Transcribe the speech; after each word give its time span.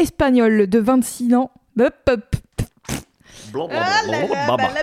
Espagnol 0.00 0.66
de 0.66 0.78
26 0.78 1.34
ans. 1.34 1.50
Hop, 1.78 1.94
hop. 2.08 2.36
Ah 3.70 4.00
là 4.06 4.26
là, 4.26 4.56
bah, 4.56 4.70
la. 4.74 4.82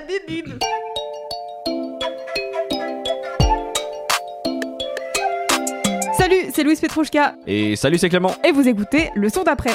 Salut, 6.15 6.51
c'est 6.53 6.63
Louise 6.63 6.79
Petrouchka 6.79 7.33
Et 7.47 7.75
salut, 7.75 7.97
c'est 7.97 8.09
Clément. 8.09 8.35
et 8.43 8.51
vous 8.51 8.67
écoutez 8.67 9.09
le 9.15 9.29
son 9.29 9.43
d'après. 9.43 9.73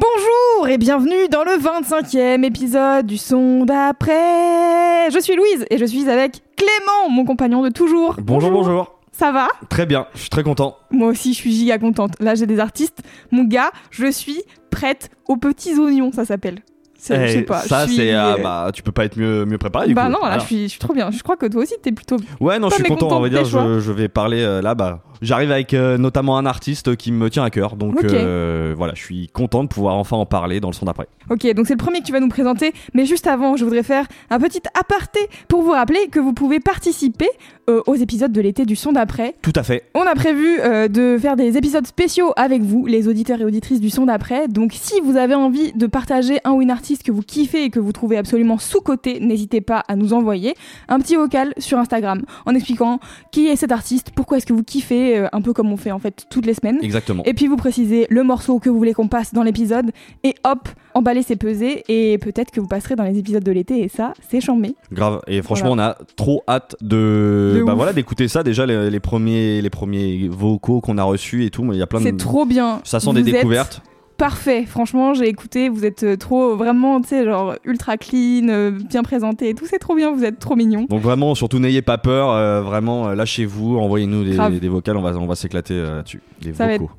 Bonjour 0.00 0.68
et 0.68 0.78
bienvenue 0.78 1.28
dans 1.30 1.44
le 1.44 1.52
25e 1.52 2.44
épisode 2.44 3.06
du 3.06 3.18
son 3.18 3.64
d'après. 3.66 5.10
Je 5.10 5.18
suis 5.20 5.34
Louise 5.36 5.66
et 5.70 5.76
je 5.76 5.84
suis 5.84 6.08
avec 6.08 6.40
Clément, 6.62 7.10
mon 7.10 7.24
compagnon 7.24 7.60
de 7.62 7.70
toujours. 7.70 8.14
Bonjour, 8.22 8.52
bonjour. 8.52 9.00
Ça 9.10 9.32
va? 9.32 9.48
Très 9.68 9.84
bien, 9.84 10.06
je 10.14 10.20
suis 10.20 10.30
très 10.30 10.44
content. 10.44 10.76
Moi 10.92 11.08
aussi, 11.08 11.32
je 11.34 11.38
suis 11.38 11.50
giga 11.50 11.76
contente. 11.76 12.12
Là, 12.20 12.36
j'ai 12.36 12.46
des 12.46 12.60
artistes. 12.60 13.02
Mon 13.32 13.42
gars, 13.42 13.72
je 13.90 14.08
suis 14.08 14.40
prête 14.70 15.10
aux 15.26 15.36
petits 15.36 15.76
oignons, 15.76 16.12
ça 16.12 16.24
s'appelle. 16.24 16.60
Je 17.08 17.14
Eh, 17.14 17.28
sais 17.32 17.42
pas. 17.42 17.58
ça, 17.60 17.86
suis, 17.86 17.96
c'est. 17.96 18.14
euh, 18.14 18.36
bah, 18.42 18.70
tu 18.72 18.82
peux 18.82 18.92
pas 18.92 19.04
être 19.04 19.16
mieux, 19.16 19.44
mieux 19.44 19.58
préparé 19.58 19.88
du 19.88 19.94
bah 19.94 20.06
coup. 20.06 20.12
non, 20.12 20.20
là, 20.22 20.38
je 20.38 20.44
suis, 20.44 20.62
je 20.64 20.68
suis 20.68 20.78
trop 20.78 20.94
bien. 20.94 21.10
Je 21.10 21.22
crois 21.22 21.36
que 21.36 21.46
toi 21.46 21.62
aussi, 21.62 21.74
t'es 21.82 21.92
plutôt. 21.92 22.16
Ouais, 22.40 22.58
non, 22.58 22.68
je 22.70 22.74
suis 22.76 22.84
content. 22.84 23.16
On 23.16 23.20
va 23.20 23.28
dire, 23.28 23.44
je, 23.44 23.80
je 23.80 23.92
vais 23.92 24.08
parler 24.08 24.42
euh, 24.42 24.62
là. 24.62 24.74
Bah, 24.74 25.02
j'arrive 25.20 25.50
avec 25.50 25.74
euh, 25.74 25.98
notamment 25.98 26.38
un 26.38 26.46
artiste 26.46 26.94
qui 26.96 27.10
me 27.12 27.28
tient 27.30 27.42
à 27.44 27.50
cœur. 27.50 27.74
Donc 27.76 28.02
euh, 28.04 28.74
voilà, 28.76 28.94
je 28.94 29.02
suis 29.02 29.28
content 29.28 29.62
de 29.64 29.68
pouvoir 29.68 29.96
enfin 29.96 30.16
en 30.16 30.26
parler 30.26 30.60
dans 30.60 30.68
le 30.68 30.74
son 30.74 30.86
d'après. 30.86 31.08
Ok, 31.30 31.46
donc 31.54 31.66
c'est 31.66 31.74
le 31.74 31.78
premier 31.78 32.00
que 32.00 32.06
tu 32.06 32.12
vas 32.12 32.20
nous 32.20 32.28
présenter. 32.28 32.72
Mais 32.94 33.04
juste 33.06 33.26
avant, 33.26 33.56
je 33.56 33.64
voudrais 33.64 33.82
faire 33.82 34.06
un 34.30 34.38
petit 34.38 34.62
aparté 34.78 35.20
pour 35.48 35.62
vous 35.62 35.72
rappeler 35.72 36.06
que 36.10 36.20
vous 36.20 36.32
pouvez 36.32 36.60
participer 36.60 37.28
euh, 37.68 37.80
aux 37.86 37.94
épisodes 37.94 38.32
de 38.32 38.40
l'été 38.40 38.64
du 38.64 38.76
son 38.76 38.92
d'après. 38.92 39.36
Tout 39.42 39.52
à 39.54 39.62
fait. 39.62 39.84
On 39.94 40.02
a 40.02 40.14
prévu 40.14 40.58
euh, 40.60 40.88
de 40.88 41.16
faire 41.20 41.36
des 41.36 41.56
épisodes 41.56 41.86
spéciaux 41.86 42.32
avec 42.36 42.62
vous, 42.62 42.86
les 42.86 43.08
auditeurs 43.08 43.40
et 43.40 43.44
auditrices 43.44 43.80
du 43.80 43.90
son 43.90 44.06
d'après. 44.06 44.48
Donc 44.48 44.72
si 44.74 45.00
vous 45.00 45.16
avez 45.16 45.34
envie 45.34 45.72
de 45.72 45.86
partager 45.86 46.38
un 46.44 46.52
ou 46.52 46.62
une 46.62 46.70
artiste 46.70 47.02
que 47.02 47.12
vous 47.12 47.22
kiffez 47.22 47.64
et 47.64 47.70
que 47.70 47.78
vous 47.78 47.92
trouvez 47.92 48.16
absolument 48.16 48.58
sous-côté, 48.58 49.20
n'hésitez 49.20 49.60
pas 49.60 49.82
à 49.86 49.96
nous 49.96 50.12
envoyer 50.12 50.54
un 50.88 50.98
petit 50.98 51.14
vocal 51.14 51.54
sur 51.58 51.78
Instagram 51.78 52.22
en 52.46 52.54
expliquant 52.54 52.98
qui 53.30 53.48
est 53.48 53.56
cet 53.56 53.72
artiste, 53.72 54.10
pourquoi 54.14 54.38
est-ce 54.38 54.46
que 54.46 54.52
vous 54.52 54.64
kiffez, 54.64 55.18
euh, 55.18 55.28
un 55.32 55.40
peu 55.40 55.52
comme 55.52 55.72
on 55.72 55.76
fait 55.76 55.92
en 55.92 55.98
fait 55.98 56.26
toutes 56.30 56.46
les 56.46 56.54
semaines. 56.54 56.78
Exactement. 56.82 57.22
Et 57.24 57.34
puis 57.34 57.46
vous 57.46 57.56
précisez 57.56 58.06
le 58.10 58.24
morceau 58.24 58.58
que 58.58 58.70
vous 58.70 58.78
voulez 58.78 58.94
qu'on 58.94 59.08
passe 59.08 59.32
dans 59.32 59.42
l'épisode 59.42 59.92
et 60.24 60.34
hop, 60.44 60.68
emballez 60.94 61.22
c'est 61.22 61.36
pesé 61.36 61.84
et 61.88 62.18
peut-être 62.18 62.50
que 62.50 62.60
vous 62.60 62.68
passerez 62.68 62.96
dans 62.96 63.04
les 63.04 63.18
épisodes 63.18 63.44
de 63.44 63.52
l'été 63.52 63.82
et 63.82 63.88
ça, 63.88 64.14
c'est 64.28 64.40
chambé. 64.40 64.74
Grave. 64.92 65.20
Et 65.26 65.42
franchement, 65.42 65.70
on 65.72 65.78
a 65.78 65.96
trop 66.16 66.42
hâte 66.48 66.76
de, 66.80 67.51
De 67.52 67.62
bah 67.62 67.74
voilà, 67.74 67.92
d'écouter 67.92 68.28
ça. 68.28 68.42
Déjà, 68.42 68.66
les, 68.66 68.90
les 68.90 69.00
premiers, 69.00 69.62
les 69.62 69.70
premiers 69.70 70.28
vocaux 70.28 70.80
qu'on 70.80 70.98
a 70.98 71.02
reçus 71.02 71.44
et 71.44 71.50
tout. 71.50 71.64
Mais 71.64 71.76
il 71.76 71.78
y 71.78 71.82
a 71.82 71.86
plein 71.86 72.00
de. 72.00 72.04
C'est 72.04 72.16
trop 72.16 72.44
bien. 72.44 72.80
Ça 72.84 73.00
sent 73.00 73.06
Vous 73.06 73.12
des 73.12 73.32
découvertes. 73.32 73.82
Parfait, 74.22 74.66
franchement, 74.66 75.14
j'ai 75.14 75.26
écouté, 75.26 75.68
vous 75.68 75.84
êtes 75.84 76.04
euh, 76.04 76.16
trop, 76.16 76.54
vraiment, 76.54 77.00
tu 77.00 77.08
sais, 77.08 77.24
genre 77.24 77.56
ultra 77.64 77.96
clean, 77.96 78.46
euh, 78.50 78.70
bien 78.70 79.02
présenté 79.02 79.48
et 79.48 79.54
tout, 79.54 79.64
c'est 79.66 79.80
trop 79.80 79.96
bien, 79.96 80.12
vous 80.12 80.22
êtes 80.22 80.38
trop 80.38 80.54
mignon. 80.54 80.86
Donc 80.88 81.02
vraiment, 81.02 81.34
surtout 81.34 81.58
n'ayez 81.58 81.82
pas 81.82 81.98
peur, 81.98 82.30
euh, 82.30 82.62
vraiment 82.62 83.08
lâchez-vous, 83.08 83.78
envoyez-nous 83.78 84.22
des, 84.22 84.60
des 84.60 84.68
vocales, 84.68 84.96
on 84.96 85.02
va, 85.02 85.10
on 85.16 85.26
va 85.26 85.34
s'éclater 85.34 85.74
euh, 85.74 85.96
là-dessus. 85.96 86.22
Des 86.40 86.54
Ça 86.54 86.68
vocaux. 86.68 86.90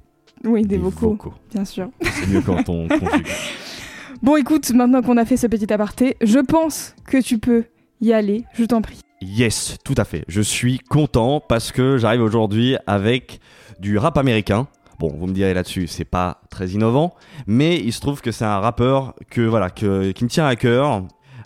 Oui, 0.43 0.63
des, 0.63 0.77
vocaux, 0.77 1.17
bien 1.53 1.63
sûr. 1.63 1.87
C'est 2.01 2.27
mieux 2.27 2.41
quand 2.41 2.67
on 2.67 2.87
conjugue. 2.89 3.27
Bon, 4.21 4.35
écoute, 4.35 4.71
maintenant 4.73 5.01
qu'on 5.01 5.15
a 5.15 5.23
fait 5.23 5.37
ce 5.37 5.47
petit 5.47 5.71
aparté, 5.71 6.17
je 6.21 6.39
pense 6.39 6.93
que 7.05 7.21
tu 7.21 7.37
peux 7.37 7.63
y 8.01 8.11
aller, 8.11 8.43
je 8.53 8.65
t'en 8.65 8.81
prie. 8.81 9.02
Yes, 9.23 9.77
tout 9.85 9.95
à 9.97 10.03
fait. 10.03 10.25
Je 10.27 10.41
suis 10.41 10.79
content 10.79 11.39
parce 11.39 11.71
que 11.71 11.97
j'arrive 11.97 12.21
aujourd'hui 12.21 12.75
avec 12.87 13.39
du 13.79 13.97
rap 13.97 14.17
américain. 14.17 14.67
Bon, 14.99 15.13
vous 15.17 15.27
me 15.27 15.33
direz 15.33 15.53
là-dessus, 15.53 15.87
c'est 15.87 16.05
pas 16.05 16.41
très 16.49 16.69
innovant, 16.69 17.15
mais 17.47 17.77
il 17.77 17.93
se 17.93 18.01
trouve 18.01 18.21
que 18.21 18.31
c'est 18.31 18.45
un 18.45 18.59
rappeur 18.59 19.15
que 19.29 19.41
voilà, 19.41 19.69
qui 19.69 19.85
me 19.85 20.27
tient 20.27 20.45
à 20.45 20.55
cœur. 20.55 21.03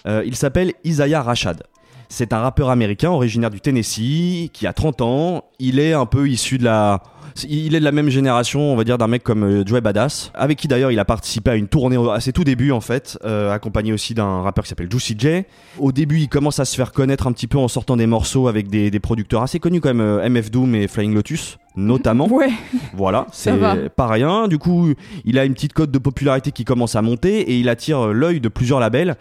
Euh, 0.08 0.24
il 0.26 0.36
s'appelle 0.36 0.74
Isaiah 0.84 1.22
Rashad. 1.22 1.64
C'est 2.10 2.34
un 2.34 2.40
rappeur 2.40 2.70
américain 2.70 3.12
originaire 3.12 3.52
du 3.52 3.62
Tennessee 3.62 4.50
qui 4.54 4.66
a 4.66 4.74
30 4.74 5.02
ans. 5.02 5.46
Il 5.60 5.80
est 5.80 5.94
un 5.94 6.06
peu 6.06 6.28
issu 6.28 6.58
de 6.58 6.64
la. 6.64 7.04
Il 7.48 7.76
est 7.76 7.80
de 7.80 7.84
la 7.86 7.92
même 7.92 8.10
génération, 8.10 8.62
on 8.62 8.76
va 8.76 8.84
dire, 8.84 8.98
d'un 8.98 9.08
mec 9.08 9.24
comme 9.24 9.44
euh, 9.44 9.66
Joey 9.66 9.82
Badass, 9.82 10.32
avec 10.34 10.58
qui 10.58 10.68
d'ailleurs 10.68 10.92
il 10.92 11.00
a 11.00 11.06
participé 11.06 11.52
à 11.52 11.56
une 11.56 11.68
tournée 11.68 11.98
à 12.12 12.20
ses 12.20 12.34
tout 12.34 12.44
débuts 12.44 12.72
en 12.72 12.82
fait, 12.82 13.18
euh, 13.26 13.52
accompagné 13.52 13.94
aussi 13.94 14.14
d'un 14.14 14.42
rappeur 14.42 14.64
qui 14.64 14.70
s'appelle 14.70 14.90
Juicy 14.92 15.16
J. 15.18 15.44
Au 15.78 15.92
début, 15.92 16.20
il 16.20 16.30
commence 16.30 16.60
à 16.60 16.66
se 16.66 16.76
faire 16.76 16.92
connaître 16.92 17.28
un 17.28 17.32
petit 17.32 17.48
peu 17.48 17.58
en 17.58 17.68
sortant 17.68 17.98
des 17.98 18.08
morceaux 18.08 18.48
avec 18.48 18.70
des, 18.70 18.90
des 18.92 19.00
producteurs 19.00 19.42
assez 19.44 19.60
connus 19.60 19.82
comme 19.82 20.02
euh, 20.02 20.28
MF 20.30 20.52
Doom 20.52 20.76
et 20.76 20.88
Flying 20.88 21.14
Lotus, 21.14 21.58
notamment. 21.76 22.28
Ouais, 22.38 22.50
Voilà, 22.94 23.26
c'est 23.32 23.90
pas 23.96 24.08
rien. 24.08 24.48
Du 24.48 24.58
coup, 24.60 24.94
il 25.26 25.40
a 25.40 25.46
une 25.46 25.54
petite 25.54 25.74
cote 25.74 25.90
de 25.90 25.98
popularité 25.98 26.52
qui 26.52 26.66
commence 26.66 26.96
à 26.96 27.02
monter 27.02 27.40
et 27.42 27.58
il 27.58 27.70
attire 27.70 28.08
euh, 28.08 28.14
l'œil 28.14 28.40
de 28.40 28.50
plusieurs 28.50 28.80
labels. 28.80 29.16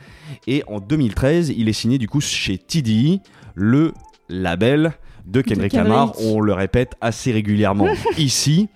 Et 0.47 0.63
en 0.67 0.81
2013, 0.81 1.53
il 1.57 1.69
est 1.69 1.73
signé 1.73 1.99
du 1.99 2.09
coup 2.09 2.21
chez 2.21 2.59
TDI, 2.59 3.21
le 3.55 3.93
label 4.29 4.93
de 5.27 5.41
Kendrick 5.41 5.73
Kendrick. 5.73 5.91
Lamar. 5.91 6.13
On 6.21 6.41
le 6.41 6.53
répète 6.53 6.95
assez 7.01 7.33
régulièrement 7.33 7.89
ici. 8.19 8.69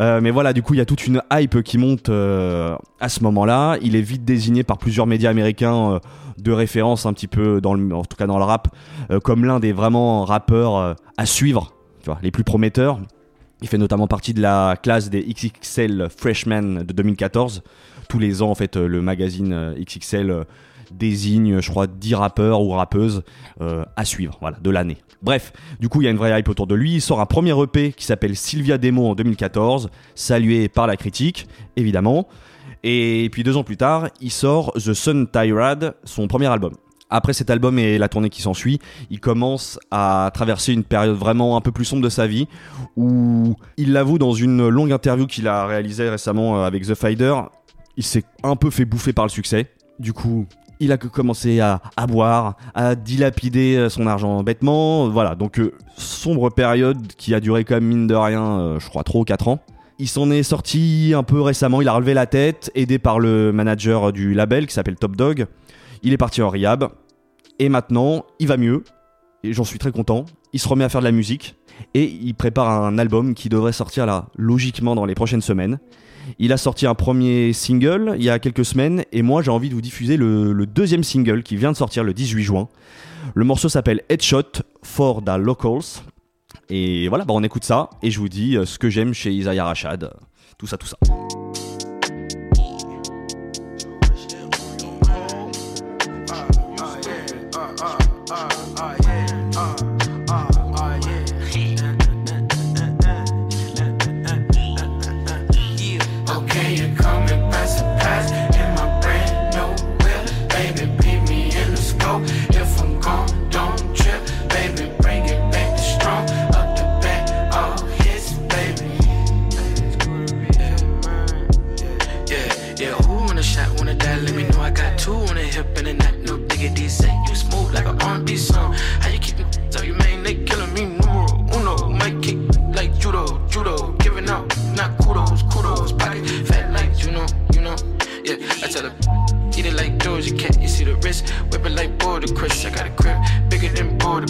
Euh, 0.00 0.20
mais 0.20 0.30
voilà, 0.30 0.52
du 0.52 0.62
coup, 0.62 0.74
il 0.74 0.78
y 0.78 0.80
a 0.80 0.84
toute 0.84 1.06
une 1.06 1.22
hype 1.32 1.62
qui 1.62 1.78
monte 1.78 2.08
euh, 2.08 2.76
à 3.00 3.08
ce 3.08 3.22
moment-là. 3.22 3.78
Il 3.82 3.96
est 3.96 4.02
vite 4.02 4.24
désigné 4.24 4.64
par 4.64 4.78
plusieurs 4.78 5.06
médias 5.06 5.30
américains 5.30 5.92
euh, 5.92 5.98
de 6.38 6.52
référence 6.52 7.06
un 7.06 7.12
petit 7.12 7.28
peu, 7.28 7.60
dans 7.60 7.74
le, 7.74 7.94
en 7.94 8.04
tout 8.04 8.16
cas 8.16 8.26
dans 8.26 8.38
le 8.38 8.44
rap, 8.44 8.68
comme 9.22 9.44
l'un 9.44 9.60
des 9.60 9.72
vraiment 9.72 10.24
rappeurs 10.24 10.96
à 11.16 11.26
suivre, 11.26 11.72
tu 12.00 12.06
vois, 12.06 12.18
les 12.22 12.32
plus 12.32 12.42
prometteurs. 12.42 12.98
Il 13.62 13.68
fait 13.68 13.78
notamment 13.78 14.08
partie 14.08 14.34
de 14.34 14.42
la 14.42 14.76
classe 14.82 15.10
des 15.10 15.22
XXL 15.22 16.08
Freshmen 16.14 16.82
de 16.82 16.92
2014. 16.92 17.62
Tous 18.08 18.18
les 18.18 18.42
ans, 18.42 18.50
en 18.50 18.56
fait, 18.56 18.76
le 18.76 19.00
magazine 19.00 19.74
XXL 19.78 20.44
désigne, 20.92 21.60
je 21.60 21.70
crois, 21.70 21.86
10 21.86 22.14
rappeurs 22.14 22.62
ou 22.62 22.70
rappeuses 22.70 23.22
euh, 23.60 23.84
à 23.96 24.04
suivre, 24.04 24.36
voilà, 24.40 24.58
de 24.60 24.70
l'année. 24.70 24.98
Bref, 25.22 25.52
du 25.80 25.88
coup, 25.88 26.02
il 26.02 26.04
y 26.04 26.08
a 26.08 26.10
une 26.10 26.16
vraie 26.16 26.38
hype 26.38 26.48
autour 26.48 26.66
de 26.66 26.74
lui. 26.74 26.94
Il 26.94 27.00
sort 27.00 27.20
un 27.20 27.26
premier 27.26 27.58
EP 27.62 27.92
qui 27.92 28.04
s'appelle 28.04 28.36
Sylvia 28.36 28.78
Demo 28.78 29.08
en 29.08 29.14
2014, 29.14 29.88
salué 30.14 30.68
par 30.68 30.86
la 30.86 30.96
critique, 30.96 31.46
évidemment. 31.76 32.28
Et 32.82 33.30
puis 33.32 33.42
deux 33.42 33.56
ans 33.56 33.64
plus 33.64 33.78
tard, 33.78 34.08
il 34.20 34.30
sort 34.30 34.72
The 34.74 34.92
Sun 34.92 35.26
Tirade, 35.28 35.94
son 36.04 36.28
premier 36.28 36.46
album. 36.46 36.74
Après 37.08 37.32
cet 37.32 37.48
album 37.48 37.78
et 37.78 37.96
la 37.96 38.08
tournée 38.08 38.28
qui 38.28 38.42
s'ensuit, 38.42 38.78
il 39.08 39.20
commence 39.20 39.78
à 39.90 40.30
traverser 40.34 40.72
une 40.72 40.84
période 40.84 41.16
vraiment 41.16 41.56
un 41.56 41.60
peu 41.60 41.70
plus 41.70 41.84
sombre 41.84 42.02
de 42.02 42.08
sa 42.08 42.26
vie, 42.26 42.46
où 42.96 43.56
il 43.76 43.92
l'avoue 43.92 44.18
dans 44.18 44.32
une 44.32 44.68
longue 44.68 44.92
interview 44.92 45.26
qu'il 45.26 45.48
a 45.48 45.66
réalisée 45.66 46.10
récemment 46.10 46.58
euh, 46.58 46.66
avec 46.66 46.84
The 46.84 46.94
Fighter, 46.94 47.34
il 47.96 48.02
s'est 48.02 48.24
un 48.42 48.56
peu 48.56 48.70
fait 48.70 48.84
bouffer 48.84 49.12
par 49.12 49.24
le 49.24 49.30
succès. 49.30 49.70
Du 49.98 50.12
coup, 50.12 50.46
il 50.80 50.92
a 50.92 50.96
commencé 50.96 51.60
à, 51.60 51.80
boire, 52.08 52.56
à 52.74 52.94
dilapider 52.94 53.76
euh, 53.76 53.88
son 53.88 54.06
argent 54.06 54.42
bêtement. 54.42 55.08
Voilà, 55.08 55.34
donc 55.34 55.58
euh, 55.58 55.72
sombre 55.96 56.50
période 56.50 57.06
qui 57.16 57.34
a 57.34 57.40
duré 57.40 57.64
même 57.70 57.84
mine 57.84 58.06
de 58.06 58.14
rien, 58.14 58.60
euh, 58.60 58.80
je 58.80 58.88
crois, 58.88 59.04
3 59.04 59.20
ou 59.22 59.24
4 59.24 59.48
ans. 59.48 59.60
Il 59.98 60.08
s'en 60.08 60.30
est 60.30 60.42
sorti 60.42 61.12
un 61.16 61.22
peu 61.22 61.40
récemment, 61.40 61.80
il 61.80 61.88
a 61.88 61.92
relevé 61.92 62.14
la 62.14 62.26
tête, 62.26 62.70
aidé 62.74 62.98
par 62.98 63.20
le 63.20 63.52
manager 63.52 64.12
du 64.12 64.34
label 64.34 64.66
qui 64.66 64.74
s'appelle 64.74 64.96
Top 64.96 65.16
Dog. 65.16 65.46
Il 66.02 66.12
est 66.12 66.18
parti 66.18 66.42
en 66.42 66.50
rehab, 66.50 66.88
et 67.58 67.68
maintenant, 67.68 68.24
il 68.40 68.48
va 68.48 68.56
mieux, 68.56 68.82
et 69.44 69.52
j'en 69.52 69.64
suis 69.64 69.78
très 69.78 69.92
content. 69.92 70.24
Il 70.52 70.58
se 70.58 70.68
remet 70.68 70.84
à 70.84 70.88
faire 70.88 71.00
de 71.00 71.06
la 71.06 71.12
musique, 71.12 71.54
et 71.94 72.04
il 72.04 72.34
prépare 72.34 72.68
un 72.70 72.98
album 72.98 73.34
qui 73.34 73.48
devrait 73.48 73.72
sortir 73.72 74.04
là, 74.04 74.26
logiquement, 74.36 74.96
dans 74.96 75.04
les 75.04 75.14
prochaines 75.14 75.40
semaines. 75.40 75.78
Il 76.38 76.52
a 76.52 76.56
sorti 76.56 76.86
un 76.86 76.94
premier 76.94 77.52
single 77.52 78.14
il 78.16 78.24
y 78.24 78.30
a 78.30 78.38
quelques 78.38 78.64
semaines, 78.64 79.04
et 79.12 79.22
moi 79.22 79.42
j'ai 79.42 79.50
envie 79.50 79.68
de 79.68 79.74
vous 79.74 79.80
diffuser 79.80 80.16
le, 80.16 80.66
deuxième 80.66 81.04
single 81.04 81.42
qui 81.42 81.56
vient 81.56 81.72
de 81.72 81.76
sortir 81.76 82.04
le 82.04 82.14
18 82.14 82.42
juin. 82.42 82.68
Le 83.34 83.44
morceau 83.44 83.68
s'appelle 83.68 84.02
Headshot 84.08 84.62
for 84.82 85.22
the 85.22 85.36
Locals. 85.38 86.02
Et 86.70 87.08
voilà, 87.08 87.24
bah 87.24 87.34
on 87.34 87.42
écoute 87.42 87.64
ça, 87.64 87.90
et 88.02 88.10
je 88.10 88.18
vous 88.18 88.28
dis 88.28 88.56
euh, 88.56 88.64
ce 88.64 88.78
que 88.78 88.88
j'aime 88.88 89.12
chez 89.12 89.30
Isaiah 89.30 89.64
Rashad. 89.64 90.10
Tout 90.56 90.66
ça, 90.66 90.78
tout 90.78 90.86
ça. 90.86 90.96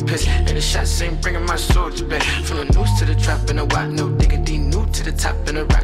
And 0.00 0.56
the 0.56 0.60
shots 0.60 1.00
ain't 1.02 1.22
bringing 1.22 1.46
my 1.46 1.54
soldier 1.54 2.04
back. 2.04 2.22
From 2.44 2.56
the 2.58 2.64
noose 2.64 2.98
to 2.98 3.04
the 3.04 3.14
trap 3.14 3.48
and 3.48 3.60
the 3.60 3.64
white, 3.64 3.90
no 3.90 4.08
diggity. 4.10 4.58
New 4.58 4.84
to 4.86 5.04
the 5.04 5.12
top 5.12 5.36
and 5.46 5.56
the 5.56 5.66
rock, 5.66 5.83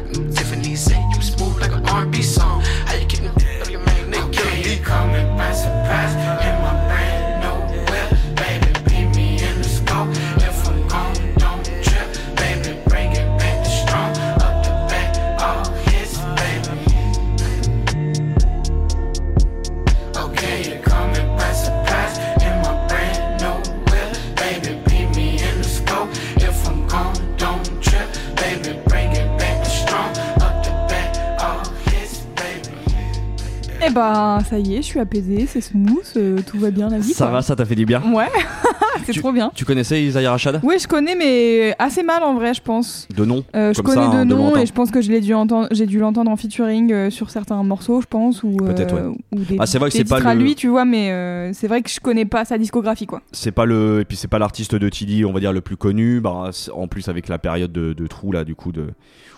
ça 34.51 34.59
y 34.59 34.73
est, 34.75 34.81
je 34.81 34.87
suis 34.87 34.99
apaisée, 34.99 35.45
c'est 35.47 35.61
smooth, 35.61 36.03
euh, 36.17 36.39
tout 36.45 36.59
va 36.59 36.71
bien 36.71 36.89
la 36.89 36.99
vie. 36.99 37.13
Ça 37.13 37.25
quoi. 37.25 37.35
va, 37.35 37.41
ça 37.41 37.55
t'a 37.55 37.65
fait 37.65 37.73
du 37.75 37.85
bien 37.85 38.03
Ouais, 38.13 38.27
c'est 39.05 39.17
trop 39.17 39.31
bien. 39.31 39.49
Tu 39.55 39.63
connaissais 39.65 40.03
Isaiah 40.03 40.29
Rashad 40.31 40.59
Oui, 40.61 40.75
je 40.79 40.87
connais, 40.87 41.15
mais 41.15 41.73
assez 41.79 42.03
mal 42.03 42.21
en 42.21 42.35
vrai, 42.35 42.53
je 42.53 42.61
pense. 42.61 43.07
De 43.15 43.23
nom 43.25 43.43
Euh, 43.55 43.71
je 43.73 43.81
Comme 43.81 43.93
connais 43.95 44.05
ça, 44.07 44.11
de 44.11 44.17
hein, 44.17 44.25
de 44.25 44.35
nom 44.35 44.47
lointain. 44.47 44.59
et 44.61 44.65
je 44.65 44.73
pense 44.73 44.91
que 44.91 45.01
je 45.01 45.09
l'ai 45.09 45.21
dû 45.21 45.33
entendre, 45.33 45.69
j'ai 45.71 45.85
dû 45.85 45.99
l'entendre 45.99 46.29
en 46.29 46.35
featuring 46.35 46.91
euh, 46.91 47.09
sur 47.09 47.29
certains 47.29 47.63
morceaux, 47.63 48.01
je 48.01 48.07
pense, 48.07 48.43
ou, 48.43 48.57
Peut-être, 48.57 48.93
ouais. 48.93 49.15
ou 49.31 49.39
des, 49.39 49.55
Ah, 49.57 49.65
c'est 49.65 49.79
vrai 49.79 49.89
que 49.89 49.95
c'est 49.95 50.03
pas 50.03 50.17
à 50.21 50.35
le- 50.35 50.41
lui, 50.43 50.55
tu 50.55 50.67
vois, 50.67 50.83
mais 50.83 51.51
c'est 51.53 51.67
vrai 51.67 51.81
que 51.81 51.89
je 51.89 52.01
connais 52.01 52.25
pas 52.25 52.43
sa 52.43 52.57
discographie, 52.57 53.05
quoi. 53.05 53.21
c'est 53.31 53.51
pas 53.51 53.65
le 53.65 54.01
et 54.01 54.05
puis 54.05 54.17
c'est 54.17 54.27
pas 54.27 54.37
l'artiste 54.39 54.75
de 54.75 54.89
TD 54.89 55.23
on 55.25 55.31
va 55.31 55.39
dire 55.39 55.53
le 55.53 55.61
plus 55.61 55.77
connu 55.77 56.19
bah, 56.19 56.49
en 56.73 56.87
plus 56.87 57.07
avec 57.07 57.29
la 57.29 57.37
période 57.39 57.71
de, 57.71 57.93
de 57.93 58.07
trou 58.07 58.31
là 58.33 58.43
du 58.43 58.55
coup 58.55 58.71
de 58.73 58.87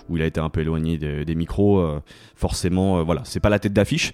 où 0.10 0.18
il 0.18 0.24
a 0.24 0.26
été 0.26 0.40
un 0.40 0.50
peu 0.50 0.62
éloigné 0.62 0.98
des, 0.98 1.24
des 1.26 1.36
micros 1.36 1.84
forcément 2.36 3.04
voilà 3.04 3.22
c'est 3.26 3.40
pas 3.40 3.50
la 3.50 3.60
tête 3.60 3.74
d'affiche 3.74 4.14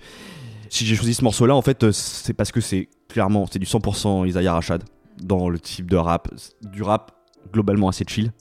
si 0.70 0.86
j'ai 0.86 0.96
choisi 0.96 1.14
ce 1.14 1.24
morceau 1.24 1.46
là 1.46 1.56
en 1.56 1.62
fait 1.62 1.84
euh, 1.84 1.92
c'est 1.92 2.34
parce 2.34 2.52
que 2.52 2.62
c'est 2.62 2.90
clairement 3.08 3.46
c'est 3.52 3.60
du 3.60 3.66
100% 3.66 4.28
Isaiah 4.28 4.54
Rashad 4.54 4.84
dans 5.22 5.50
le 5.50 5.60
type 5.60 5.90
de 5.90 5.98
rap 5.98 6.30
du 6.62 6.84
rap 6.84 7.12
globalement 7.52 7.90
assez 7.90 8.06
chill. 8.08 8.32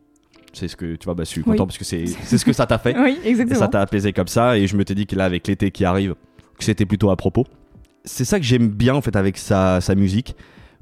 C'est 0.52 0.69
ce 0.69 0.76
que 0.76 0.96
tu 0.96 1.04
vois 1.04 1.14
bah 1.14 1.25
je 1.25 1.28
suis 1.28 1.40
Oui. 1.42 1.52
content 1.52 1.66
parce 1.66 1.78
que 1.78 1.84
c'est 1.84 2.06
c'est 2.06 2.38
ce 2.38 2.44
que 2.44 2.52
ça 2.52 2.66
t'a 2.66 2.78
fait. 2.78 2.96
Oui, 3.02 3.19
et 3.25 3.28
exactement. 3.28 3.58
ça 3.60 3.69
t'a 3.69 3.80
apaisé 3.80 4.12
comme 4.12 4.28
ça. 4.28 4.56
Et 4.58 4.66
je 4.66 4.76
me 4.76 4.84
t'ai 4.84 4.94
dit 4.94 5.06
que 5.06 5.14
là 5.16 5.25
avec 5.25 5.46
l'été 5.46 5.70
qui 5.70 5.84
arrive 5.84 6.14
que 6.58 6.64
c'était 6.64 6.86
plutôt 6.86 7.10
à 7.10 7.16
propos. 7.16 7.44
C'est 8.04 8.25
ça 8.25 8.38
que 8.38 8.44
j'aime 8.46 8.69
bien 8.69 8.94
en 8.94 9.00
fait 9.02 9.14
avec 9.16 9.36
sa, 9.38 9.81
sa 9.81 9.94
musique. 9.94 10.34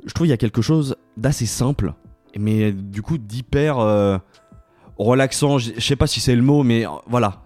Je 0.05 0.13
trouve 0.15 0.27
il 0.27 0.31
y 0.31 0.35
a 0.35 0.37
quelque 0.37 0.63
chose 0.63 0.97
d'assez 1.17 1.47
simple 1.47 1.93
mais 2.39 2.71
du 2.73 3.03
coup 3.03 3.19
d'hyper 3.19 3.79
euh, 3.79 4.19
relaxant. 4.99 5.59
Je 5.59 5.81
sais 5.81 5.97
pas 5.97 6.07
si 6.07 6.21
c'est 6.21 6.37
le 6.37 6.43
mot 6.43 6.63
mais 6.63 6.87
euh, 6.87 6.91
voilà. 7.07 7.43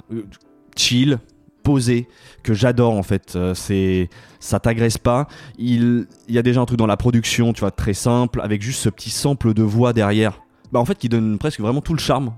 Chill 0.76 1.18
posé 1.62 2.08
que 2.42 2.54
j'adore 2.54 2.94
en 2.94 3.02
fait. 3.02 3.34
Euh, 3.36 3.54
c'est 3.54 4.08
ça 4.38 4.60
t'agresse 4.60 4.98
pas. 4.98 5.28
Il 5.58 6.06
y 6.28 6.38
a 6.38 6.42
déjà 6.42 6.60
un 6.60 6.66
truc 6.66 6.78
dans 6.78 6.86
la 6.86 6.96
production 6.96 7.52
tu 7.52 7.60
vois 7.60 7.70
très 7.70 7.94
simple 7.94 8.40
avec 8.40 8.62
juste 8.62 8.80
ce 8.80 8.88
petit 8.88 9.10
sample 9.10 9.54
de 9.54 9.62
voix 9.62 9.92
derrière. 9.92 10.42
Bah 10.72 10.80
en 10.80 10.84
fait 10.84 10.98
qui 10.98 11.08
donne 11.08 11.38
presque 11.38 11.60
vraiment 11.60 11.80
tout 11.80 11.94
le 11.94 11.98
charme 11.98 12.32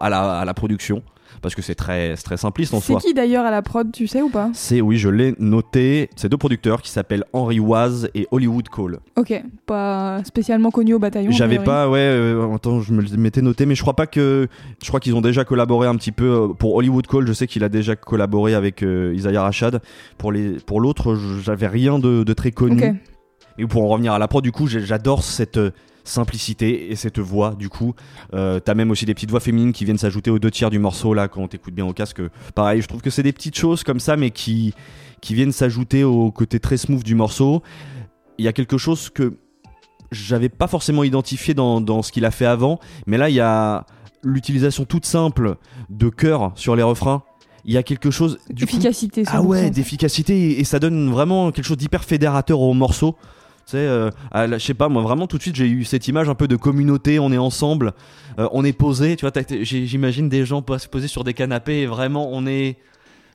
à 0.00 0.44
la 0.44 0.54
production 0.54 1.02
parce 1.42 1.54
que 1.54 1.62
c'est 1.62 1.74
très, 1.74 2.14
c'est 2.16 2.22
très 2.24 2.36
simpliste 2.36 2.74
en 2.74 2.80
C'est 2.80 2.92
soi. 2.92 3.00
qui 3.00 3.14
d'ailleurs 3.14 3.44
à 3.44 3.50
la 3.50 3.62
prod, 3.62 3.90
tu 3.92 4.06
sais 4.06 4.22
ou 4.22 4.28
pas 4.28 4.50
C'est, 4.54 4.80
oui, 4.80 4.96
je 4.98 5.08
l'ai 5.08 5.34
noté, 5.38 6.10
c'est 6.16 6.28
deux 6.28 6.36
producteurs 6.36 6.82
qui 6.82 6.90
s'appellent 6.90 7.24
Henry 7.32 7.60
Waz 7.60 8.08
et 8.14 8.26
Hollywood 8.30 8.68
Cole. 8.68 9.00
Ok, 9.16 9.32
pas 9.66 10.22
spécialement 10.24 10.70
connu 10.70 10.94
au 10.94 10.98
bataillon. 10.98 11.30
J'avais 11.30 11.58
pas, 11.58 11.88
ouais, 11.88 11.98
euh, 11.98 12.54
attends, 12.54 12.80
je 12.80 12.92
me 12.92 13.02
m'étais 13.16 13.42
noté, 13.42 13.66
mais 13.66 13.74
je 13.74 13.82
crois 13.82 13.94
pas 13.96 14.06
que. 14.06 14.48
Je 14.82 14.88
crois 14.88 15.00
qu'ils 15.00 15.14
ont 15.14 15.20
déjà 15.20 15.44
collaboré 15.44 15.86
un 15.88 15.96
petit 15.96 16.12
peu. 16.12 16.24
euh, 16.24 16.48
Pour 16.48 16.74
Hollywood 16.74 17.06
Cole, 17.06 17.26
je 17.26 17.32
sais 17.32 17.46
qu'il 17.46 17.64
a 17.64 17.68
déjà 17.68 17.96
collaboré 17.96 18.54
avec 18.54 18.82
euh, 18.82 19.12
Isaiah 19.14 19.42
Rashad. 19.42 19.80
Pour 20.18 20.32
pour 20.66 20.80
l'autre, 20.80 21.14
je- 21.14 21.40
j'avais 21.40 21.66
rien 21.66 21.98
de, 21.98 22.22
de 22.24 22.32
très 22.32 22.50
connu. 22.50 22.82
Ok. 22.88 22.94
Et 23.58 23.66
pour 23.66 23.84
en 23.84 23.88
revenir 23.88 24.12
à 24.12 24.18
la 24.18 24.26
prod, 24.28 24.42
du 24.42 24.52
coup, 24.52 24.66
j'adore 24.66 25.22
cette 25.22 25.58
euh, 25.58 25.70
simplicité 26.04 26.90
et 26.90 26.96
cette 26.96 27.18
voix. 27.18 27.54
Du 27.58 27.68
coup, 27.68 27.94
Euh, 28.34 28.60
t'as 28.60 28.74
même 28.74 28.90
aussi 28.90 29.06
des 29.06 29.14
petites 29.14 29.30
voix 29.30 29.40
féminines 29.40 29.72
qui 29.72 29.84
viennent 29.84 29.98
s'ajouter 29.98 30.30
aux 30.30 30.38
deux 30.38 30.50
tiers 30.50 30.70
du 30.70 30.78
morceau 30.78 31.14
là 31.14 31.28
quand 31.28 31.48
t'écoutes 31.48 31.74
bien 31.74 31.86
au 31.86 31.92
casque. 31.92 32.20
Pareil, 32.54 32.80
je 32.82 32.86
trouve 32.86 33.00
que 33.02 33.10
c'est 33.10 33.22
des 33.22 33.32
petites 33.32 33.56
choses 33.56 33.82
comme 33.82 34.00
ça, 34.00 34.16
mais 34.16 34.30
qui 34.30 34.74
qui 35.20 35.34
viennent 35.34 35.52
s'ajouter 35.52 36.02
au 36.04 36.30
côté 36.30 36.60
très 36.60 36.76
smooth 36.76 37.02
du 37.02 37.14
morceau. 37.14 37.62
Il 38.38 38.44
y 38.44 38.48
a 38.48 38.52
quelque 38.52 38.78
chose 38.78 39.10
que 39.10 39.34
j'avais 40.12 40.48
pas 40.48 40.66
forcément 40.66 41.04
identifié 41.04 41.54
dans, 41.54 41.80
dans 41.80 42.02
ce 42.02 42.10
qu'il 42.12 42.24
a 42.24 42.30
fait 42.30 42.46
avant, 42.46 42.78
mais 43.06 43.18
là 43.18 43.28
il 43.28 43.34
y 43.36 43.40
a 43.40 43.84
l'utilisation 44.22 44.84
toute 44.84 45.06
simple 45.06 45.56
de 45.88 46.08
chœur 46.08 46.52
sur 46.54 46.74
les 46.76 46.82
refrains. 46.82 47.22
Il 47.66 47.72
y 47.74 47.76
a 47.76 47.82
quelque 47.82 48.10
chose 48.10 48.38
du 48.48 48.64
coup, 48.66 48.72
Efficacité. 48.72 49.22
ah 49.26 49.40
100%. 49.40 49.44
ouais, 49.46 49.70
d'efficacité 49.70 50.52
et, 50.52 50.60
et 50.60 50.64
ça 50.64 50.78
donne 50.78 51.10
vraiment 51.10 51.52
quelque 51.52 51.64
chose 51.66 51.76
d'hyper 51.76 52.04
fédérateur 52.04 52.60
au 52.60 52.72
morceau. 52.72 53.16
Tu 53.70 53.76
sais, 53.76 53.86
euh, 53.86 54.10
je 54.34 54.58
sais 54.58 54.74
pas, 54.74 54.88
moi 54.88 55.00
vraiment 55.02 55.28
tout 55.28 55.36
de 55.36 55.42
suite 55.42 55.54
j'ai 55.54 55.68
eu 55.68 55.84
cette 55.84 56.08
image 56.08 56.28
un 56.28 56.34
peu 56.34 56.48
de 56.48 56.56
communauté, 56.56 57.20
on 57.20 57.30
est 57.30 57.38
ensemble, 57.38 57.92
euh, 58.40 58.48
on 58.50 58.64
est 58.64 58.72
posé, 58.72 59.14
tu 59.14 59.24
vois, 59.24 59.32
j'imagine 59.62 60.28
des 60.28 60.44
gens 60.44 60.60
pos- 60.60 60.88
posés 60.90 61.06
sur 61.06 61.22
des 61.22 61.34
canapés 61.34 61.82
et 61.82 61.86
vraiment 61.86 62.28
on 62.32 62.46
est 62.46 62.78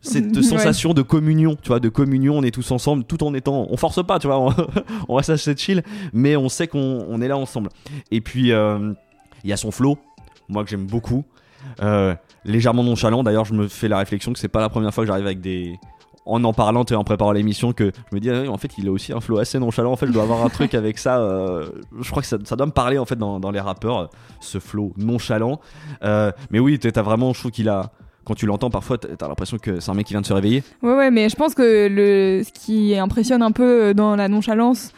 cette 0.02 0.26
Ouais. 0.36 0.44
sensation 0.44 0.94
de 0.94 1.02
communion, 1.02 1.56
tu 1.62 1.70
vois, 1.70 1.80
de 1.80 1.88
communion, 1.88 2.38
on 2.38 2.44
est 2.44 2.52
tous 2.52 2.70
ensemble 2.72 3.06
tout 3.06 3.24
en 3.24 3.34
étant, 3.34 3.66
on 3.70 3.78
force 3.78 4.06
pas, 4.06 4.20
tu 4.20 4.28
vois, 4.28 4.40
on, 4.42 4.54
on 5.08 5.16
reste 5.16 5.30
assez 5.30 5.56
chill, 5.56 5.84
mais 6.12 6.36
on 6.36 6.50
sait 6.50 6.68
qu'on 6.68 7.06
on 7.10 7.22
est 7.22 7.30
là 7.30 7.38
ensemble. 7.38 7.70
Et 8.12 8.20
puis 8.20 8.52
euh, 8.52 8.92
il 9.46 9.50
y 9.50 9.54
a 9.54 9.58
son 9.58 9.72
flow, 9.72 9.98
moi 10.50 10.66
que 10.66 10.70
j'aime 10.70 10.86
beaucoup, 10.86 11.24
euh, 11.82 12.14
légèrement 12.44 12.84
nonchalant. 12.84 13.24
D'ailleurs, 13.24 13.46
je 13.46 13.54
me 13.54 13.68
fais 13.70 13.88
la 13.88 14.00
réflexion 14.00 14.34
que 14.34 14.40
c'est 14.40 14.50
pas 14.50 14.60
la 14.62 14.70
première 14.70 14.94
fois 14.94 15.04
que 15.06 15.08
j'arrive 15.08 15.26
avec 15.26 15.40
des 15.40 15.76
en 16.26 16.44
en 16.44 16.54
parlant 16.54 16.84
et 16.84 16.96
en 16.96 17.04
préparant 17.04 17.32
l'émission 17.32 17.74
que 17.74 17.92
je 18.10 18.16
me 18.16 18.20
dis 18.20 18.30
ah 18.30 18.50
en 18.50 18.58
fait 18.58 18.72
il 18.78 18.88
a 18.88 18.92
aussi 18.92 19.14
un 19.14 19.22
flow 19.22 19.38
assez 19.38 19.60
nonchalant. 19.60 19.92
En 19.92 19.96
fait 19.96 20.08
je 20.08 20.12
dois 20.12 20.24
avoir 20.24 20.44
un 20.44 20.50
truc 20.50 20.74
avec 20.82 20.98
ça 20.98 21.20
euh, 21.20 21.68
je 22.00 22.10
crois 22.10 22.22
que 22.22 22.28
ça, 22.28 22.38
ça 22.44 22.56
doit 22.56 22.66
me 22.66 22.72
parler 22.72 22.98
en 22.98 23.06
fait 23.06 23.16
dans, 23.16 23.40
dans 23.40 23.52
les 23.52 23.60
rappeurs 23.60 23.98
euh, 23.98 24.08
ce 24.40 24.60
flow 24.60 24.94
nonchalant. 24.98 25.60
Euh, 26.04 26.32
mais 26.52 26.60
oui 26.60 26.80
t'as 26.80 27.02
vraiment 27.02 27.34
je 27.34 27.40
trouve 27.40 27.52
qu'il 27.52 27.70
a 27.70 27.92
quand 28.26 28.34
tu 28.34 28.48
l'entends 28.48 28.70
parfois 28.72 28.98
t'as 28.98 29.16
t'as 29.16 29.28
l'impression 29.28 29.58
que 29.58 29.80
c'est 29.80 29.92
un 29.92 29.94
mec 29.94 30.08
qui 30.08 30.14
vient 30.14 30.22
de 30.22 30.26
se 30.26 30.34
réveiller. 30.34 30.64
Ouais, 30.82 30.96
ouais, 30.96 31.12
mais 31.12 31.30
je 31.30 31.36
pense 31.36 31.54
que 31.54 31.88
le, 31.88 32.44
ce 32.44 32.52
qui 32.52 32.96
impressionne 32.98 33.44
un 33.44 33.52
peu 33.52 33.94
dans 33.94 34.16
la 34.16 34.28
nonchalance, 34.28 34.94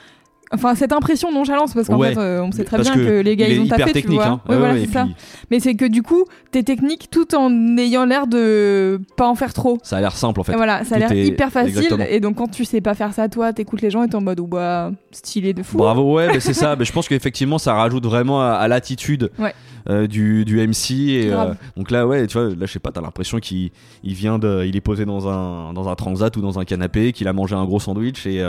enfin 0.53 0.75
cette 0.75 0.93
impression 0.93 1.29
de 1.29 1.35
nonchalance, 1.35 1.73
parce 1.73 1.87
qu'en 1.87 1.97
Ouais. 1.97 2.13
fait, 2.13 2.19
euh, 2.19 2.41
on 2.41 2.51
sait 2.51 2.63
très 2.63 2.77
Parce 2.77 2.89
bien 2.89 2.97
que 2.97 3.07
que, 3.07 3.21
les 3.21 3.35
gars 3.35 3.47
il 3.47 3.55
ils 3.55 3.61
ont 3.61 3.67
taffé, 3.67 3.85
tu 3.85 3.93
technique 3.93 4.17
vois. 4.17 4.25
hein. 4.27 4.41
Ouais, 4.47 4.53
Ouais, 4.55 4.59
voilà, 4.59 4.75
c'est 4.75 4.83
et 4.83 4.87
ça. 4.87 5.03
puis 5.05 5.15
Mais 5.51 5.59
c'est 5.59 5.75
que 5.75 5.85
du 5.85 6.03
coup, 6.03 6.25
t'es 6.51 6.63
technique 6.63 7.09
tout 7.11 7.35
en 7.35 7.77
ayant 7.77 8.05
l'air 8.05 8.27
de 8.27 8.99
pas 9.17 9.27
en 9.27 9.35
faire 9.35 9.53
trop. 9.53 9.77
ça 9.83 9.97
a 9.97 10.01
l'air 10.01 10.15
simple 10.15 10.39
en 10.39 10.43
fait 10.43 10.53
Et 10.53 10.55
voilà, 10.55 10.83
ça 10.83 10.95
a 10.95 10.99
l'air 10.99 11.11
hyper 11.13 11.51
facile. 11.51 11.77
exactement. 11.77 12.05
Et 12.09 12.19
donc 12.19 12.37
quand 12.37 12.47
tu 12.49 12.65
sais 12.65 12.81
pas 12.81 12.93
faire 12.93 13.13
ça, 13.13 13.27
toi, 13.29 13.53
t'écoutes 13.53 13.81
les 13.81 13.89
gens 13.89 14.03
et 14.03 14.07
t'es 14.07 14.15
en 14.15 14.21
mode, 14.21 14.39
ou 14.39 14.47
bah, 14.47 14.91
stylé 15.11 15.53
de 15.53 15.63
fou. 15.63 15.77
Bravo, 15.77 16.13
ouais, 16.15 16.27
mais 16.27 16.39
c'est 16.39 16.53
ça. 16.53 16.75
Mais 16.77 16.85
je 16.85 16.91
pense 16.93 17.07
qu'effectivement, 17.07 17.57
ça 17.57 17.73
rajoute 17.73 18.05
vraiment 18.05 18.41
à, 18.41 18.51
à 18.53 18.67
l'attitude 18.67 19.31
euh, 19.89 20.05
du, 20.07 20.43
du 20.45 20.65
MC. 20.67 20.91
Et, 21.09 21.31
euh, 21.33 21.53
donc 21.77 21.91
là, 21.91 22.05
ouais, 22.05 22.27
tu 22.27 22.37
vois, 22.37 22.49
là, 22.49 22.55
je 22.61 22.65
sais 22.67 22.79
pas, 22.79 22.91
t'as 22.91 23.01
l'impression 23.01 23.39
qu'il 23.39 23.71
il 24.03 24.13
vient 24.13 24.37
de, 24.37 24.63
il 24.65 24.75
est 24.75 24.81
posé 24.81 25.05
dans 25.05 25.27
un, 25.29 25.71
dans 25.73 25.87
un 25.87 25.95
transat 25.95 26.35
ou 26.35 26.41
dans 26.41 26.59
un 26.59 26.65
canapé, 26.65 27.13
qu'il 27.13 27.27
a 27.27 27.33
mangé 27.33 27.55
un 27.55 27.63
gros 27.65 27.79
sandwich 27.79 28.25
et, 28.25 28.41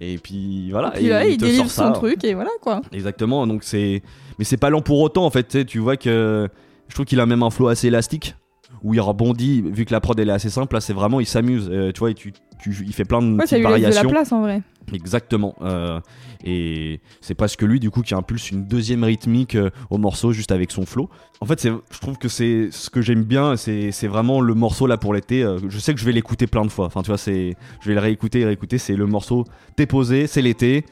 et 0.00 0.18
puis 0.18 0.70
voilà. 0.70 0.90
Puis 0.90 1.06
et 1.06 1.08
là, 1.08 1.26
il, 1.26 1.36
délivre 1.36 1.70
son 1.70 1.86
ça. 1.86 1.90
truc 1.90 2.22
et 2.24 2.34
voilà 2.34 2.50
quoi. 2.60 2.80
Exactement. 2.92 3.46
Donc 3.46 3.64
c'est, 3.64 4.02
mais 4.38 4.44
c'est 4.44 4.56
pas 4.56 4.70
lent 4.70 4.80
pour 4.80 5.00
autant 5.00 5.24
en 5.24 5.30
fait. 5.30 5.66
Tu 5.66 5.78
vois 5.78 5.96
que 5.96 6.48
je 6.88 6.94
trouve 6.94 7.06
qu'il 7.06 7.20
a 7.20 7.26
même 7.26 7.42
un 7.42 7.50
flow 7.50 7.68
assez 7.68 7.88
élastique. 7.88 8.34
Où 8.82 8.94
il 8.94 9.00
rebondit, 9.00 9.62
vu 9.62 9.84
que 9.84 9.92
la 9.92 10.00
prod 10.00 10.18
elle 10.18 10.28
est 10.28 10.32
assez 10.32 10.50
simple, 10.50 10.74
là 10.74 10.80
c'est 10.80 10.92
vraiment 10.92 11.20
il 11.20 11.26
s'amuse, 11.26 11.68
euh, 11.70 11.90
tu 11.92 11.98
vois, 12.00 12.10
et 12.10 12.14
tu, 12.14 12.32
tu- 12.60 12.84
il 12.86 12.92
fait 12.92 13.04
plein 13.04 13.20
de 13.22 13.32
Ouais, 13.36 13.46
ça 13.46 13.56
petites 13.56 13.58
lui 13.58 13.64
laisse 13.64 13.74
de 13.80 13.82
la 13.82 13.90
variations. 13.90 14.10
place 14.10 14.32
en 14.32 14.40
vrai. 14.42 14.62
Exactement. 14.92 15.54
euh, 15.62 16.00
et 16.44 17.00
c'est 17.20 17.34
presque 17.34 17.62
lui 17.62 17.80
du 17.80 17.90
coup 17.90 18.02
qui 18.02 18.14
impulse 18.14 18.50
une 18.50 18.64
deuxième 18.66 19.02
rythmique 19.04 19.54
euh, 19.56 19.70
au 19.90 19.98
morceau 19.98 20.32
juste 20.32 20.52
avec 20.52 20.70
son 20.70 20.86
flow. 20.86 21.08
En 21.40 21.46
fait, 21.46 21.62
je 21.66 21.98
trouve 22.00 22.16
que 22.18 22.28
c'est 22.28 22.68
ce 22.70 22.88
que 22.90 23.00
j'aime 23.02 23.24
bien, 23.24 23.56
c'est, 23.56 23.90
vraiment 24.06 24.40
le 24.40 24.54
morceau 24.54 24.86
là 24.86 24.96
pour 24.96 25.12
l'été. 25.14 25.44
je 25.68 25.78
sais 25.78 25.92
que 25.94 26.00
je 26.00 26.04
vais 26.04 26.12
l'écouter 26.12 26.46
plein 26.46 26.64
de 26.64 26.70
fois. 26.70 26.86
Enfin, 26.86 27.02
tu 27.02 27.08
vois, 27.08 27.18
c'est, 27.18 27.54
je 27.80 27.88
vais 27.88 27.94
le 27.94 28.00
réécouter 28.00 28.44
réécouter. 28.44 28.78
C'est 28.78 28.96
le 28.96 29.06
morceau. 29.06 29.44
T'es 29.76 29.86
posé, 29.86 30.26
c'est 30.26 30.42
l'été. 30.42 30.84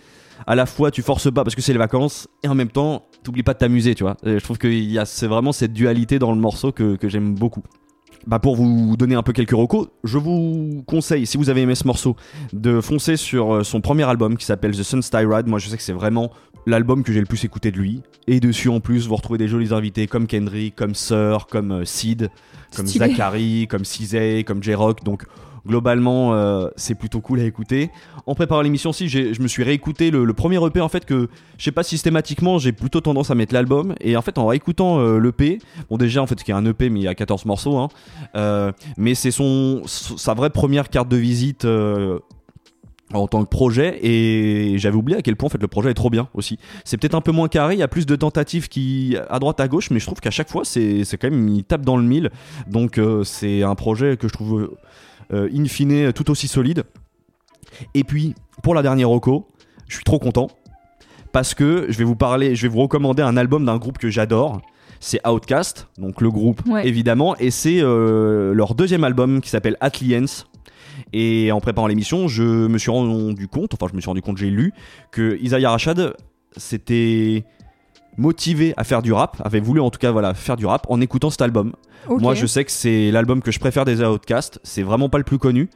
À 0.46 0.54
la 0.54 0.66
fois, 0.66 0.90
tu 0.90 1.02
forces 1.02 1.32
pas 1.32 1.42
parce 1.44 1.54
que 1.56 1.62
c'est 1.62 1.72
les 1.72 1.78
vacances 1.78 2.28
et 2.44 2.48
en 2.48 2.54
même 2.54 2.68
temps, 2.68 3.06
t'oublies 3.26 3.42
pas 3.42 3.54
de 3.54 3.58
t'amuser, 3.58 3.94
tu 3.94 4.04
vois. 4.04 4.16
Et 4.24 4.38
je 4.38 4.44
trouve 4.44 4.58
qu'il 4.58 4.90
y 4.90 4.98
a, 4.98 5.04
c'est 5.04 5.26
vraiment 5.26 5.52
cette 5.52 5.72
dualité 5.72 6.18
dans 6.18 6.32
le 6.32 6.40
morceau 6.40 6.72
que, 6.72 6.96
que 6.96 7.08
j'aime 7.08 7.34
beaucoup. 7.34 7.62
Bah 8.26 8.40
pour 8.40 8.56
vous 8.56 8.96
donner 8.96 9.14
un 9.14 9.22
peu 9.22 9.32
quelques 9.32 9.52
recos, 9.52 9.88
je 10.02 10.18
vous 10.18 10.82
conseille, 10.86 11.26
si 11.26 11.36
vous 11.36 11.48
avez 11.48 11.62
aimé 11.62 11.76
ce 11.76 11.86
morceau, 11.86 12.16
de 12.52 12.80
foncer 12.80 13.16
sur 13.16 13.54
euh, 13.54 13.62
son 13.62 13.80
premier 13.80 14.02
album 14.02 14.36
qui 14.36 14.44
s'appelle 14.44 14.72
The 14.72 14.82
Sun 14.82 15.00
Ride. 15.12 15.46
Moi, 15.46 15.60
je 15.60 15.68
sais 15.68 15.76
que 15.76 15.82
c'est 15.82 15.92
vraiment 15.92 16.32
l'album 16.66 17.04
que 17.04 17.12
j'ai 17.12 17.20
le 17.20 17.26
plus 17.26 17.44
écouté 17.44 17.70
de 17.70 17.76
lui. 17.76 18.02
Et 18.26 18.40
dessus, 18.40 18.68
en 18.68 18.80
plus, 18.80 19.06
vous 19.06 19.14
retrouvez 19.14 19.38
des 19.38 19.46
jolis 19.46 19.72
invités 19.72 20.08
comme 20.08 20.26
Kendrick, 20.26 20.74
comme 20.74 20.94
Sir, 20.94 21.46
comme 21.48 21.70
euh, 21.70 21.84
Sid, 21.84 22.30
comme 22.74 22.86
Stylé. 22.86 23.08
Zachary, 23.08 23.68
comme 23.68 23.84
Cizay, 23.84 24.42
comme 24.44 24.60
J-Rock. 24.60 25.04
Donc, 25.04 25.24
globalement, 25.66 26.32
euh, 26.34 26.68
c'est 26.76 26.94
plutôt 26.94 27.20
cool 27.20 27.40
à 27.40 27.44
écouter. 27.44 27.90
En 28.26 28.34
préparant 28.34 28.62
l'émission 28.62 28.92
j'ai- 28.92 29.34
je 29.34 29.42
me 29.42 29.48
suis 29.48 29.62
réécouté 29.62 30.10
le, 30.10 30.32
premier 30.32 30.64
EP 30.64 30.80
en 30.80 30.88
fait 30.88 31.04
que 31.04 31.28
je 31.58 31.64
sais 31.64 31.72
pas 31.72 31.82
systématiquement, 31.82 32.58
j'ai 32.58 32.72
plutôt 32.72 33.00
tendance 33.00 33.30
à 33.30 33.34
mettre 33.34 33.54
l'album. 33.54 33.94
Et 34.00 34.16
en 34.16 34.22
fait, 34.22 34.38
en 34.38 34.46
réécoutant 34.46 34.98
euh, 35.00 35.18
l'EP, 35.18 35.58
bon 35.90 35.96
déjà 35.96 36.22
en 36.22 36.26
fait, 36.26 36.42
qui 36.42 36.50
est 36.50 36.54
un 36.54 36.64
EP 36.64 36.88
mais 36.90 37.00
il 37.00 37.02
y 37.04 37.08
a 37.08 37.14
14 37.14 37.44
morceaux, 37.46 37.76
hein, 37.76 37.88
euh, 38.36 38.72
mais 38.96 39.14
c'est 39.14 39.30
sa 39.30 40.34
vraie 40.34 40.50
première 40.50 40.88
carte 40.88 41.08
de 41.08 41.16
visite. 41.16 41.66
en 43.14 43.28
tant 43.28 43.44
que 43.44 43.48
projet 43.48 44.00
et 44.04 44.78
j'avais 44.78 44.96
oublié 44.96 45.16
à 45.16 45.22
quel 45.22 45.36
point 45.36 45.46
en 45.46 45.50
fait 45.50 45.62
le 45.62 45.68
projet 45.68 45.90
est 45.90 45.94
trop 45.94 46.10
bien 46.10 46.28
aussi. 46.34 46.58
C'est 46.84 46.96
peut-être 46.96 47.14
un 47.14 47.20
peu 47.20 47.30
moins 47.30 47.46
carré, 47.46 47.74
il 47.74 47.78
y 47.78 47.84
a 47.84 47.88
plus 47.88 48.04
de 48.04 48.16
tentatives 48.16 48.68
qui 48.68 49.16
à 49.30 49.38
droite 49.38 49.60
à 49.60 49.68
gauche, 49.68 49.90
mais 49.90 50.00
je 50.00 50.06
trouve 50.06 50.18
qu'à 50.18 50.32
chaque 50.32 50.50
fois 50.50 50.64
c'est 50.64 51.04
quand 51.12 51.30
même 51.30 51.48
il 51.48 51.62
tape 51.62 51.82
dans 51.82 51.96
le 51.96 52.02
mille. 52.02 52.30
Donc 52.66 53.00
c'est 53.22 53.62
un 53.62 53.76
projet 53.76 54.16
que 54.16 54.26
je 54.26 54.32
trouve 54.32 54.76
in 55.32 55.64
fine 55.66 56.12
tout 56.12 56.30
aussi 56.30 56.48
solide. 56.48 56.84
Et 57.94 58.04
puis 58.04 58.34
pour 58.62 58.74
la 58.74 58.82
dernière 58.82 59.08
Roco, 59.08 59.48
je 59.88 59.94
suis 59.96 60.04
trop 60.04 60.18
content 60.18 60.48
parce 61.32 61.54
que 61.54 61.86
je 61.88 61.98
vais 61.98 62.04
vous 62.04 62.16
parler, 62.16 62.54
je 62.54 62.62
vais 62.62 62.68
vous 62.68 62.80
recommander 62.80 63.22
un 63.22 63.36
album 63.36 63.64
d'un 63.66 63.76
groupe 63.76 63.98
que 63.98 64.08
j'adore. 64.08 64.60
C'est 64.98 65.24
Outcast, 65.28 65.88
donc 65.98 66.22
le 66.22 66.30
groupe 66.30 66.62
Ouais. 66.66 66.88
évidemment, 66.88 67.36
et 67.36 67.50
c'est 67.50 67.80
euh, 67.82 68.54
leur 68.54 68.74
deuxième 68.74 69.04
album 69.04 69.42
qui 69.42 69.50
s'appelle 69.50 69.76
Atliens. 69.80 70.24
Et 71.12 71.52
en 71.52 71.60
préparant 71.60 71.86
l'émission, 71.86 72.26
je 72.28 72.42
me 72.42 72.78
suis 72.78 72.90
rendu 72.90 73.46
compte, 73.48 73.74
enfin 73.74 73.86
je 73.90 73.94
me 73.94 74.00
suis 74.00 74.08
rendu 74.08 74.22
compte, 74.22 74.38
j'ai 74.38 74.48
lu 74.48 74.72
que 75.12 75.36
Isaiah 75.42 75.70
Rashad 75.70 76.14
s'était 76.56 77.44
motivé 78.18 78.72
à 78.76 78.84
faire 78.84 79.02
du 79.02 79.12
rap, 79.12 79.40
avait 79.44 79.60
voulu 79.60 79.80
en 79.80 79.90
tout 79.90 79.98
cas 79.98 80.10
voilà 80.10 80.34
faire 80.34 80.56
du 80.56 80.66
rap 80.66 80.86
en 80.88 81.00
écoutant 81.00 81.30
cet 81.30 81.42
album. 81.42 81.72
Moi, 82.08 82.34
je 82.34 82.46
sais 82.46 82.64
que 82.64 82.70
c'est 82.70 83.10
l'album 83.10 83.42
que 83.42 83.50
je 83.50 83.58
préfère 83.58 83.84
des 83.84 84.02
Outcasts. 84.02 84.60
C'est 84.62 84.82
vraiment 84.82 85.08
pas 85.08 85.18
le 85.18 85.24
plus 85.24 85.38
connu, 85.38 85.68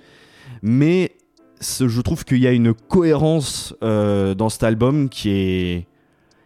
mais 0.62 1.12
je 1.60 2.00
trouve 2.00 2.24
qu'il 2.24 2.38
y 2.38 2.46
a 2.46 2.52
une 2.52 2.72
cohérence 2.74 3.74
euh, 3.82 4.34
dans 4.34 4.48
cet 4.48 4.62
album 4.62 5.08
qui 5.08 5.30
est 5.30 5.86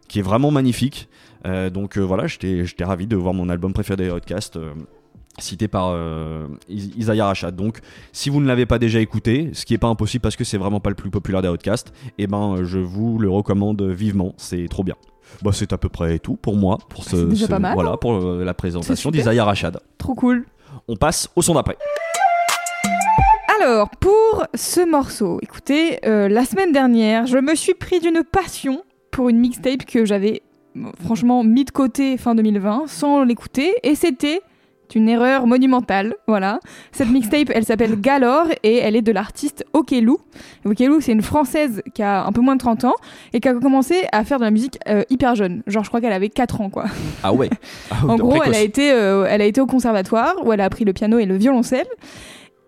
qui 0.09 0.19
est 0.19 0.23
vraiment 0.23 0.51
magnifique. 0.51 1.09
Euh, 1.47 1.69
donc 1.71 1.99
euh, 1.99 2.01
voilà, 2.01 2.27
j'étais 2.27 2.65
ravi 2.85 3.07
de 3.07 3.17
voir 3.17 3.35
mon 3.35 3.49
album 3.49 3.73
préféré 3.73 3.97
des 4.05 4.11
Outcasts. 4.11 4.59
cité 5.39 5.67
par 5.69 5.89
euh, 5.91 6.47
Is- 6.69 6.93
Isaiah 6.97 7.27
Rashad. 7.27 7.57
Donc, 7.57 7.81
si 8.13 8.31
vous 8.31 8.41
ne 8.41 8.47
l'avez 8.47 8.67
pas 8.67 8.79
déjà 8.79 9.01
écouté, 9.01 9.51
ce 9.53 9.65
qui 9.67 9.75
est 9.75 9.79
pas 9.79 9.89
impossible 9.89 10.23
parce 10.23 10.37
que 10.37 10.45
c'est 10.45 10.59
vraiment 10.59 10.79
pas 10.81 10.91
le 10.91 10.97
plus 10.97 11.11
populaire 11.11 11.43
des 11.43 11.49
Outcasts, 11.49 11.93
et 12.19 12.27
ben 12.29 12.63
je 12.65 12.79
vous 12.79 13.19
le 13.19 13.29
recommande 13.29 13.83
vivement. 13.83 14.33
C'est 14.37 14.69
trop 14.69 14.85
bien. 14.85 14.95
Bah, 15.43 15.51
c'est 15.53 15.73
à 15.73 15.79
peu 15.79 15.89
près 15.89 16.19
tout 16.19 16.37
pour 16.37 16.57
moi 16.57 16.79
pour 16.89 17.05
ce, 17.05 17.17
C'est 17.17 17.25
déjà 17.29 17.47
ce- 17.47 17.51
pas 17.51 17.59
mal, 17.59 17.75
voilà 17.75 17.93
hein. 17.93 17.97
pour 18.01 18.13
euh, 18.15 18.45
la 18.45 18.55
présentation 18.55 19.11
d'Isaiah 19.11 19.45
Rashad. 19.45 19.81
Trop 19.99 20.15
cool. 20.15 20.45
On 20.89 20.97
passe 20.97 21.29
au 21.37 21.43
son 21.43 21.55
d'après. 21.55 21.77
Alors, 23.61 23.89
pour 23.91 24.45
ce 24.55 24.85
morceau, 24.89 25.39
écoutez, 25.43 25.99
euh, 26.07 26.29
la 26.29 26.45
semaine 26.45 26.73
dernière, 26.73 27.27
je 27.27 27.39
me 27.39 27.55
suis 27.55 27.75
pris 27.75 28.01
d'une 28.01 28.23
passion 28.23 28.83
pour 29.11 29.29
une 29.29 29.39
mixtape 29.39 29.85
que 29.87 30.05
j'avais 30.05 30.43
franchement 31.05 31.45
mis 31.45 31.65
de 31.65 31.71
côté 31.71 32.19
fin 32.19 32.35
2020 32.35 32.85
sans 32.89 33.23
l'écouter, 33.23 33.75
et 33.83 33.95
c'était 33.95 34.43
une 34.95 35.09
erreur 35.09 35.47
monumentale, 35.47 36.15
voilà. 36.27 36.61
Cette 36.93 37.11
mixtape, 37.11 37.51
elle 37.55 37.65
s'appelle 37.65 38.01
Galore 38.01 38.49
et 38.63 38.77
elle 38.77 38.97
est 38.97 39.03
de 39.03 39.13
l'artiste 39.13 39.65
Okelou. 39.73 40.19
Okelou, 40.65 41.01
c'est 41.01 41.13
une 41.13 41.23
française 41.23 41.83
qui 41.95 42.03
a 42.03 42.25
un 42.25 42.33
peu 42.33 42.41
moins 42.41 42.55
de 42.55 42.61
30 42.61 42.85
ans 42.85 42.95
et 43.33 43.41
qui 43.41 43.49
a 43.49 43.55
commencé 43.55 44.05
à 44.13 44.25
faire 44.25 44.39
de 44.39 44.45
la 44.45 44.51
musique 44.51 44.79
euh, 44.89 45.03
hyper 45.11 45.35
jeune. 45.35 45.63
Genre, 45.67 45.85
je 45.85 45.89
crois 45.89 46.01
qu'elle 46.01 46.13
avait 46.13 46.29
4 46.29 46.61
ans, 46.61 46.71
quoi. 46.71 46.85
Ah 47.23 47.33
ouais. 47.33 47.51
Ah, 47.91 48.07
En 48.07 48.17
gros, 48.17 48.31
précoce. 48.31 48.49
elle 48.49 48.55
a, 48.55 48.61
été, 48.61 48.93
euh, 48.93 49.27
elle 49.29 49.41
a 49.41 49.45
été 49.45 49.61
au 49.61 49.67
conservatoire 49.67 50.35
où 50.45 50.53
elle 50.53 50.61
a 50.61 50.65
appris 50.65 50.85
le 50.85 50.93
piano 50.93 51.19
et 51.19 51.27
le 51.27 51.37
violoncelle. 51.37 51.87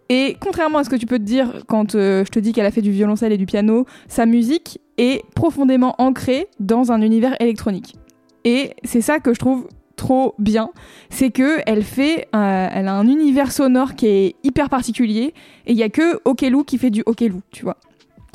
Et 0.08 0.36
contrairement 0.40 0.78
à 0.78 0.84
ce 0.84 0.90
que 0.90 0.96
tu 0.96 1.06
peux 1.06 1.18
te 1.18 1.24
dire 1.24 1.64
quand 1.66 1.94
euh, 1.94 2.24
je 2.24 2.30
te 2.30 2.38
dis 2.38 2.52
qu'elle 2.52 2.66
a 2.66 2.70
fait 2.70 2.82
du 2.82 2.92
violoncelle 2.92 3.32
et 3.32 3.38
du 3.38 3.46
piano, 3.46 3.86
sa 4.08 4.24
musique 4.26 4.80
est 4.98 5.24
profondément 5.34 5.94
ancrée 5.98 6.46
dans 6.60 6.92
un 6.92 7.02
univers 7.02 7.34
électronique. 7.40 7.96
Et 8.44 8.74
c'est 8.84 9.00
ça 9.00 9.18
que 9.18 9.34
je 9.34 9.40
trouve 9.40 9.66
trop 9.96 10.34
bien, 10.38 10.70
c'est 11.10 11.30
que 11.30 11.60
elle 11.66 11.82
fait, 11.82 12.28
euh, 12.34 12.68
elle 12.72 12.88
a 12.88 12.94
un 12.94 13.08
univers 13.08 13.50
sonore 13.50 13.94
qui 13.94 14.06
est 14.06 14.36
hyper 14.44 14.68
particulier 14.68 15.34
et 15.66 15.72
il 15.72 15.76
y 15.76 15.82
a 15.82 15.88
que 15.88 16.20
Okelou 16.24 16.64
qui 16.64 16.78
fait 16.78 16.90
du 16.90 17.02
Okelou, 17.06 17.40
tu 17.50 17.64
vois. 17.64 17.78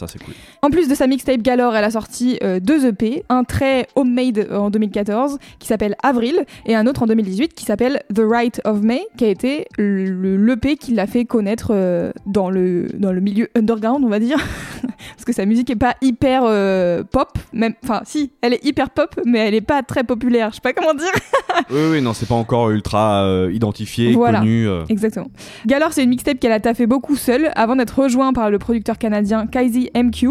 Ça 0.01 0.07
c'est 0.07 0.17
cool. 0.23 0.33
En 0.63 0.71
plus 0.71 0.87
de 0.87 0.95
sa 0.95 1.05
mixtape 1.05 1.43
Galore, 1.43 1.75
elle 1.75 1.83
a 1.83 1.91
sorti 1.91 2.39
euh, 2.41 2.59
deux 2.59 2.87
EP, 2.87 3.23
un 3.29 3.43
très 3.43 3.85
homemade 3.95 4.47
euh, 4.49 4.57
en 4.57 4.71
2014 4.71 5.37
qui 5.59 5.67
s'appelle 5.67 5.95
Avril 6.01 6.43
et 6.65 6.73
un 6.73 6.87
autre 6.87 7.03
en 7.03 7.05
2018 7.05 7.53
qui 7.53 7.65
s'appelle 7.65 8.01
The 8.11 8.23
Right 8.27 8.61
of 8.65 8.81
May, 8.81 9.05
qui 9.15 9.25
a 9.25 9.27
été 9.27 9.67
le 9.77 10.37
l'EP 10.37 10.77
qui 10.77 10.95
l'a 10.95 11.05
fait 11.05 11.25
connaître 11.25 11.67
euh, 11.69 12.11
dans, 12.25 12.49
le, 12.49 12.87
dans 12.97 13.11
le 13.11 13.21
milieu 13.21 13.47
underground, 13.55 14.03
on 14.03 14.09
va 14.09 14.17
dire. 14.17 14.39
Parce 14.81 15.23
que 15.23 15.33
sa 15.33 15.45
musique 15.45 15.69
est 15.69 15.75
pas 15.75 15.95
hyper 16.01 16.45
euh, 16.45 17.03
pop, 17.03 17.37
même, 17.53 17.75
enfin 17.83 18.01
si, 18.03 18.31
elle 18.41 18.55
est 18.55 18.65
hyper 18.65 18.89
pop, 18.89 19.13
mais 19.23 19.37
elle 19.37 19.53
est 19.53 19.61
pas 19.61 19.83
très 19.83 20.03
populaire, 20.03 20.49
je 20.49 20.55
sais 20.55 20.61
pas 20.61 20.73
comment 20.73 20.95
dire. 20.95 21.11
Oui, 21.69 21.81
oui, 21.91 22.01
non, 22.01 22.13
c'est 22.13 22.27
pas 22.27 22.35
encore 22.35 22.69
ultra 22.71 23.29
identifié, 23.51 24.13
Voilà. 24.13 24.39
connu. 24.39 24.67
Exactement. 24.89 25.27
Galore, 25.65 25.91
c'est 25.91 26.03
une 26.03 26.09
mixtape 26.09 26.39
qu'elle 26.39 26.51
a 26.53 26.61
taffé 26.61 26.87
beaucoup 26.87 27.17
seule 27.17 27.51
avant 27.55 27.75
d'être 27.75 28.01
rejoint 28.01 28.31
par 28.33 28.49
le 28.49 28.57
producteur 28.57 28.97
canadien 28.97 29.47
Kaizy 29.47 29.90
MQ. 29.95 30.29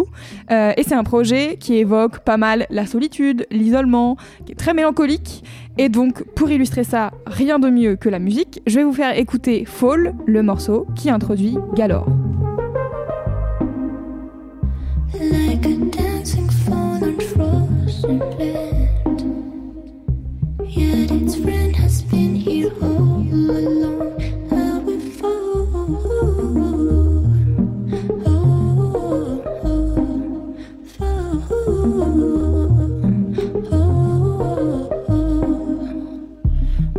Euh, 0.50 0.72
et 0.76 0.82
c'est 0.82 0.94
un 0.94 1.04
projet 1.04 1.56
qui 1.58 1.76
évoque 1.76 2.20
pas 2.20 2.36
mal 2.36 2.66
la 2.70 2.86
solitude, 2.86 3.46
l'isolement, 3.50 4.16
qui 4.46 4.52
est 4.52 4.56
très 4.56 4.74
mélancolique. 4.74 5.44
Et 5.78 5.88
donc, 5.88 6.24
pour 6.34 6.50
illustrer 6.50 6.84
ça, 6.84 7.12
rien 7.26 7.58
de 7.58 7.70
mieux 7.70 7.96
que 7.96 8.08
la 8.08 8.18
musique, 8.18 8.60
je 8.66 8.76
vais 8.76 8.84
vous 8.84 8.92
faire 8.92 9.16
écouter 9.16 9.64
Fall, 9.64 10.14
le 10.26 10.42
morceau 10.42 10.86
qui 10.94 11.10
introduit 11.10 11.56
Galore. 11.74 12.08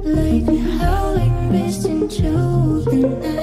Like 0.03 0.47
howling 0.79 1.51
mist 1.51 1.85
into 1.85 2.81
the 2.89 2.97
night. 3.21 3.40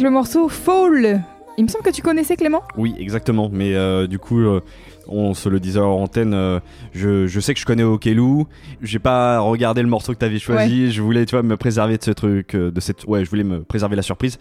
Le 0.00 0.10
morceau 0.10 0.48
Fall. 0.48 1.22
Il 1.56 1.64
me 1.64 1.68
semble 1.68 1.84
que 1.84 1.90
tu 1.90 2.02
connaissais 2.02 2.36
Clément? 2.36 2.62
Oui, 2.76 2.94
exactement. 2.98 3.50
Mais 3.52 3.74
euh, 3.74 4.06
du 4.06 4.18
coup, 4.18 4.38
euh, 4.40 4.60
on 5.08 5.34
se 5.34 5.48
le 5.48 5.60
disait 5.60 5.80
en 5.80 5.90
antenne. 6.02 6.34
euh, 6.34 6.60
je, 6.92 7.26
je 7.26 7.40
sais 7.40 7.54
que 7.54 7.60
je 7.60 7.66
connais 7.66 7.82
Okelou. 7.82 8.46
J'ai 8.82 8.98
pas 8.98 9.40
regardé 9.40 9.82
le 9.82 9.88
morceau 9.88 10.12
que 10.12 10.18
t'avais 10.18 10.38
choisi. 10.38 10.92
Je 10.92 11.02
voulais, 11.02 11.26
tu 11.26 11.32
vois, 11.34 11.42
me 11.42 11.56
préserver 11.56 11.96
de 11.98 12.02
ce 12.04 12.10
truc, 12.10 12.54
euh, 12.54 12.70
de 12.70 12.80
cette. 12.80 13.04
Ouais, 13.06 13.24
je 13.24 13.30
voulais 13.30 13.44
me 13.44 13.62
préserver 13.62 13.96
la 13.96 14.02
surprise. 14.02 14.38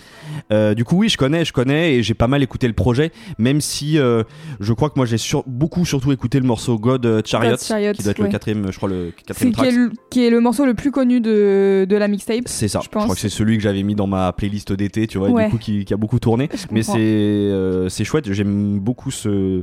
Euh, 0.52 0.74
du 0.74 0.84
coup, 0.84 0.98
oui, 0.98 1.10
je 1.10 1.18
connais, 1.18 1.46
je 1.46 1.54
connais, 1.54 1.96
et 1.96 2.04
j'ai 2.04 2.14
pas 2.14 2.28
mal 2.28 2.44
écouté 2.44 2.68
le 2.68 2.74
projet. 2.74 3.12
Même 3.38 3.62
si 3.62 3.98
je 3.98 4.74
crois 4.74 4.90
que 4.90 4.96
moi, 4.98 5.06
j'ai 5.06 5.18
sur- 5.18 5.44
beaucoup 5.48 5.86
surtout 5.86 6.12
écouté 6.12 6.40
le 6.40 6.46
morceau 6.46 6.78
God 6.78 7.24
Chariot, 7.26 7.52
God 7.52 7.62
Chariot, 7.62 7.94
qui 7.94 8.04
doit 8.04 8.12
être 8.12 8.20
ouais. 8.20 8.26
le 8.26 8.32
quatrième, 8.32 8.72
je 8.72 8.78
crois 8.78 8.90
le 8.90 9.12
quatrième 9.26 9.54
qui, 9.54 9.60
est 9.62 9.64
track. 9.64 9.76
le- 9.76 9.92
qui 10.10 10.26
est 10.26 10.30
le 10.30 10.40
morceau 10.40 10.66
le 10.66 10.74
plus 10.74 10.92
connu 10.92 11.22
de, 11.22 11.86
de 11.90 11.96
la 11.96 12.08
mixtape. 12.08 12.44
C'est 12.48 12.68
ça. 12.68 12.80
je 12.80 12.86
Je, 12.86 12.90
pense. 12.90 13.04
crois 13.04 13.16
que 13.16 13.22
c'est 13.22 13.30
celui 13.30 13.58
que 13.58 13.64
j'avais 13.64 13.84
mis 13.84 13.96
dans 13.96 14.08
ma 14.08 14.32
playlist 14.34 14.72
d'été, 14.74 15.08
tu 15.08 15.18
vois, 15.18 15.30
et 15.30 15.46
du 15.46 15.52
coup 15.52 15.58
qui, 15.58 15.86
qui 15.86 15.94
a 15.94 15.98
beaucoup 15.98 16.20
tourné. 16.20 16.50
Je 16.54 16.66
Mais 16.72 16.84
c'est 16.84 17.90
c'est 17.90 18.04
chouette. 18.04 18.32
J'aime 18.32 18.80
beaucoup 18.80 19.12
ce 19.12 19.62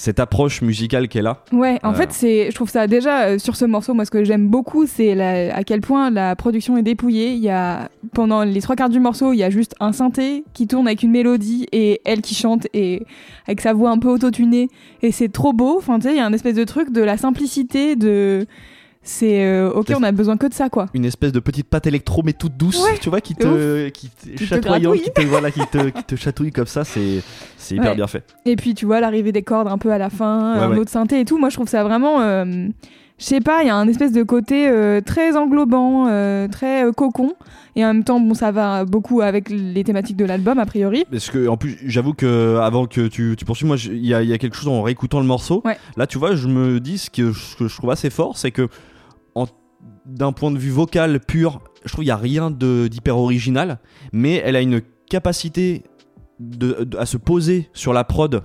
cette 0.00 0.20
approche 0.20 0.62
musicale 0.62 1.08
qu'elle 1.08 1.26
a. 1.26 1.42
Ouais, 1.50 1.80
en 1.82 1.90
Euh. 1.90 1.94
fait, 1.94 2.12
c'est, 2.12 2.50
je 2.50 2.54
trouve 2.54 2.70
ça 2.70 2.86
déjà 2.86 3.22
euh, 3.24 3.38
sur 3.40 3.56
ce 3.56 3.64
morceau, 3.64 3.94
moi, 3.94 4.04
ce 4.04 4.12
que 4.12 4.22
j'aime 4.22 4.46
beaucoup, 4.46 4.86
c'est 4.86 5.16
la- 5.16 5.52
à 5.56 5.64
quel 5.64 5.80
point 5.80 6.08
la 6.10 6.36
production 6.36 6.76
est 6.76 6.84
dépouillée. 6.84 7.32
Il 7.32 7.40
y 7.40 7.50
a 7.50 7.88
pendant 8.14 8.44
les 8.44 8.60
trois 8.60 8.76
quarts 8.76 8.90
du 8.90 9.00
morceau, 9.00 9.32
il 9.32 9.38
y 9.38 9.42
a 9.42 9.50
juste 9.50 9.74
un 9.80 9.92
synthé 9.92 10.44
qui 10.54 10.68
tourne 10.68 10.86
avec 10.86 11.02
une 11.02 11.10
mélodie 11.10 11.66
et 11.72 12.00
elle 12.04 12.20
qui 12.20 12.36
chante 12.36 12.68
et 12.74 13.02
avec 13.48 13.60
sa 13.60 13.72
voix 13.72 13.90
un 13.90 13.98
peu 13.98 14.08
autotunée 14.08 14.68
et 15.02 15.10
c'est 15.10 15.30
trop 15.32 15.52
beau. 15.52 15.76
Enfin, 15.78 15.98
tu 15.98 16.06
sais, 16.06 16.12
il 16.14 16.18
y 16.18 16.20
a 16.20 16.26
un 16.26 16.32
espèce 16.32 16.54
de 16.54 16.64
truc 16.64 16.92
de 16.92 17.00
la 17.02 17.16
simplicité 17.16 17.96
de, 17.96 18.46
c'est 19.08 19.42
euh, 19.44 19.70
ok, 19.72 19.90
on 19.96 20.02
a 20.02 20.12
besoin 20.12 20.36
que 20.36 20.46
de 20.46 20.52
ça, 20.52 20.68
quoi. 20.68 20.86
Une 20.92 21.06
espèce 21.06 21.32
de 21.32 21.40
petite 21.40 21.66
pâte 21.68 21.86
électro 21.86 22.22
mais 22.22 22.34
toute 22.34 22.56
douce, 22.56 22.82
Ouais, 22.84 22.98
tu 23.00 23.08
vois, 23.08 23.20
qui 23.22 23.34
te 23.34 23.88
qui 23.88 24.10
te 24.10 24.28
qui 24.28 24.46
te 25.10 25.22
voilà, 25.26 25.50
qui 25.50 25.60
te 25.66 25.88
qui 25.88 26.04
te 26.04 26.14
chatouille 26.14 26.52
comme 26.52 26.66
ça. 26.66 26.84
C'est 26.84 27.22
c'est 27.56 27.74
hyper 27.74 27.90
Ouais. 27.90 27.96
bien 27.96 28.06
fait. 28.06 28.22
Et 28.44 28.56
puis 28.56 28.74
tu 28.74 28.84
vois 28.84 29.00
l'arrivée 29.00 29.32
des 29.32 29.42
cordes 29.42 29.68
un 29.68 29.78
peu 29.78 29.90
à 29.92 29.98
la 29.98 30.10
fin, 30.10 30.52
un 30.54 30.70
ouais. 30.70 30.78
autre 30.78 30.90
synthé 30.90 31.20
et 31.20 31.24
tout. 31.24 31.38
Moi 31.38 31.48
je 31.48 31.54
trouve 31.56 31.68
ça 31.68 31.82
vraiment, 31.84 32.20
euh, 32.20 32.68
je 33.18 33.24
sais 33.24 33.40
pas, 33.40 33.62
il 33.62 33.66
y 33.66 33.70
a 33.70 33.76
un 33.76 33.88
espèce 33.88 34.12
de 34.12 34.22
côté 34.22 34.68
euh, 34.68 35.00
très 35.00 35.36
englobant, 35.36 36.06
euh, 36.08 36.46
très 36.46 36.84
euh, 36.84 36.92
cocon. 36.92 37.32
Et 37.76 37.84
en 37.84 37.94
même 37.94 38.04
temps, 38.04 38.18
bon, 38.20 38.34
ça 38.34 38.50
va 38.50 38.84
beaucoup 38.84 39.20
avec 39.20 39.50
les 39.50 39.84
thématiques 39.84 40.16
de 40.16 40.24
l'album 40.24 40.58
a 40.58 40.66
priori. 40.66 41.04
Parce 41.10 41.30
que 41.30 41.46
en 41.48 41.56
plus, 41.56 41.78
j'avoue 41.86 42.12
que 42.12 42.58
avant 42.60 42.86
que 42.86 43.06
tu, 43.06 43.36
tu 43.38 43.44
poursuives, 43.44 43.68
moi, 43.68 43.76
il 43.84 44.04
y 44.04 44.08
y 44.08 44.32
a 44.32 44.38
quelque 44.38 44.56
chose 44.56 44.68
en 44.68 44.82
réécoutant 44.82 45.20
le 45.20 45.26
morceau. 45.26 45.62
Ouais. 45.64 45.78
Là, 45.96 46.06
tu 46.08 46.18
vois, 46.18 46.34
je 46.34 46.48
me 46.48 46.80
dis 46.80 46.98
ce 46.98 47.08
que, 47.08 47.32
ce 47.32 47.54
que 47.56 47.68
je 47.68 47.76
trouve 47.76 47.90
assez 47.90 48.10
fort, 48.10 48.36
c'est 48.36 48.50
que 48.50 48.68
d'un 50.06 50.32
point 50.32 50.50
de 50.50 50.58
vue 50.58 50.70
vocal 50.70 51.20
pur, 51.20 51.60
je 51.84 51.88
trouve 51.92 52.02
qu'il 52.02 52.08
y 52.08 52.12
a 52.12 52.16
rien 52.16 52.50
d'hyper 52.50 53.16
original, 53.18 53.78
mais 54.12 54.36
elle 54.44 54.56
a 54.56 54.60
une 54.60 54.80
capacité 55.08 55.82
de, 56.40 56.84
de- 56.84 56.96
à 56.98 57.06
se 57.06 57.16
poser 57.16 57.68
sur 57.72 57.92
la 57.92 58.04
prod. 58.04 58.42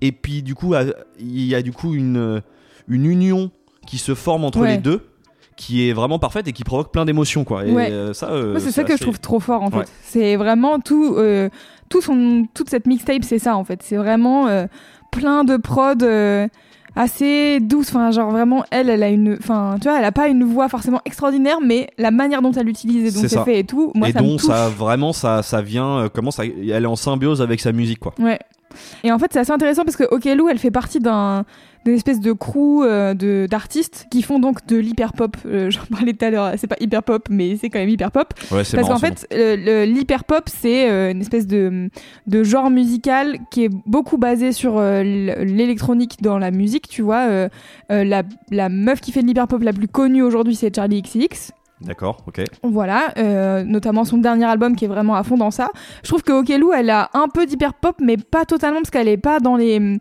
Et 0.00 0.12
puis 0.12 0.42
du 0.42 0.54
coup, 0.54 0.74
il 1.18 1.44
y 1.44 1.54
a 1.54 1.62
du 1.62 1.72
coup 1.72 1.94
une, 1.94 2.42
une 2.88 3.06
union 3.06 3.50
qui 3.86 3.98
se 3.98 4.14
forme 4.14 4.44
entre 4.44 4.60
Ouais. 4.60 4.72
les 4.72 4.78
deux, 4.78 5.06
qui 5.56 5.88
est 5.88 5.92
vraiment 5.92 6.18
parfaite 6.18 6.48
et 6.48 6.52
qui 6.52 6.64
provoque 6.64 6.90
plein 6.92 7.04
d'émotions, 7.04 7.44
quoi. 7.44 7.64
Et 7.66 7.72
Ouais. 7.72 7.90
euh, 7.90 8.12
ça, 8.12 8.30
euh, 8.30 8.58
c'est 8.58 8.72
ça 8.72 8.82
que 8.82 8.96
je 8.96 9.02
trouve 9.02 9.20
trop 9.20 9.40
fort 9.40 9.62
en 9.62 9.70
fait. 9.70 9.76
Ouais. 9.78 9.84
C'est 10.02 10.36
vraiment 10.36 10.80
tout, 10.80 11.14
euh, 11.16 11.48
tout 11.90 12.00
son, 12.00 12.46
toute 12.54 12.70
cette 12.70 12.86
mixtape, 12.86 13.22
c'est 13.24 13.38
ça 13.38 13.56
en 13.56 13.64
fait. 13.64 13.82
C'est 13.82 13.96
vraiment 13.96 14.46
plein 15.12 15.44
de 15.44 15.56
prod. 15.56 16.02
Assez 16.96 17.60
douce 17.60 17.88
enfin 17.88 18.10
genre 18.10 18.30
vraiment 18.30 18.64
elle 18.70 18.88
elle 18.88 19.02
a 19.02 19.08
une 19.08 19.36
enfin 19.40 19.76
tu 19.80 19.88
vois 19.88 19.98
elle 19.98 20.04
a 20.04 20.12
pas 20.12 20.28
une 20.28 20.44
voix 20.44 20.68
forcément 20.68 21.00
extraordinaire 21.04 21.58
mais 21.64 21.88
la 21.98 22.10
manière 22.10 22.40
dont 22.42 22.52
elle 22.52 22.66
l'utilise 22.66 23.04
et 23.16 23.20
dont 23.22 23.28
C'est 23.28 23.44
fait 23.44 23.60
et 23.60 23.64
tout 23.64 23.90
moi 23.94 24.08
et 24.08 24.12
ça 24.12 24.22
me 24.22 24.36
touche. 24.36 24.42
ça 24.46 24.68
vraiment 24.68 25.12
ça 25.12 25.42
ça 25.42 25.60
vient 25.62 25.98
euh, 25.98 26.08
comment 26.12 26.30
ça 26.30 26.44
elle 26.44 26.68
est 26.84 26.86
en 26.86 26.96
symbiose 26.96 27.42
avec 27.42 27.60
sa 27.60 27.72
musique 27.72 27.98
quoi 28.00 28.14
Ouais. 28.18 28.38
Et 29.02 29.12
en 29.12 29.18
fait, 29.18 29.32
c'est 29.32 29.38
assez 29.40 29.52
intéressant 29.52 29.84
parce 29.84 29.96
que 29.96 30.04
Okelou, 30.10 30.48
elle 30.48 30.58
fait 30.58 30.70
partie 30.70 30.98
d'un 31.00 31.44
d'une 31.84 31.96
espèce 31.96 32.18
de 32.18 32.32
crew 32.32 32.82
euh, 32.82 33.12
de 33.12 33.46
d'artistes 33.50 34.06
qui 34.10 34.22
font 34.22 34.38
donc 34.38 34.66
de 34.66 34.76
l'hyper 34.78 35.12
pop. 35.12 35.36
Euh, 35.44 35.68
J'en 35.70 35.82
parlais 35.90 36.14
tout 36.14 36.24
à 36.24 36.30
l'heure, 36.30 36.52
c'est 36.56 36.66
pas 36.66 36.78
hyper 36.80 37.02
pop, 37.02 37.26
mais 37.28 37.58
c'est 37.60 37.68
quand 37.68 37.78
même 37.78 37.90
hyper 37.90 38.10
pop. 38.10 38.32
ouais 38.52 38.64
Parce 38.76 38.88
qu'en 38.88 38.98
fait, 38.98 39.26
le- 39.30 39.84
l'hyper 39.84 40.24
pop, 40.24 40.44
c'est 40.48 40.88
euh, 40.90 41.10
une 41.10 41.20
espèce 41.20 41.46
de 41.46 41.90
de 42.26 42.42
genre 42.42 42.70
musical 42.70 43.36
qui 43.50 43.64
est 43.64 43.70
beaucoup 43.84 44.16
basé 44.16 44.52
sur 44.52 44.78
euh, 44.78 45.02
l'électronique 45.02 46.22
dans 46.22 46.38
la 46.38 46.50
musique. 46.50 46.88
Tu 46.88 47.02
vois, 47.02 47.26
euh, 47.28 47.48
euh, 47.92 48.02
la 48.04 48.22
la 48.50 48.68
meuf 48.70 49.00
qui 49.02 49.12
fait 49.12 49.20
de 49.22 49.26
l'hyper 49.26 49.46
pop 49.46 49.62
la 49.62 49.72
plus 49.74 49.88
connue 49.88 50.22
aujourd'hui, 50.22 50.54
c'est 50.54 50.74
Charlie 50.74 51.02
XCX. 51.02 51.52
D'accord 51.86 52.18
ok 52.26 52.42
Voilà, 52.62 53.12
euh, 53.18 53.62
notamment 53.64 54.04
son 54.04 54.18
dernier 54.18 54.44
album 54.46 54.76
qui 54.76 54.84
est 54.84 54.88
vraiment 54.88 55.14
à 55.14 55.22
fond 55.22 55.36
dans 55.36 55.50
ça. 55.50 55.68
Je 56.02 56.08
trouve 56.08 56.22
que 56.22 56.32
Okelou, 56.32 56.72
elle 56.72 56.90
a 56.90 57.10
un 57.14 57.28
peu 57.28 57.46
d'hyper 57.46 57.74
pop, 57.74 57.96
mais 58.00 58.16
pas 58.16 58.44
totalement 58.44 58.78
parce 58.80 58.90
qu'elle 58.90 59.08
est 59.08 59.16
pas 59.16 59.40
dans 59.40 59.56
les. 59.56 59.98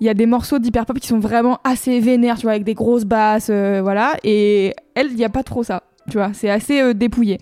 Il 0.00 0.04
y 0.06 0.10
a 0.10 0.14
des 0.14 0.26
morceaux 0.26 0.58
d'hyper 0.58 0.84
pop 0.84 0.98
qui 0.98 1.08
sont 1.08 1.18
vraiment 1.18 1.58
assez 1.64 2.00
vénères, 2.00 2.36
tu 2.36 2.42
vois, 2.42 2.52
avec 2.52 2.64
des 2.64 2.74
grosses 2.74 3.04
basses, 3.06 3.48
euh, 3.50 3.80
voilà. 3.82 4.12
Et 4.24 4.74
elle, 4.94 5.10
il 5.10 5.18
y 5.18 5.24
a 5.24 5.30
pas 5.30 5.42
trop 5.42 5.62
ça. 5.62 5.82
Tu 6.08 6.18
vois, 6.18 6.30
c'est 6.34 6.50
assez 6.50 6.80
euh, 6.80 6.92
dépouillé. 6.94 7.38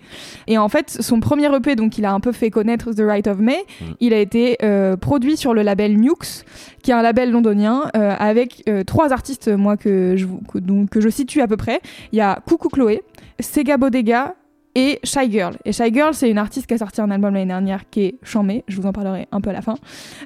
Et 0.47 0.57
en 0.57 0.69
fait, 0.69 0.89
son 0.89 1.19
premier 1.19 1.53
EP, 1.55 1.75
donc 1.75 1.99
il 1.99 2.05
a 2.05 2.11
un 2.13 2.19
peu 2.19 2.31
fait 2.31 2.49
connaître 2.49 2.93
The 2.93 3.01
Right 3.05 3.27
of 3.27 3.37
May, 3.37 3.59
Mm. 3.81 3.85
il 3.99 4.13
a 4.13 4.17
été 4.19 4.57
produit 5.01 5.37
sur 5.37 5.53
le 5.53 5.61
label 5.61 5.97
Nukes, 5.99 6.43
qui 6.81 6.89
est 6.91 6.93
un 6.95 7.01
label 7.03 7.29
londonien, 7.29 7.83
avec 7.93 8.63
trois 8.87 9.11
artistes, 9.11 9.49
moi, 9.49 9.75
que 9.77 10.15
je, 10.15 10.25
vous- 10.25 10.39
que, 10.51 10.57
donc, 10.57 10.89
que 10.89 10.99
je 11.01 11.09
situe 11.09 11.41
à 11.41 11.47
peu 11.47 11.57
près. 11.57 11.79
Il 12.11 12.17
y 12.17 12.21
a 12.21 12.39
Coucou 12.47 12.69
Chloé, 12.69 13.03
Sega 13.39 13.77
Bodega 13.77 14.35
et 14.75 14.99
Shy 15.03 15.31
Girl. 15.31 15.55
Et 15.63 15.71
Shy 15.71 15.93
Girl, 15.93 16.13
c'est 16.13 16.29
une 16.29 16.37
artiste 16.37 16.67
qui 16.67 16.73
a 16.73 16.77
sorti 16.77 17.01
un 17.01 17.09
album 17.09 17.33
l'année 17.33 17.45
dernière 17.45 17.89
qui 17.89 18.01
est 18.01 18.15
Chamé, 18.23 18.63
je 18.67 18.79
vous 18.79 18.87
en 18.87 18.91
parlerai 18.91 19.27
un 19.31 19.41
peu 19.41 19.49
à 19.49 19.53
la 19.53 19.61
fin. 19.61 19.75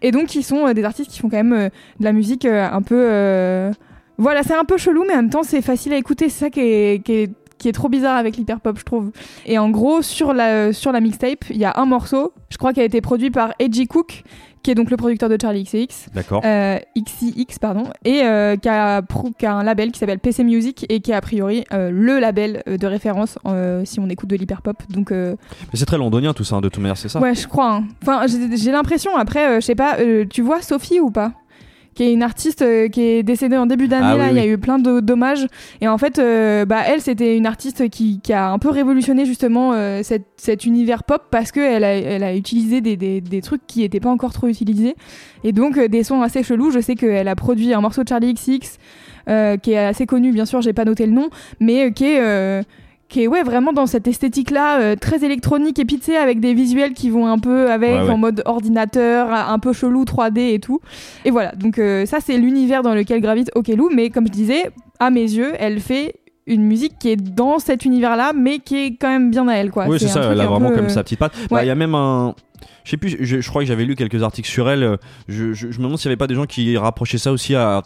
Et 0.01 0.11
donc, 0.11 0.27
qui 0.27 0.43
sont 0.43 0.67
euh, 0.67 0.73
des 0.73 0.83
artistes 0.83 1.11
qui 1.11 1.19
font 1.19 1.29
quand 1.29 1.37
même 1.37 1.53
euh, 1.53 1.69
de 1.99 2.03
la 2.03 2.11
musique 2.11 2.45
euh, 2.45 2.67
un 2.69 2.81
peu. 2.81 3.71
Voilà, 4.17 4.43
c'est 4.43 4.55
un 4.55 4.65
peu 4.65 4.77
chelou, 4.77 5.05
mais 5.07 5.13
en 5.13 5.17
même 5.17 5.29
temps, 5.29 5.43
c'est 5.43 5.61
facile 5.61 5.93
à 5.93 5.97
écouter. 5.97 6.27
C'est 6.27 6.45
ça 6.45 6.49
qui 6.49 6.59
est, 6.59 7.05
qui 7.05 7.13
est 7.13 7.31
qui 7.59 7.67
est 7.67 7.73
trop 7.73 7.89
bizarre 7.89 8.15
avec 8.15 8.37
l'hyper 8.37 8.61
pop, 8.61 8.79
je 8.79 8.85
trouve. 8.85 9.11
Et 9.45 9.59
en 9.59 9.69
gros, 9.69 10.01
sur 10.01 10.33
la, 10.33 10.73
sur 10.73 10.91
la 10.91 11.01
mixtape, 11.01 11.49
il 11.49 11.57
y 11.57 11.65
a 11.65 11.73
un 11.75 11.85
morceau, 11.85 12.33
je 12.49 12.57
crois, 12.57 12.73
qui 12.73 12.79
a 12.79 12.85
été 12.85 13.01
produit 13.01 13.29
par 13.31 13.53
Edgy 13.59 13.85
Cook, 13.85 14.23
qui 14.63 14.71
est 14.71 14.75
donc 14.75 14.91
le 14.91 14.97
producteur 14.97 15.29
de 15.29 15.37
Charlie 15.41 15.63
XCX, 15.63 16.09
d'accord 16.13 16.41
euh, 16.45 16.77
XCX, 16.97 17.59
pardon, 17.59 17.83
et 18.05 18.21
euh, 18.23 18.55
qui, 18.57 18.67
a, 18.69 19.01
pro- 19.01 19.31
qui 19.37 19.45
a 19.45 19.53
un 19.53 19.63
label 19.63 19.91
qui 19.91 19.99
s'appelle 19.99 20.19
PC 20.19 20.43
Music 20.43 20.85
et 20.89 20.99
qui 20.99 21.11
est 21.11 21.15
a 21.15 21.21
priori 21.21 21.63
euh, 21.73 21.89
le 21.91 22.19
label 22.19 22.63
euh, 22.67 22.77
de 22.77 22.87
référence 22.87 23.37
si 23.85 23.99
on 23.99 24.09
écoute 24.09 24.29
de 24.29 24.35
l'hyper 24.35 24.61
pop. 24.61 24.77
Donc, 24.89 25.11
mais 25.11 25.35
c'est 25.73 25.85
très 25.85 25.97
londonien 25.97 26.33
tout 26.33 26.43
ça 26.43 26.57
hein, 26.57 26.61
de 26.61 26.69
toute 26.69 26.81
manière 26.81 26.97
c'est 26.97 27.09
ça 27.09 27.19
ouais, 27.19 27.35
je 27.35 27.47
crois. 27.47 27.75
hein. 27.75 27.83
Enfin, 28.01 28.25
j'ai 28.27 28.71
l'impression, 28.71 29.15
après, 29.15 29.61
je 29.61 29.65
sais 29.65 29.75
pas, 29.75 29.97
tu 30.29 30.41
vois 30.41 30.61
Sophie 30.61 30.99
ou 30.99 31.11
pas? 31.11 31.33
Qui 31.95 32.03
est 32.03 32.13
une 32.13 32.23
artiste 32.23 32.61
euh, 32.61 32.87
qui 32.87 33.01
est 33.01 33.23
décédée 33.23 33.57
en 33.57 33.65
début 33.65 33.87
d'année 33.87 34.07
Ah 34.11 34.17
là, 34.17 34.23
oui, 34.25 34.29
il 34.31 34.37
y 34.37 34.39
a 34.39 34.43
oui. 34.43 34.49
eu 34.49 34.57
plein 34.57 34.79
de 34.79 34.99
dommages. 34.99 35.45
Et 35.81 35.87
en 35.87 35.97
fait 35.97 36.19
euh, 36.19 36.65
bah 36.65 36.81
elle 36.87 37.01
c'était 37.01 37.35
une 37.37 37.45
artiste 37.45 37.89
qui, 37.89 38.19
qui 38.21 38.33
a 38.33 38.51
un 38.51 38.59
peu 38.59 38.69
révolutionné 38.69 39.25
justement 39.25 39.73
euh, 39.73 40.01
cette, 40.03 40.27
cet 40.37 40.65
univers 40.65 41.03
pop 41.03 41.23
parce 41.31 41.51
que 41.51 41.59
elle 41.59 41.83
a, 41.83 41.93
elle 41.93 42.23
a 42.23 42.35
utilisé 42.35 42.81
des, 42.81 42.95
des, 42.95 43.21
des 43.21 43.41
trucs 43.41 43.65
qui 43.67 43.83
étaient 43.83 43.99
pas 43.99 44.09
encore 44.09 44.33
trop 44.33 44.47
utilisés. 44.47 44.95
Et 45.43 45.51
donc 45.51 45.77
euh, 45.77 45.87
des 45.87 46.03
sons 46.03 46.21
assez 46.21 46.43
chelous. 46.43 46.71
Je 46.71 46.79
sais 46.79 46.95
qu'elle 46.95 47.27
a 47.27 47.35
produit 47.35 47.73
un 47.73 47.81
morceau 47.81 48.03
de 48.03 48.09
Charlie 48.09 48.33
XX 48.33 48.77
qui 49.61 49.71
est 49.73 49.77
assez 49.77 50.07
connu 50.07 50.31
bien 50.31 50.45
sûr. 50.45 50.61
J'ai 50.61 50.73
pas 50.73 50.85
noté 50.85 51.05
le 51.05 51.11
nom 51.11 51.29
mais 51.59 51.91
qui 51.91 52.05
est 52.05 52.63
qui 53.09 53.23
est 53.23 53.27
ouais 53.27 53.43
vraiment 53.43 53.73
dans 53.73 53.87
cette 53.87 54.07
esthétique 54.07 54.51
là 54.51 54.95
très 54.95 55.23
électronique 55.25 55.79
et 55.79 55.85
puis 55.85 55.97
tu 55.97 56.05
sais, 56.05 56.17
avec 56.17 56.39
des 56.39 56.53
visuels 56.53 56.93
qui 56.93 57.09
vont 57.09 57.27
un 57.27 57.39
peu 57.39 57.69
avec 57.71 57.89
Ouais, 57.89 58.01
ouais. 58.03 58.09
en 58.09 58.17
mode 58.17 58.41
ordinateur 58.45 59.31
un 59.33 59.59
peu 59.59 59.73
chelou 59.73 60.03
3D 60.03 60.53
et 60.53 60.59
tout. 60.59 60.79
Et 61.25 61.31
voilà. 61.31 61.51
Donc 61.53 61.79
euh, 61.79 62.05
ça 62.05 62.19
c'est 62.21 62.37
l'univers 62.37 62.83
dans 62.83 62.93
lequel 62.93 63.19
gravite 63.21 63.49
Okelou. 63.55 63.89
Mais 63.93 64.09
comme 64.09 64.27
je 64.27 64.31
disais 64.31 64.69
à 64.99 65.09
mes 65.09 65.21
yeux 65.23 65.53
elle 65.59 65.79
fait 65.79 66.13
une 66.45 66.63
musique 66.63 66.93
qui 66.99 67.09
est 67.09 67.15
dans 67.15 67.59
cet 67.59 67.85
univers 67.85 68.15
là 68.15 68.31
mais 68.35 68.59
qui 68.59 68.77
est 68.77 68.95
quand 68.95 69.09
même 69.09 69.31
bien 69.31 69.47
à 69.47 69.55
elle 69.55 69.71
quoi. 69.71 69.87
Oui 69.87 69.97
c'est 69.99 70.07
ça. 70.07 70.29
elle 70.31 70.39
a 70.41 70.45
vraiment 70.47 70.69
peu, 70.69 70.75
comme 70.75 70.85
euh, 70.85 70.89
sa 70.89 71.03
petite 71.03 71.19
patte. 71.19 71.33
Bah, 71.33 71.45
il 71.49 71.53
ouais. 71.55 71.67
y 71.67 71.71
a 71.71 71.75
même 71.75 71.95
un 71.95 72.35
je 72.83 72.91
sais 72.91 72.97
plus 72.97 73.17
je, 73.19 73.41
je 73.41 73.49
crois 73.49 73.61
que 73.61 73.67
j'avais 73.67 73.85
lu 73.85 73.95
quelques 73.95 74.21
articles 74.23 74.49
sur 74.49 74.69
elle. 74.69 74.83
Euh, 74.83 74.97
je, 75.27 75.53
je, 75.53 75.71
je 75.71 75.77
me 75.79 75.83
demande 75.83 75.97
s'il 75.97 76.05
y 76.07 76.09
avait 76.11 76.17
pas 76.17 76.27
des 76.27 76.35
gens 76.35 76.45
qui 76.45 76.75
rapprochaient 76.77 77.17
ça 77.17 77.31
aussi 77.31 77.55
à 77.55 77.81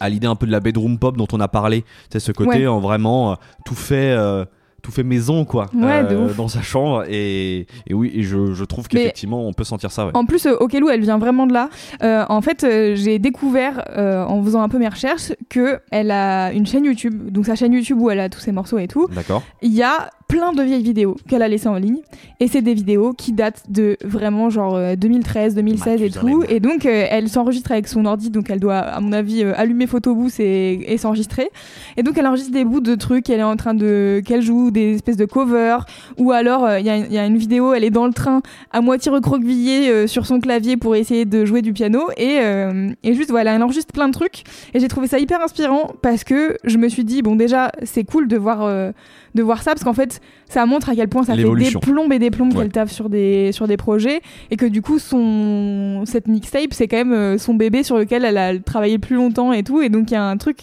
à 0.00 0.08
l'idée 0.08 0.26
un 0.26 0.34
peu 0.36 0.46
de 0.46 0.52
la 0.52 0.60
bedroom 0.60 0.98
pop 0.98 1.16
dont 1.16 1.28
on 1.32 1.40
a 1.40 1.48
parlé 1.48 1.84
c'est 2.10 2.20
ce 2.20 2.32
côté 2.32 2.58
Ouais. 2.60 2.66
en 2.66 2.80
vraiment 2.80 3.32
euh, 3.32 3.34
tout 3.64 3.74
fait 3.74 4.12
euh, 4.16 4.44
tout 4.82 4.90
fait 4.92 5.02
maison 5.02 5.44
quoi 5.46 5.66
euh, 5.74 6.02
Ouais, 6.04 6.34
dans 6.36 6.48
sa 6.48 6.60
chambre 6.60 7.04
et, 7.08 7.66
et 7.86 7.94
oui 7.94 8.10
et 8.14 8.22
je, 8.22 8.52
je 8.52 8.64
trouve 8.64 8.86
qu'effectivement 8.88 9.46
on 9.46 9.52
peut 9.54 9.64
sentir 9.64 9.90
ça 9.90 10.04
ouais. 10.06 10.12
En 10.14 10.26
plus, 10.26 10.46
Okelou, 10.46 10.90
elle 10.90 11.00
vient 11.00 11.16
vraiment 11.18 11.46
de 11.46 11.54
là. 11.54 11.70
Euh, 12.02 12.24
en 12.28 12.42
fait, 12.42 12.64
euh, 12.64 12.94
j'ai 12.94 13.18
découvert, 13.18 13.82
en 13.96 14.42
faisant 14.42 14.60
un 14.62 14.68
peu 14.68 14.78
mes 14.78 14.88
recherches, 14.88 15.32
que 15.48 15.80
elle 15.90 16.10
a 16.10 16.52
une 16.52 16.66
chaîne 16.66 16.84
YouTube. 16.84 17.30
Donc 17.30 17.46
sa 17.46 17.54
chaîne 17.54 17.72
YouTube 17.72 17.98
où 17.98 18.10
elle 18.10 18.20
a 18.20 18.28
tous 18.28 18.40
ses 18.40 18.52
morceaux 18.52 18.78
et 18.78 18.86
tout. 18.88 19.08
d'accord 19.14 19.42
Il 19.62 19.72
y 19.72 19.82
a 19.82 20.10
plein 20.34 20.52
de 20.52 20.62
vieilles 20.64 20.82
vidéos 20.82 21.16
qu'elle 21.28 21.42
a 21.42 21.48
laissées 21.48 21.68
en 21.68 21.76
ligne. 21.76 21.98
Et 22.40 22.48
c'est 22.48 22.60
des 22.60 22.74
vidéos 22.74 23.12
qui 23.12 23.32
datent 23.32 23.62
de 23.68 23.96
vraiment 24.02 24.50
genre 24.50 24.74
euh, 24.74 24.96
2013, 24.96 25.54
2016 25.54 26.02
et 26.02 26.10
tout. 26.10 26.42
Et 26.48 26.58
donc, 26.58 26.86
euh, 26.86 27.06
elle 27.08 27.28
s'enregistre 27.28 27.70
avec 27.70 27.86
son 27.86 28.04
ordi, 28.04 28.30
donc 28.30 28.50
elle 28.50 28.58
doit, 28.58 28.78
à 28.78 29.00
mon 29.00 29.12
avis, 29.12 29.44
euh, 29.44 29.52
allumer 29.56 29.86
Photobooth 29.86 30.40
et, 30.40 30.92
et 30.92 30.98
s'enregistrer. 30.98 31.48
Et 31.96 32.02
donc, 32.02 32.18
elle 32.18 32.26
enregistre 32.26 32.50
des 32.52 32.64
bouts 32.64 32.80
de 32.80 32.96
trucs, 32.96 33.30
elle 33.30 33.38
est 33.38 33.44
en 33.44 33.54
train 33.56 33.74
de. 33.74 34.20
qu'elle 34.26 34.42
joue 34.42 34.72
des 34.72 34.94
espèces 34.96 35.16
de 35.16 35.24
covers. 35.24 35.86
Ou 36.18 36.32
alors, 36.32 36.64
euh, 36.64 36.80
il 36.80 36.86
y, 36.86 36.90
a- 36.90 36.96
il 36.96 37.12
y 37.12 37.18
a 37.18 37.26
une 37.26 37.36
vidéo, 37.38 37.72
elle 37.72 37.84
est 37.84 37.90
dans 37.90 38.06
le 38.08 38.12
train, 38.12 38.42
à 38.72 38.80
moitié 38.80 39.12
recroquevillée 39.12 39.88
euh, 39.90 40.06
sur 40.08 40.26
son 40.26 40.40
clavier 40.40 40.76
pour 40.76 40.96
essayer 40.96 41.24
de 41.26 41.44
jouer 41.44 41.62
du 41.62 41.72
piano. 41.72 42.00
Et, 42.16 42.38
euh, 42.40 42.90
et 43.04 43.14
juste, 43.14 43.30
voilà, 43.30 43.54
elle 43.54 43.62
enregistre 43.62 43.92
plein 43.92 44.08
de 44.08 44.12
trucs. 44.12 44.42
Et 44.74 44.80
j'ai 44.80 44.88
trouvé 44.88 45.06
ça 45.06 45.20
hyper 45.20 45.40
inspirant 45.40 45.92
parce 46.02 46.24
que 46.24 46.56
je 46.64 46.76
me 46.78 46.88
suis 46.88 47.04
dit, 47.04 47.22
bon, 47.22 47.36
déjà, 47.36 47.70
c'est 47.84 48.02
cool 48.04 48.26
de 48.26 48.36
voir, 48.36 48.62
euh, 48.62 48.90
de 49.36 49.42
voir 49.42 49.62
ça 49.62 49.70
parce 49.72 49.84
qu'en 49.84 49.94
fait, 49.94 50.20
ça 50.48 50.66
montre 50.66 50.90
à 50.90 50.94
quel 50.94 51.08
point 51.08 51.24
ça 51.24 51.34
fait 51.34 51.42
des 51.42 51.70
plombes 51.80 52.12
et 52.12 52.18
des 52.18 52.30
plombes 52.30 52.52
Ouais. 52.54 52.62
qu'elle 52.62 52.72
taffe 52.72 52.92
sur 52.92 53.08
des, 53.08 53.50
sur 53.52 53.66
des 53.66 53.76
projets 53.76 54.20
et 54.50 54.56
que 54.56 54.66
du 54.66 54.82
coup, 54.82 54.98
son, 54.98 56.04
cette 56.06 56.28
mixtape, 56.28 56.72
c'est 56.72 56.86
quand 56.86 56.98
même 56.98 57.12
euh, 57.12 57.38
son 57.38 57.54
bébé 57.54 57.82
sur 57.82 57.96
lequel 57.98 58.24
elle 58.24 58.36
a 58.38 58.58
travaillé 58.58 58.98
plus 58.98 59.16
longtemps 59.16 59.52
et 59.52 59.62
tout. 59.62 59.80
Et 59.82 59.88
donc, 59.88 60.10
il 60.10 60.14
y 60.14 60.16
a 60.16 60.24
un 60.24 60.36
truc, 60.36 60.58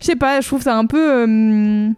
je 0.00 0.06
sais 0.06 0.16
pas, 0.16 0.40
je 0.40 0.46
trouve 0.46 0.62
ça 0.62 0.76
un 0.76 0.86
peu 0.86 1.26
euh, 1.26 1.88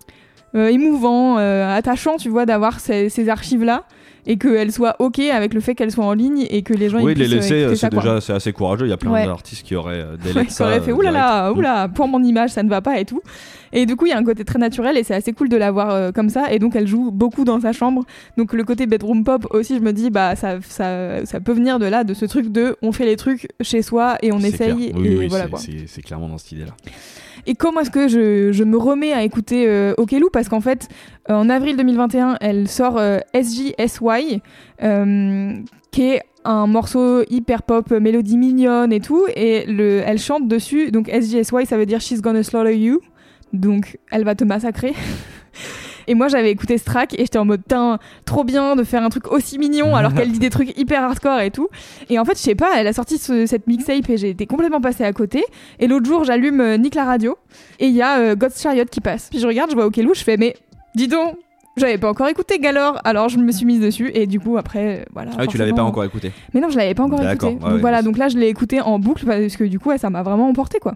euh, 0.54 0.68
émouvant, 0.68 1.38
euh, 1.38 1.76
attachant, 1.76 2.16
tu 2.16 2.28
vois, 2.30 2.46
d'avoir 2.46 2.80
ces, 2.80 3.08
ces 3.10 3.28
archives-là 3.28 3.84
et 4.28 4.36
qu'elles 4.36 4.70
soient 4.70 4.94
OK 5.00 5.18
avec 5.18 5.54
le 5.54 5.60
fait 5.60 5.74
qu'elles 5.74 5.90
soient 5.90 6.04
en 6.04 6.12
ligne 6.12 6.46
et 6.50 6.62
que 6.62 6.74
les 6.74 6.88
gens 6.90 7.00
Oui, 7.02 7.12
ils 7.16 7.18
les 7.18 7.32
euh, 7.32 7.36
laisser, 7.36 7.60
écouter 7.62 7.76
c'est 7.76 7.88
déjà 7.90 8.20
c'est 8.20 8.32
assez 8.34 8.52
courageux. 8.52 8.86
Il 8.86 8.90
y 8.90 8.92
a 8.92 8.96
plein 8.96 9.10
Ouais. 9.10 9.24
d'artistes 9.26 9.66
qui 9.66 9.74
auraient 9.74 9.94
euh, 10.00 10.12
Ouais, 10.24 10.32
délai 10.34 10.48
ça 10.50 10.66
aurait 10.66 10.80
fait 10.80 10.90
euh, 10.92 10.94
oulala, 10.94 11.40
direct. 11.44 11.58
oula, 11.58 11.88
pour 11.88 12.06
mon 12.08 12.22
image, 12.22 12.50
ça 12.50 12.62
ne 12.62 12.68
va 12.68 12.80
pas 12.82 13.00
et 13.00 13.04
tout. 13.06 13.22
Et 13.72 13.84
du 13.86 13.96
coup, 13.96 14.06
il 14.06 14.10
y 14.10 14.12
a 14.12 14.18
un 14.18 14.24
côté 14.24 14.44
très 14.44 14.58
naturel 14.58 14.96
et 14.96 15.02
c'est 15.02 15.14
assez 15.14 15.32
cool 15.32 15.48
de 15.48 15.56
la 15.56 15.70
voir 15.70 15.90
euh, 15.90 16.12
comme 16.12 16.28
ça. 16.28 16.52
Et 16.52 16.58
donc, 16.58 16.76
elle 16.76 16.86
joue 16.86 17.10
beaucoup 17.10 17.44
dans 17.44 17.60
sa 17.60 17.72
chambre. 17.72 18.04
Donc, 18.36 18.52
le 18.52 18.64
côté 18.64 18.86
bedroom 18.86 19.24
pop 19.24 19.46
aussi, 19.50 19.76
je 19.76 19.80
me 19.82 19.92
dis, 19.92 20.10
bah, 20.10 20.36
ça, 20.36 20.58
ça, 20.68 21.24
ça 21.26 21.40
peut 21.40 21.52
venir 21.52 21.78
de 21.78 21.86
là, 21.86 22.04
de 22.04 22.12
ce 22.14 22.24
truc 22.26 22.52
de 22.52 22.76
on 22.82 22.92
fait 22.92 23.04
les 23.06 23.16
trucs 23.16 23.48
chez 23.62 23.82
soi 23.82 24.16
et 24.22 24.30
on 24.32 24.38
essaye. 24.40 24.90
clair. 24.90 24.94
Oui, 24.94 25.08
et 25.08 25.16
oui, 25.18 25.26
voilà 25.28 25.46
c'est- 25.56 26.02
clairement 26.02 26.28
dans 26.28 26.38
cette 26.38 26.52
idée-là. 26.52 26.72
Et 27.48 27.54
comment 27.54 27.80
est-ce 27.80 27.90
que 27.90 28.08
je, 28.08 28.62
me 28.62 28.76
remets 28.76 29.14
à 29.14 29.24
écouter 29.24 29.66
euh, 29.66 29.94
Okelou 29.96 30.28
Parce 30.30 30.50
qu'en 30.50 30.60
fait, 30.60 30.86
euh, 31.30 31.34
en 31.34 31.48
avril 31.48 31.78
2021, 31.78 32.36
elle 32.42 32.68
sort 32.68 32.98
euh, 32.98 33.20
SJSY, 33.34 34.42
euh, 34.82 35.54
qui 35.90 36.02
est 36.02 36.22
un 36.44 36.66
morceau 36.66 37.22
hyper 37.30 37.62
pop, 37.62 37.90
euh, 37.90 38.00
mélodie 38.00 38.36
mignonne 38.36 38.92
et 38.92 39.00
tout. 39.00 39.24
Et 39.34 39.64
le, 39.64 40.02
elle 40.04 40.18
chante 40.18 40.46
dessus. 40.46 40.90
Donc 40.90 41.08
SJSY, 41.08 41.64
ça 41.64 41.78
veut 41.78 41.86
dire 41.86 42.02
She's 42.02 42.20
Gonna 42.20 42.42
Slaughter 42.42 42.76
You. 42.76 43.00
Donc 43.54 43.98
elle 44.10 44.24
va 44.24 44.34
te 44.34 44.44
massacrer. 44.44 44.92
Et 46.08 46.14
moi 46.14 46.26
j'avais 46.28 46.50
écouté 46.50 46.76
ce 46.78 46.84
track 46.84 47.14
et 47.14 47.18
j'étais 47.18 47.38
en 47.38 47.44
mode 47.44 47.60
Tain, 47.68 47.98
trop 48.24 48.42
bien 48.42 48.74
de 48.74 48.82
faire 48.82 49.02
un 49.04 49.10
truc 49.10 49.30
aussi 49.30 49.58
mignon 49.58 49.94
alors 49.94 50.12
qu'elle 50.14 50.32
dit 50.32 50.38
des 50.40 50.50
trucs 50.50 50.76
hyper 50.76 51.04
hardcore 51.04 51.38
et 51.40 51.50
tout. 51.52 51.68
Et 52.10 52.18
en 52.18 52.24
fait 52.24 52.36
je 52.36 52.42
sais 52.42 52.54
pas, 52.56 52.70
elle 52.76 52.86
a 52.86 52.92
sorti 52.92 53.18
ce- 53.18 53.46
cette 53.46 53.66
mixtape 53.66 54.08
et 54.10 54.16
j'ai 54.16 54.30
été 54.30 54.46
complètement 54.46 54.80
passée 54.80 55.04
à 55.04 55.12
côté. 55.12 55.44
Et 55.78 55.86
l'autre 55.86 56.06
jour 56.06 56.24
j'allume 56.24 56.60
euh, 56.60 56.76
Nick 56.78 56.94
la 56.96 57.04
radio 57.04 57.36
et 57.78 57.86
il 57.86 57.94
y 57.94 58.02
a 58.02 58.18
euh, 58.18 58.34
God's 58.34 58.60
Chariot 58.60 58.86
qui 58.90 59.00
passe. 59.00 59.28
Puis 59.30 59.38
je 59.38 59.46
regarde, 59.46 59.70
je 59.70 59.76
vois 59.76 59.84
Okelou, 59.86 60.14
je 60.14 60.24
fais 60.24 60.36
mais 60.36 60.56
dis 60.94 61.06
donc, 61.08 61.36
j'avais 61.76 61.98
pas 61.98 62.08
encore 62.10 62.26
écouté 62.26 62.58
Galore, 62.58 63.00
alors 63.04 63.28
je 63.28 63.38
me 63.38 63.52
suis 63.52 63.64
mise 63.64 63.78
dessus 63.80 64.10
et 64.12 64.26
du 64.26 64.40
coup 64.40 64.56
après 64.56 65.00
euh, 65.00 65.04
voilà. 65.12 65.30
Ah, 65.34 65.42
oui, 65.42 65.46
tu 65.48 65.58
l'avais 65.58 65.72
pas 65.74 65.84
encore 65.84 66.02
écouté. 66.04 66.32
mais 66.54 66.60
non, 66.60 66.70
je 66.70 66.76
l'avais 66.78 66.94
pas 66.94 67.04
encore 67.04 67.20
écouté. 67.20 67.54
donc 67.54 67.64
ouais, 67.64 67.78
voilà, 67.78 68.02
donc 68.02 68.16
là 68.18 68.28
je 68.28 68.36
l'ai 68.38 68.48
écouté 68.48 68.80
en 68.80 68.98
boucle 68.98 69.24
parce 69.26 69.56
que 69.56 69.62
du 69.64 69.78
coup 69.78 69.90
ouais, 69.90 69.98
ça 69.98 70.10
m'a 70.10 70.22
vraiment 70.22 70.48
emporté 70.48 70.78
quoi. 70.80 70.94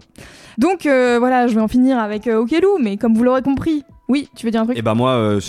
Donc 0.57 0.85
euh, 0.85 1.17
voilà, 1.19 1.47
je 1.47 1.55
vais 1.55 1.61
en 1.61 1.67
finir 1.69 1.99
avec 1.99 2.27
euh, 2.27 2.37
Okelou, 2.37 2.79
mais 2.81 2.97
comme 2.97 3.13
vous 3.13 3.23
l'aurez 3.23 3.41
compris, 3.43 3.83
oui, 4.09 4.29
tu 4.35 4.45
veux 4.45 4.51
dire 4.51 4.61
un 4.61 4.65
truc? 4.65 4.77
Et 4.77 4.81
bah 4.81 4.93
moi, 4.95 5.11
euh, 5.11 5.39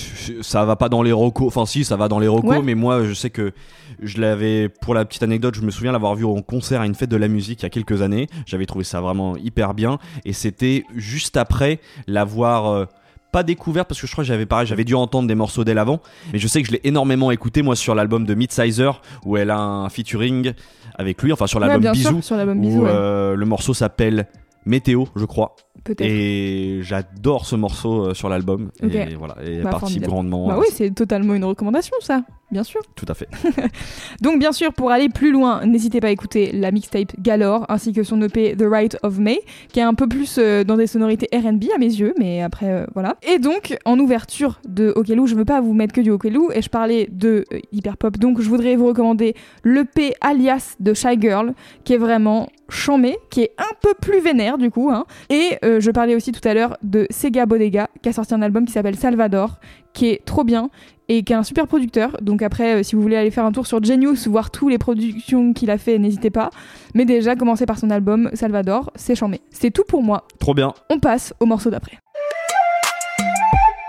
ça 0.43 0.65
va 0.65 0.77
pas 0.77 0.89
dans 0.89 1.03
les 1.03 1.13
recos. 1.13 1.47
Enfin 1.49 1.67
si, 1.67 1.85
ça 1.85 1.97
va 1.97 2.09
dans 2.09 2.19
les 2.19 2.29
recos, 2.29 2.51
Ouais. 2.51 2.63
mais 2.63 2.75
moi, 2.75 3.05
je 3.05 3.13
sais 3.13 3.31
que 3.31 3.53
je 4.01 4.21
l'avais. 4.21 4.69
Pour 4.69 4.95
la 4.95 5.05
petite 5.05 5.23
anecdote, 5.25 5.55
je 5.57 5.63
me 5.63 5.71
souviens 5.71 5.93
l'avoir 5.93 6.15
vu 6.15 6.25
en 6.25 6.41
concert 6.43 6.81
à 6.81 6.87
une 6.87 6.95
fête 6.95 7.11
de 7.11 7.17
la 7.17 7.29
musique 7.29 7.61
il 7.63 7.65
y 7.65 7.67
a 7.67 7.71
quelques 7.71 8.01
années. 8.03 8.29
J'avais 8.47 8.67
trouvé 8.67 8.85
ça 8.85 9.01
vraiment 9.01 9.37
hyper 9.37 9.75
bien, 9.75 9.99
et 10.25 10.33
c'était 10.33 10.85
juste 10.95 11.37
après 11.37 11.81
l'avoir. 12.07 12.67
euh, 12.69 12.85
pas 13.33 13.43
découvert 13.43 13.85
parce 13.85 14.01
que 14.01 14.07
je 14.07 14.13
crois 14.13 14.23
que 14.23 14.29
j'avais 14.29 14.47
pareil, 14.47 14.65
j'avais 14.65 14.85
dû 14.85 14.95
entendre 14.95 15.27
des 15.27 15.35
morceaux 15.35 15.65
d'elle 15.65 15.79
avant, 15.79 15.99
mais 16.33 16.39
je 16.39 16.47
sais 16.47 16.63
que 16.63 16.69
je 16.69 16.73
l'ai 16.73 16.81
énormément 16.85 17.33
écouté 17.33 17.63
moi 17.63 17.75
sur 17.75 17.97
l'album 17.97 18.25
de 18.27 18.33
Midsizer 18.35 19.03
où 19.25 19.37
elle 19.37 19.51
a 19.51 19.59
un 19.59 19.89
featuring 19.89 20.53
avec 20.95 21.21
lui, 21.21 21.33
enfin 21.33 21.49
sur 21.49 21.59
Ouais, 21.59 21.67
l'album 21.67 21.81
bien 21.83 21.91
Bisous, 21.91 22.23
sûr, 22.23 22.23
sur 22.23 22.37
Bisous, 22.55 22.79
où 22.79 22.85
ouais, 22.85 22.91
euh, 22.93 23.35
le 23.35 23.45
morceau 23.45 23.75
s'appelle 23.75 24.29
Météo, 24.67 25.07
je 25.17 25.25
crois. 25.25 25.57
Peut-être. 25.83 26.03
Et 26.09 26.79
j'adore 26.83 27.47
ce 27.47 27.57
morceau 27.57 28.07
euh, 28.11 28.15
sur 28.15 28.29
l'album. 28.29 28.71
Et 28.83 29.15
voilà, 29.17 29.37
et 29.45 29.63
Bah, 29.63 29.71
parti 29.71 29.87
formidable. 29.87 30.07
grandement. 30.13 30.49
Bah 30.49 30.57
oui, 30.61 30.67
c'est 30.71 30.95
totalement 30.95 31.35
une 31.35 31.45
recommandation 31.45 31.95
ça, 32.01 32.23
bien 32.51 32.63
sûr. 32.63 32.81
Tout 32.95 33.07
à 33.09 33.15
fait. 33.15 33.29
Donc 34.21 34.39
bien 34.39 34.53
sûr, 34.53 34.73
pour 34.73 34.91
aller 34.91 35.09
plus 35.09 35.31
loin, 35.33 35.65
n'hésitez 35.67 36.01
pas 36.01 36.09
à 36.09 36.11
écouter 36.11 36.53
la 36.53 36.71
mixtape 36.71 37.13
Galore 37.21 37.67
ainsi 37.69 37.93
que 37.93 38.03
son 38.03 38.21
EP 38.23 38.57
The 38.57 38.65
Right 38.69 38.97
of 39.03 39.19
May, 39.19 39.41
qui 39.73 39.81
est 39.81 39.83
un 39.85 39.95
peu 39.95 40.07
plus 40.09 40.37
euh, 40.39 40.65
dans 40.65 40.77
des 40.77 40.87
sonorités 40.87 41.29
R&B 41.37 41.65
à 41.75 41.79
mes 41.79 41.87
yeux, 41.87 42.15
mais 42.19 42.43
après 42.43 42.71
euh, 42.71 42.87
voilà. 42.95 43.17
Et 43.23 43.39
donc 43.39 43.77
en 43.85 43.99
ouverture 43.99 44.61
de 44.69 44.93
Okelou, 44.95 45.27
je 45.27 45.35
veux 45.35 45.45
pas 45.45 45.61
vous 45.61 45.75
mettre 45.75 45.93
que 45.95 46.01
du 46.01 46.11
Okelou 46.11 46.51
et 46.53 46.63
je 46.63 46.69
parlais 46.69 47.09
de 47.11 47.45
euh, 47.53 47.59
hyper 47.73 47.97
pop, 47.97 48.17
donc 48.19 48.41
je 48.41 48.49
voudrais 48.49 48.77
vous 48.77 48.87
recommander 48.87 49.35
l'EP 49.65 50.15
Alias 50.21 50.77
de 50.81 50.95
Shy 50.95 51.21
Girl, 51.21 51.55
qui 51.85 51.95
est 51.95 51.99
vraiment 51.99 52.49
chambé, 52.69 53.17
qui 53.31 53.43
est 53.43 53.53
un 53.59 53.75
peu 53.83 53.93
plus 54.01 54.21
vénère 54.21 54.59
du 54.59 54.71
coup. 54.71 54.91
Hein. 54.91 55.05
Et 55.31 55.59
euh, 55.65 55.81
je 55.81 55.91
parlais 55.91 56.15
aussi 56.15 56.31
tout 56.33 56.47
à 56.47 56.55
l'heure 56.55 56.77
de 56.83 57.07
Sega 57.11 57.47
Bodega, 57.47 57.89
qui 58.03 58.09
a 58.09 58.13
sorti 58.13 58.35
un 58.35 58.43
album 58.43 58.67
qui 58.67 58.73
s'appelle 58.73 58.97
Salvador, 58.97 59.59
qui 59.93 60.11
est 60.11 60.25
trop 60.25 60.45
bien 60.45 60.71
et 61.09 61.23
qui 61.23 61.33
est 61.33 61.37
un 61.37 61.43
super 61.43 61.67
producteur. 61.67 62.17
Donc 62.23 62.43
après, 62.43 62.77
euh, 62.77 62.83
si 62.83 62.95
vous 62.97 63.03
voulez 63.03 63.17
aller 63.17 63.31
faire 63.31 63.45
un 63.45 63.53
tour 63.53 63.67
sur 63.67 63.83
Genius, 63.83 64.27
voir 64.29 64.51
toutes 64.51 64.71
les 64.71 64.79
productions 64.79 65.53
qu'il 65.53 65.71
a 65.71 65.79
fait, 65.79 65.99
n'hésitez 65.99 66.31
pas. 66.31 66.51
Mais 66.95 67.05
déjà, 67.05 67.35
commencez 67.37 67.67
par 67.67 67.79
son 67.79 67.91
album 67.91 68.31
Salvador, 68.35 68.91
c'est 68.95 69.15
chambé. 69.15 69.41
C'est 69.51 69.71
tout 69.71 69.85
pour 69.87 70.03
moi. 70.03 70.27
Trop 70.39 70.55
bien. 70.55 70.73
On 70.91 70.99
passe 71.01 71.35
au 71.41 71.47
morceau 71.47 71.71
d'après. 71.71 71.99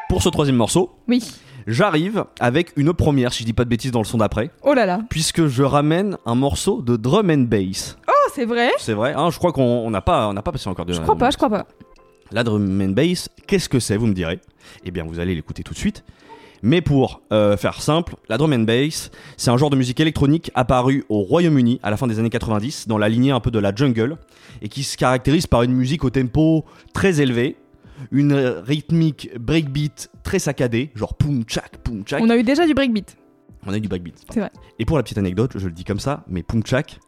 Pour 0.10 0.22
ce 0.22 0.30
troisième 0.30 0.56
morceau, 0.56 0.92
Oui. 1.08 1.24
j'arrive 1.68 2.26
avec 2.40 2.72
une 2.78 2.94
première, 2.94 3.34
si 3.34 3.42
je 3.44 3.46
dis 3.46 3.54
pas 3.54 3.64
de 3.66 3.70
bêtises, 3.70 3.92
dans 3.92 4.00
le 4.00 4.06
son 4.06 4.18
d'après, 4.20 4.50
Oh 4.64 4.74
là 4.74 4.86
là. 4.86 5.02
puisque 5.10 5.48
je 5.48 5.64
ramène 5.64 6.18
un 6.26 6.36
morceau 6.36 6.82
de 6.82 6.96
drum 6.96 7.30
and 7.30 7.48
bass. 7.50 7.98
C'est 8.36 8.44
vrai 8.46 8.70
C'est 8.78 8.94
vrai, 8.94 9.14
hein, 9.16 9.30
je 9.32 9.38
crois 9.38 9.54
qu'on 9.54 9.64
on 9.64 9.90
n'a 9.90 10.02
pas, 10.02 10.28
on 10.28 10.34
n'a 10.34 10.42
pas 10.42 10.52
passé 10.52 10.68
encore 10.68 10.86
de. 10.86 10.92
Je 10.92 11.00
crois 11.00 11.16
pas, 11.16 11.32
je 11.32 11.38
crois 11.38 11.50
pas. 11.50 11.66
La 12.32 12.44
drum 12.44 12.82
and 12.82 12.90
bass, 12.90 13.30
qu'est-ce 13.48 13.70
que 13.70 13.80
c'est, 13.80 13.96
vous 13.96 14.08
me 14.08 14.14
direz? 14.14 14.42
Eh 14.84 14.92
bien, 14.92 15.06
vous 15.06 15.20
allez 15.20 15.36
l'écouter 15.36 15.64
tout 15.64 15.74
de 15.74 15.78
suite. 15.78 16.04
Mais 16.62 16.82
pour 16.82 17.22
euh, 17.32 17.56
faire 17.56 17.82
simple, 17.82 18.16
la 18.28 18.38
drum 18.38 18.52
and 18.52 18.60
bass, 18.64 19.10
c'est 19.38 19.52
un 19.52 19.58
genre 19.58 19.70
de 19.70 19.78
musique 19.78 20.02
électronique 20.02 20.52
apparu 20.54 21.06
au 21.08 21.20
Royaume-Uni 21.20 21.80
à 21.82 21.92
la 21.92 21.98
fin 21.98 22.08
des 22.08 22.20
années 22.20 22.30
90, 22.30 22.88
dans 22.90 22.98
la 22.98 23.08
lignée 23.08 23.32
un 23.32 23.40
peu 23.40 23.52
de 23.52 23.60
la 23.60 23.74
jungle, 23.74 24.18
et 24.62 24.68
qui 24.68 24.84
se 24.84 24.98
caractérise 24.98 25.48
par 25.48 25.64
une 25.64 25.72
musique 25.74 26.04
au 26.04 26.10
tempo 26.10 26.66
très 26.94 27.22
élevé, 27.22 27.56
une 28.12 28.34
rythmique 28.34 29.30
breakbeat 29.40 30.10
très 30.24 30.40
saccadée, 30.40 30.92
genre 30.96 31.14
poum 31.14 31.44
tchak, 31.44 31.78
poum 31.84 32.04
tchak. 32.04 32.22
On 32.22 32.30
a 32.30 32.36
eu 32.36 32.44
déjà 32.44 32.66
du 32.66 32.74
breakbeat. 32.74 33.16
On 33.66 33.72
a 33.72 33.78
eu 33.78 33.82
du 33.82 33.88
breakbeat. 33.88 34.26
C'est 34.30 34.40
vrai. 34.42 34.52
Et 34.80 34.86
pour 34.86 34.98
la 34.98 35.04
petite 35.04 35.20
anecdote, 35.20 35.52
je 35.56 35.68
le 35.68 35.72
dis 35.74 35.86
comme 35.86 36.00
ça, 36.00 36.24
mais 36.28 36.44
poum 36.44 36.64
tchak, 36.64 37.00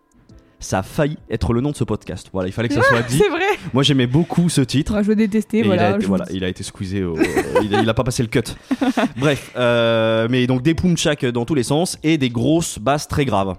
ça 0.60 0.80
a 0.80 0.84
failli 0.84 1.18
être 1.30 1.54
le 1.54 1.62
nom 1.62 1.72
de 1.72 1.76
ce 1.76 1.84
podcast. 1.84 2.30
Voilà, 2.34 2.50
il 2.50 2.52
fallait 2.52 2.68
que 2.68 2.74
ça 2.74 2.82
soit 2.84 3.04
dit. 3.04 3.18
C'est 3.20 3.30
vrai 3.30 3.44
Moi, 3.74 3.84
j'aimais 3.84 4.08
beaucoup 4.08 4.50
ce 4.50 4.62
titre. 4.62 4.94
Moi, 4.94 5.04
je 5.04 5.08
veux 5.08 5.16
détester, 5.16 5.60
Et 5.60 5.64
voilà. 5.64 5.90
il, 5.90 5.94
a 5.94 5.98
été, 5.98 6.06
voilà, 6.08 6.26
le 6.26 6.32
dis. 6.32 6.38
il 6.38 6.44
a 6.44 6.48
été 6.48 6.64
squeezé, 6.64 7.04
au- 7.04 7.16
il, 7.62 7.76
a, 7.76 7.82
il 7.82 7.90
a 7.90 7.94
pas 7.94 8.04
passé 8.04 8.24
le 8.24 8.30
cut. 8.30 8.42
Bref, 9.18 9.52
euh, 9.56 10.28
mais 10.30 10.48
donc 10.48 10.64
des 10.64 10.74
pumchak 10.74 11.26
dans 11.28 11.46
tous 11.46 11.56
les 11.56 11.64
sens 11.64 11.98
et 12.04 12.18
des 12.18 12.30
grosses 12.30 12.80
basses 12.80 13.08
très 13.08 13.26
graves. 13.26 13.56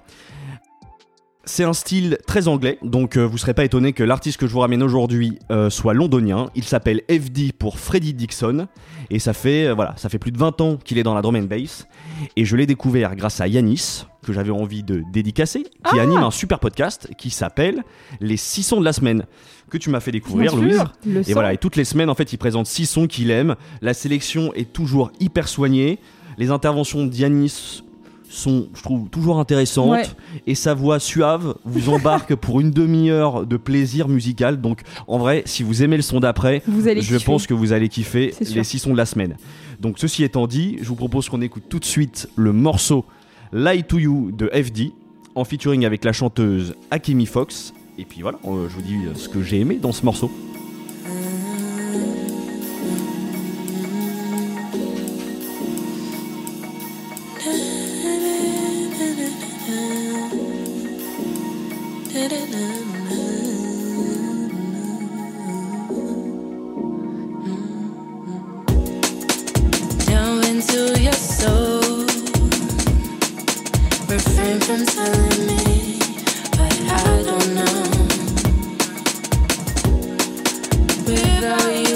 C'est 1.49 1.65
un 1.65 1.73
style 1.73 2.19
très 2.27 2.47
anglais, 2.47 2.79
donc 2.83 3.17
euh, 3.17 3.27
vous 3.27 3.39
serez 3.39 3.55
pas 3.55 3.65
étonné 3.65 3.95
que 3.95 4.05
l'artiste 4.05 4.39
que 4.39 4.47
je 4.47 4.53
vous 4.53 4.61
ramène 4.61 4.83
aujourd'hui 4.83 5.39
euh, 5.51 5.71
soit 5.71 5.95
londonien. 5.95 6.51
Il 6.55 6.63
s'appelle 6.63 7.01
FD 7.11 7.55
pour 7.59 7.79
Freddie 7.79 8.13
Dixon 8.13 8.69
et 9.09 9.19
ça 9.19 9.33
fait 9.33 9.69
euh, 9.69 9.75
voilà, 9.75 9.95
ça 9.97 10.11
fait 10.11 10.19
plus 10.19 10.31
de 10.31 10.37
20 10.37 10.61
ans 10.61 10.77
qu'il 10.77 10.99
est 10.99 11.03
dans 11.03 11.15
la 11.15 11.23
drum 11.23 11.37
and 11.37 11.45
bass 11.45 11.89
et 12.37 12.45
je 12.45 12.55
l'ai 12.55 12.67
découvert 12.67 13.17
grâce 13.17 13.41
à 13.41 13.49
Yanis 13.49 14.05
que 14.23 14.35
j'avais 14.35 14.51
envie 14.51 14.83
de 14.83 15.03
dédicacer, 15.11 15.63
qui 15.63 15.99
Ah 15.99 16.03
anime 16.03 16.19
un 16.19 16.31
super 16.31 16.61
podcast 16.61 17.09
qui 17.17 17.31
s'appelle 17.31 17.83
Les 18.21 18.37
6 18.37 18.63
sons 18.63 18.81
de 18.81 18.85
la 18.85 18.93
semaine 18.93 19.25
que 19.71 19.79
tu 19.79 19.89
m'as 19.89 20.01
fait 20.01 20.13
découvrir, 20.13 20.55
Louise. 20.55 20.85
Et 21.27 21.33
voilà, 21.33 21.55
et 21.55 21.57
toutes 21.57 21.77
les 21.77 21.85
semaines, 21.85 22.11
en 22.11 22.15
fait, 22.15 22.31
il 22.33 22.39
présente 22.39 22.67
six 22.67 22.87
sons 22.87 23.07
qu'il 23.07 23.31
aime. 23.31 23.57
La 23.81 23.95
sélection 23.95 24.53
est 24.55 24.73
toujours 24.73 25.13
hyper 25.21 25.49
soignée. 25.49 25.99
Les 26.37 26.51
interventions 26.51 27.05
d'Yanis 27.07 27.83
sont, 28.31 28.69
je 28.75 28.83
trouve, 28.83 29.09
toujours 29.09 29.39
intéressantes. 29.39 29.91
Ouais. 29.91 30.05
Et 30.47 30.55
sa 30.55 30.75
voix 30.75 30.99
suave 30.99 31.55
vous 31.65 31.89
embarque 31.95 32.35
pour 32.35 32.61
une 32.61 32.71
demi-heure 32.71 33.47
de 33.47 33.57
plaisir 33.57 34.09
musical. 34.09 34.61
Donc, 34.61 34.83
en 35.07 35.19
vrai, 35.19 35.43
si 35.47 35.63
vous 35.63 35.83
aimez 35.83 35.97
le 35.97 36.03
son 36.03 36.21
d'après, 36.21 36.63
je 36.67 37.01
kiffer. 37.01 37.25
pense 37.25 37.47
que 37.47 37.55
vous 37.55 37.73
allez 37.73 37.89
kiffer 37.89 38.35
les 38.41 38.65
six 38.65 38.79
sons 38.79 38.93
de 38.93 38.97
la 38.97 39.07
semaine. 39.07 39.37
Donc, 39.81 39.99
ceci 39.99 40.25
étant 40.25 40.47
dit, 40.47 40.79
je 40.81 40.89
vous 40.89 40.97
propose 40.97 41.29
qu'on 41.29 41.41
écoute 41.41 41.65
tout 41.69 41.79
de 41.79 41.85
suite 41.85 42.29
le 42.37 42.53
morceau 42.53 43.05
Lie 43.53 43.85
to 43.85 43.99
You 43.99 44.31
de 44.33 44.49
FD 44.49 44.93
en 45.35 45.45
featuring 45.45 45.85
avec 45.85 46.05
la 46.05 46.13
chanteuse 46.13 46.75
Akemi 46.91 47.27
Fox. 47.27 47.73
Et 47.99 48.05
puis 48.05 48.23
voilà, 48.23 48.39
euh, 48.45 48.69
je 48.69 48.75
vous 48.75 48.83
dis 48.83 48.97
ce 49.15 49.29
que 49.29 49.43
j'ai 49.43 49.61
aimé 49.61 49.79
dans 49.81 49.93
ce 49.93 50.05
morceau. 50.05 50.31
Into 70.71 71.01
your 71.01 71.13
soul. 71.15 72.05
Refrain 74.07 74.61
from 74.61 74.85
telling 74.85 75.47
me, 75.47 75.99
but 76.51 76.75
I 76.91 77.23
don't 77.25 77.55
know. 77.55 77.83
Without 81.07 81.75
you, 81.75 81.88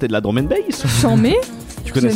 c'était 0.00 0.08
de 0.08 0.12
la 0.12 0.20
drum 0.22 0.38
and 0.38 0.44
bass. 0.44 0.84
J'en 1.02 1.16
mets. 1.16 1.36
Tu 1.84 1.92
connais 1.92 2.10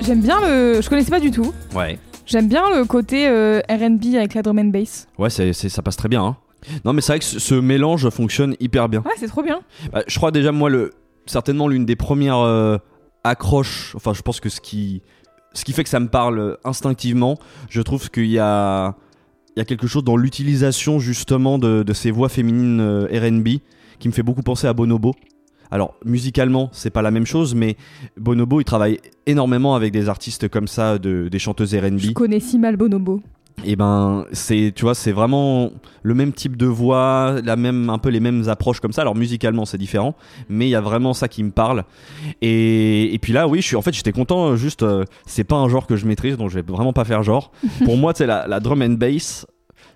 J'aime- 0.00 0.20
bien 0.20 0.40
le. 0.40 0.80
Je 0.80 0.88
connaissais 0.88 1.10
pas 1.10 1.20
du 1.20 1.30
tout. 1.30 1.52
Ouais. 1.74 1.98
J'aime 2.26 2.48
bien 2.48 2.62
le 2.76 2.84
côté 2.84 3.26
euh, 3.28 3.60
RB 3.68 4.14
avec 4.16 4.34
la 4.34 4.42
drum 4.42 4.58
and 4.58 4.64
bass. 4.66 5.06
Ouais, 5.18 5.28
c'est, 5.30 5.52
c'est- 5.52 5.68
ça 5.68 5.82
passe 5.82 5.96
très 5.96 6.08
bien. 6.08 6.24
hein. 6.24 6.36
Non, 6.84 6.92
mais 6.92 7.00
c'est 7.00 7.12
vrai 7.12 7.18
que 7.18 7.24
ce, 7.24 7.38
ce 7.40 7.54
mélange 7.54 8.08
fonctionne 8.10 8.54
hyper 8.60 8.88
bien. 8.88 9.00
Ouais, 9.00 9.12
c'est 9.16 9.26
trop 9.28 9.42
bien. 9.42 9.60
Bah, 9.92 10.02
je 10.06 10.16
crois 10.16 10.30
déjà, 10.30 10.52
moi, 10.52 10.70
le, 10.70 10.92
certainement 11.26 11.66
l'une 11.68 11.84
des 11.84 11.96
premières 11.96 12.38
euh, 12.38 12.78
accroches, 13.24 13.92
enfin, 13.96 14.12
je 14.14 14.22
pense 14.22 14.38
que 14.40 14.48
ce 14.48 14.60
qui, 14.60 15.02
ce 15.52 15.64
qui 15.64 15.72
fait 15.72 15.82
que 15.82 15.90
ça 15.90 15.98
me 16.00 16.08
parle 16.08 16.38
euh, 16.38 16.56
instinctivement, 16.64 17.36
je 17.68 17.82
trouve 17.82 18.08
qu'il 18.10 18.26
y 18.30 18.38
a, 18.38 18.94
il 19.56 19.58
y 19.58 19.62
a 19.62 19.64
quelque 19.64 19.88
chose 19.88 20.04
dans 20.04 20.16
l'utilisation 20.16 21.00
justement 21.00 21.58
de, 21.58 21.82
de 21.82 21.92
ces 21.92 22.10
voix 22.12 22.28
féminines 22.28 22.80
euh, 22.80 23.06
RB 23.12 23.58
qui 23.98 24.08
me 24.08 24.12
fait 24.12 24.22
beaucoup 24.22 24.42
penser 24.42 24.68
à 24.68 24.72
Bonobo. 24.72 25.14
Alors, 25.72 25.94
musicalement, 26.04 26.68
c'est 26.72 26.90
pas 26.90 27.00
la 27.00 27.10
même 27.10 27.24
chose, 27.24 27.54
mais 27.54 27.76
Bonobo, 28.18 28.60
il 28.60 28.64
travaille 28.64 29.00
énormément 29.24 29.74
avec 29.74 29.90
des 29.90 30.10
artistes 30.10 30.48
comme 30.48 30.68
ça, 30.68 30.98
de, 30.98 31.28
des 31.28 31.38
chanteuses 31.38 31.74
RB. 31.74 31.96
Je 31.96 32.12
connais 32.12 32.40
si 32.40 32.58
mal 32.58 32.76
Bonobo. 32.76 33.22
Et 33.64 33.74
ben, 33.74 34.26
c'est, 34.32 34.72
tu 34.74 34.82
vois, 34.82 34.94
c'est 34.94 35.12
vraiment 35.12 35.70
le 36.02 36.14
même 36.14 36.32
type 36.32 36.58
de 36.58 36.66
voix, 36.66 37.36
la 37.42 37.56
même, 37.56 37.88
un 37.88 37.98
peu 37.98 38.10
les 38.10 38.20
mêmes 38.20 38.48
approches 38.48 38.80
comme 38.80 38.92
ça. 38.92 39.02
Alors 39.02 39.14
musicalement, 39.14 39.64
c'est 39.64 39.78
différent, 39.78 40.14
mais 40.48 40.66
il 40.66 40.70
y 40.70 40.74
a 40.74 40.80
vraiment 40.80 41.14
ça 41.14 41.26
qui 41.28 41.42
me 41.42 41.50
parle. 41.50 41.84
Et, 42.42 43.14
et 43.14 43.18
puis 43.18 43.32
là, 43.32 43.48
oui, 43.48 43.62
je 43.62 43.66
suis, 43.66 43.76
en 43.76 43.82
fait, 43.82 43.94
j'étais 43.94 44.12
content. 44.12 44.56
Juste, 44.56 44.82
euh, 44.82 45.04
c'est 45.26 45.44
pas 45.44 45.56
un 45.56 45.68
genre 45.68 45.86
que 45.86 45.96
je 45.96 46.06
maîtrise, 46.06 46.36
donc 46.36 46.50
je 46.50 46.56
vais 46.56 46.62
vraiment 46.62 46.92
pas 46.92 47.04
faire 47.04 47.22
genre. 47.22 47.50
Pour 47.84 47.96
moi, 47.96 48.12
c'est 48.14 48.26
la, 48.26 48.46
la 48.46 48.60
drum 48.60 48.82
and 48.82 48.94
bass. 48.98 49.46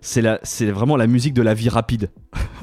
C'est 0.08 0.22
la, 0.22 0.38
c'est 0.44 0.66
vraiment 0.66 0.96
la 0.96 1.08
musique 1.08 1.34
de 1.34 1.42
la 1.42 1.52
vie 1.52 1.68
rapide. 1.68 2.10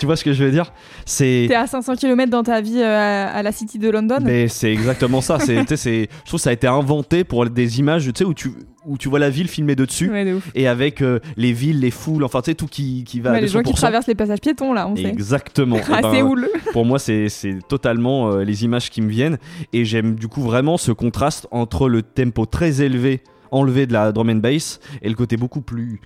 tu 0.00 0.06
vois 0.06 0.14
ce 0.16 0.22
que 0.22 0.32
je 0.32 0.44
veux 0.44 0.52
dire? 0.52 0.72
C'est 1.04 1.46
T'es 1.48 1.56
à 1.56 1.66
500 1.66 1.96
km 1.96 2.30
dans 2.30 2.44
ta 2.44 2.60
vie 2.60 2.78
euh, 2.80 3.26
à, 3.26 3.30
à 3.30 3.42
la 3.42 3.50
City 3.50 3.80
de 3.80 3.90
London? 3.90 4.18
mais 4.22 4.46
c'est 4.46 4.72
exactement 4.72 5.20
ça. 5.20 5.38
C'est, 5.40 5.56
je 5.56 6.06
trouve 6.24 6.38
que 6.38 6.42
ça 6.42 6.50
a 6.50 6.52
été 6.52 6.68
inventé 6.68 7.24
pour 7.24 7.44
des 7.50 7.80
images, 7.80 8.04
tu 8.06 8.12
sais, 8.16 8.24
où 8.24 8.32
tu, 8.32 8.52
où 8.86 8.96
tu 8.96 9.08
vois 9.08 9.18
la 9.18 9.28
ville 9.28 9.48
filmée 9.48 9.74
de 9.74 9.84
dessus 9.84 10.08
Ouais, 10.08 10.24
de 10.24 10.34
ouf. 10.34 10.50
et 10.54 10.68
avec 10.68 11.02
euh, 11.02 11.18
les 11.36 11.52
villes, 11.52 11.80
les 11.80 11.90
foules, 11.90 12.22
enfin 12.22 12.40
tu 12.42 12.52
sais 12.52 12.54
tout 12.54 12.66
qui, 12.68 13.02
qui 13.02 13.18
va 13.18 13.32
Ouais, 13.32 13.38
à 13.38 13.40
les 13.40 13.48
gens 13.48 13.62
qui 13.62 13.72
200%. 13.72 13.76
traversent 13.76 14.06
les 14.06 14.14
passages 14.14 14.40
piétons 14.40 14.72
là, 14.72 14.86
on 14.88 14.94
sait. 14.94 15.02
Exactement. 15.02 15.78
Eh 15.88 15.92
Ah, 15.92 16.00
ben, 16.02 16.10
c'est 16.12 16.22
houleux. 16.22 16.52
pour 16.72 16.84
moi, 16.86 17.00
c'est 17.00 17.28
c'est 17.28 17.58
totalement 17.68 18.30
euh, 18.32 18.44
les 18.44 18.62
images 18.64 18.88
qui 18.88 19.02
me 19.02 19.10
viennent 19.10 19.38
et 19.72 19.84
j'aime 19.84 20.14
du 20.14 20.28
coup 20.28 20.42
vraiment 20.42 20.76
ce 20.76 20.92
contraste 20.92 21.48
entre 21.50 21.88
le 21.88 22.02
tempo 22.02 22.46
très 22.46 22.82
élevé, 22.82 23.20
enlevé 23.50 23.86
de 23.86 23.92
la 23.92 24.12
drum 24.12 24.30
and 24.30 24.36
bass 24.36 24.78
et 25.02 25.08
le 25.08 25.16
côté 25.16 25.36
beaucoup 25.36 25.60
plus 25.60 26.00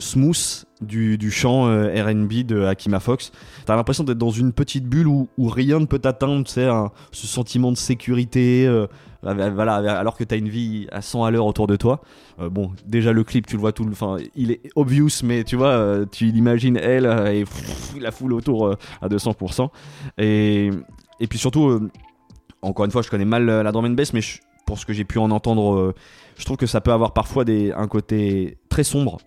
smooth 0.00 0.64
du, 0.80 1.16
du 1.18 1.30
chant 1.30 1.68
euh, 1.68 1.92
R&B 2.04 2.42
de 2.44 2.64
Akima 2.64 2.98
Fox. 3.00 3.30
T'as 3.66 3.76
l'impression 3.76 4.02
d'être 4.02 4.18
dans 4.18 4.30
une 4.30 4.52
petite 4.52 4.84
bulle 4.86 5.06
où, 5.06 5.28
où 5.38 5.48
rien 5.48 5.78
ne 5.78 5.84
peut 5.86 5.98
t'atteindre, 5.98 6.44
tu 6.44 6.52
sais, 6.54 6.68
ce 7.12 7.26
sentiment 7.26 7.70
de 7.70 7.76
sécurité, 7.76 8.66
euh, 8.66 8.86
voilà, 9.22 9.74
alors 9.98 10.16
que 10.16 10.24
t'as 10.24 10.38
une 10.38 10.48
vie 10.48 10.86
à 10.90 11.02
100 11.02 11.24
à 11.24 11.30
l'heure 11.30 11.44
autour 11.46 11.66
de 11.66 11.76
toi. 11.76 12.00
Euh, 12.40 12.48
bon, 12.48 12.72
déjà 12.86 13.12
le 13.12 13.22
clip, 13.22 13.46
tu 13.46 13.54
le 13.56 13.60
vois 13.60 13.72
tout, 13.72 13.84
le- 13.84 13.92
enfin, 13.92 14.16
il 14.34 14.50
est 14.50 14.60
obvious, 14.74 15.10
mais 15.22 15.44
tu 15.44 15.56
vois, 15.56 15.98
tu 16.10 16.24
l'imagines 16.26 16.76
elle 16.78 17.04
et 17.32 17.44
la 18.00 18.10
foule 18.10 18.32
autour 18.32 18.74
à 19.02 19.08
200%. 19.08 19.68
Et, 20.18 20.70
et 21.20 21.26
puis 21.26 21.38
surtout, 21.38 21.88
encore 22.62 22.86
une 22.86 22.90
fois, 22.90 23.02
je 23.02 23.10
connais 23.10 23.24
mal 23.26 23.44
la 23.44 23.70
drum 23.72 23.84
and 23.84 23.90
bass, 23.90 24.14
mais 24.14 24.20
pour 24.66 24.78
ce 24.78 24.86
que 24.86 24.92
j'ai 24.94 25.04
pu 25.04 25.18
en 25.18 25.30
entendre, 25.30 25.94
je 26.38 26.44
trouve 26.46 26.56
que 26.56 26.66
ça 26.66 26.80
peut 26.80 26.92
avoir 26.92 27.12
parfois 27.12 27.44
des, 27.44 27.72
un 27.72 27.88
côté 27.88 28.56
très 28.70 28.84
sombre 28.84 29.18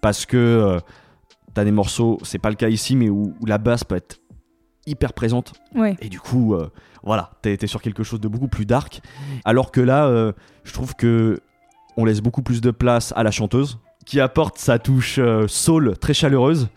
parce 0.00 0.26
que 0.26 0.36
euh, 0.36 0.78
t'as 1.54 1.64
des 1.64 1.70
morceaux, 1.72 2.18
c'est 2.22 2.38
pas 2.38 2.50
le 2.50 2.56
cas 2.56 2.68
ici, 2.68 2.96
mais 2.96 3.08
où, 3.08 3.34
où 3.40 3.46
la 3.46 3.58
basse 3.58 3.84
peut 3.84 3.96
être 3.96 4.20
hyper 4.86 5.12
présente 5.12 5.52
Ouais. 5.74 5.96
et 6.00 6.08
du 6.08 6.18
coup, 6.20 6.54
euh, 6.54 6.70
voilà, 7.02 7.30
t'es 7.42 7.56
t'es 7.56 7.66
sur 7.66 7.82
quelque 7.82 8.02
chose 8.02 8.20
de 8.20 8.28
beaucoup 8.28 8.48
plus 8.48 8.64
dark. 8.66 9.00
Alors 9.44 9.70
que 9.70 9.80
là, 9.80 10.06
euh, 10.06 10.32
je 10.64 10.72
trouve 10.72 10.94
que 10.94 11.40
on 11.96 12.04
laisse 12.04 12.20
beaucoup 12.20 12.42
plus 12.42 12.60
de 12.60 12.70
place 12.70 13.12
à 13.16 13.22
la 13.22 13.30
chanteuse 13.30 13.78
qui 14.08 14.20
apporte 14.20 14.56
sa 14.56 14.78
touche 14.78 15.18
euh, 15.18 15.44
soul 15.48 15.94
très 16.00 16.14
chaleureuse. 16.14 16.68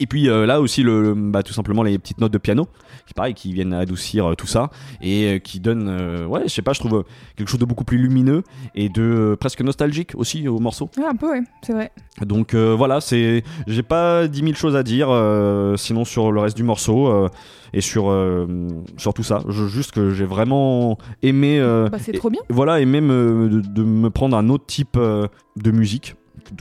Et 0.00 0.06
puis 0.06 0.30
euh, 0.30 0.46
là 0.46 0.58
aussi, 0.62 0.82
le, 0.82 1.12
bah, 1.14 1.42
tout 1.42 1.52
simplement 1.52 1.82
les 1.82 1.98
petites 1.98 2.18
notes 2.18 2.32
de 2.32 2.38
piano, 2.38 2.66
qui 3.06 3.12
pareil, 3.12 3.34
qui 3.34 3.52
viennent 3.52 3.74
adoucir 3.74 4.30
euh, 4.30 4.34
tout 4.34 4.46
ça 4.46 4.70
et 5.02 5.40
qui 5.44 5.60
donnent, 5.60 6.24
ouais, 6.26 6.42
je 6.44 6.48
sais 6.48 6.62
pas, 6.62 6.72
je 6.72 6.80
trouve 6.80 7.04
quelque 7.36 7.48
chose 7.48 7.60
de 7.60 7.66
beaucoup 7.66 7.84
plus 7.84 7.98
lumineux 7.98 8.42
et 8.74 8.88
de 8.88 9.36
presque 9.38 9.60
nostalgique 9.60 10.12
aussi 10.16 10.48
au 10.48 10.60
morceau. 10.60 10.88
Ouais, 10.96 11.04
un 11.04 11.14
peu, 11.14 11.30
ouais, 11.30 11.42
c'est 11.62 11.74
vrai. 11.74 11.92
Donc 12.22 12.54
voilà, 12.54 13.02
c'est, 13.02 13.44
j'ai 13.66 13.82
pas 13.82 14.26
10 14.26 14.40
000 14.40 14.54
choses 14.54 14.74
à 14.74 14.82
dire, 14.82 15.08
sinon 15.76 16.04
sur 16.06 16.32
le 16.32 16.40
reste 16.40 16.56
du 16.56 16.62
morceau 16.62 17.28
et 17.72 17.80
sur 17.80 18.10
euh, 18.10 18.46
sur 18.96 19.12
tout 19.14 19.22
ça. 19.22 19.42
Je, 19.48 19.66
juste 19.66 19.92
que 19.92 20.10
j'ai 20.10 20.24
vraiment 20.24 20.96
aimé, 21.22 21.58
euh, 21.60 21.88
Bah, 21.90 21.98
c'est 22.00 22.12
trop 22.12 22.30
bien. 22.30 22.40
voilà, 22.48 22.84
même 22.84 23.10
euh, 23.10 23.48
de, 23.48 23.60
de 23.60 23.82
me 23.82 24.10
prendre 24.10 24.36
un 24.36 24.48
autre 24.48 24.66
type 24.66 24.96
euh, 24.96 25.26
de 25.56 25.70
musique 25.70 26.14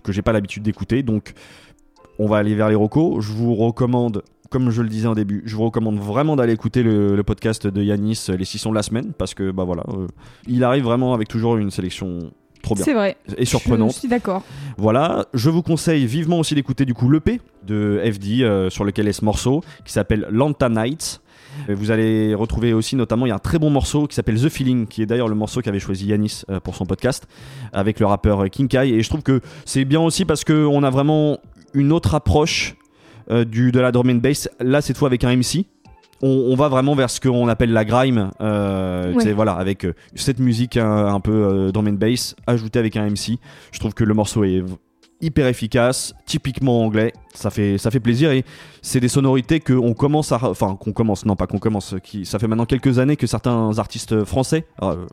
que- 0.04 0.12
j'ai 0.12 0.22
pas 0.22 0.34
l'habitude 0.34 0.64
d'écouter. 0.64 1.04
Donc 1.04 1.34
on 2.20 2.28
va 2.28 2.38
aller 2.38 2.56
vers 2.56 2.70
les 2.70 2.76
recos. 2.76 3.24
Je 3.24 3.32
vous 3.32 3.56
recommande. 3.56 4.24
Comme 4.50 4.70
je 4.72 4.82
le 4.82 4.88
disais 4.88 5.08
en 5.10 5.14
début, 5.14 5.44
je 5.46 5.56
vous 5.58 5.66
recommande 5.66 5.98
vraiment 6.00 6.38
d'aller 6.38 6.54
écouter 6.54 6.82
le, 6.82 7.18
le 7.18 7.24
podcast 7.24 7.68
de 7.68 7.84
Yanis, 7.84 8.28
les 8.30 8.46
six 8.46 8.58
sons 8.60 8.70
de 8.70 8.76
la 8.76 8.84
semaine, 8.84 9.12
parce 9.18 9.34
que 9.34 9.52
bah 9.52 9.66
voilà, 9.66 9.84
euh, 9.90 10.08
il 10.48 10.64
arrive 10.64 10.86
vraiment 10.86 11.14
avec 11.14 11.28
toujours 11.28 11.58
une 11.58 11.70
sélection 11.70 12.32
trop 12.64 12.74
bien 12.74 12.86
C'est 12.86 12.94
vrai. 12.94 13.18
et 13.38 13.44
surprenante. 13.44 13.92
Je 13.94 14.00
suis 14.00 14.08
d'accord. 14.08 14.44
Voilà, 14.78 15.26
je 15.34 15.50
vous 15.50 15.62
conseille 15.64 16.06
vivement 16.06 16.40
aussi 16.40 16.56
d'écouter 16.56 16.86
du 16.86 16.94
coup 16.94 17.10
l'EP 17.10 17.42
de 17.66 18.02
FD 18.10 18.44
euh, 18.44 18.70
sur 18.70 18.86
lequel 18.86 19.10
est 19.10 19.14
ce 19.14 19.26
morceau 19.26 19.62
qui 19.84 19.92
s'appelle 19.92 20.26
Lanta 20.32 20.70
Nights. 20.70 21.20
Vous 21.70 21.92
allez 21.92 22.34
retrouver 22.36 22.74
aussi 22.74 22.96
notamment, 22.96 23.26
il 23.26 23.30
y 23.30 23.32
a 23.32 23.36
un 23.36 23.40
très 23.40 23.60
bon 23.60 23.70
morceau 23.70 24.08
qui 24.08 24.16
s'appelle 24.16 24.40
The 24.42 24.50
Feeling, 24.50 24.88
qui 24.88 25.02
est 25.02 25.06
d'ailleurs 25.06 25.28
le 25.28 25.36
morceau 25.36 25.62
qu'avait 25.62 25.80
choisi 25.80 26.06
Yanis 26.08 26.44
euh, 26.50 26.60
pour 26.60 26.76
son 26.76 26.86
podcast, 26.86 27.28
avec 27.74 28.00
le 28.00 28.06
rappeur 28.06 28.44
euh, 28.44 28.48
King 28.48 28.68
Kai. 28.68 28.90
Et 28.90 29.02
je 29.04 29.10
trouve 29.10 29.22
que 29.24 29.42
c'est 29.66 29.86
bien 29.86 30.00
aussi 30.02 30.26
parce 30.26 30.44
qu'on 30.44 30.84
a 30.84 30.90
vraiment 30.90 31.40
une 31.74 31.92
autre 31.92 32.16
approche 32.16 32.76
euh, 33.30 33.44
du, 33.46 33.72
de 33.72 33.80
la 33.80 33.92
drum 33.92 34.10
and 34.10 34.16
bass, 34.16 34.50
là 34.60 34.82
cette 34.82 34.98
fois 34.98 35.08
avec 35.08 35.24
un 35.24 35.36
MC. 35.36 35.66
On, 36.24 36.28
on 36.50 36.56
va 36.56 36.68
vraiment 36.68 36.96
vers 36.96 37.10
ce 37.12 37.20
qu'on 37.22 37.48
appelle 37.48 37.72
la 37.72 37.86
grime, 37.86 38.32
euh, 38.42 39.14
Ouais. 39.14 39.34
voilà, 39.34 39.54
avec 39.54 39.86
euh, 39.86 39.94
cette 40.16 40.40
musique 40.40 40.76
un, 40.78 41.08
un 41.08 41.20
peu 41.20 41.70
drum 41.72 41.88
and 41.88 41.94
bass 41.94 42.36
ajoutée 42.48 42.80
avec 42.80 42.96
un 42.96 43.06
MC. 43.08 43.38
Je 43.72 43.80
trouve 43.80 43.94
que 43.94 44.04
le 44.04 44.14
morceau 44.16 44.44
est 44.44 44.64
hyper 45.22 45.48
efficace, 45.48 46.14
typiquement 46.26 46.84
anglais. 46.84 47.14
Ça 47.34 47.50
fait, 47.50 48.00
plaisir 48.00 48.32
et 48.32 48.46
c'est 48.82 49.00
des 49.00 49.08
sonorités 49.08 49.60
que 49.60 49.74
on 49.74 49.94
commence 49.94 50.32
à, 50.32 50.40
enfin 50.44 50.76
qu'on 50.76 50.94
commence, 50.94 51.26
non 51.26 51.36
pas 51.36 51.48
qu'on 51.48 51.60
commence, 51.60 51.96
qui, 52.04 52.26
ça 52.26 52.40
fait 52.40 52.48
maintenant 52.48 52.66
quelques 52.66 53.00
années 53.00 53.16
que 53.16 53.28
certains 53.28 53.78
artistes 53.78 54.24
français, 54.24 54.66
euh, 54.82 55.06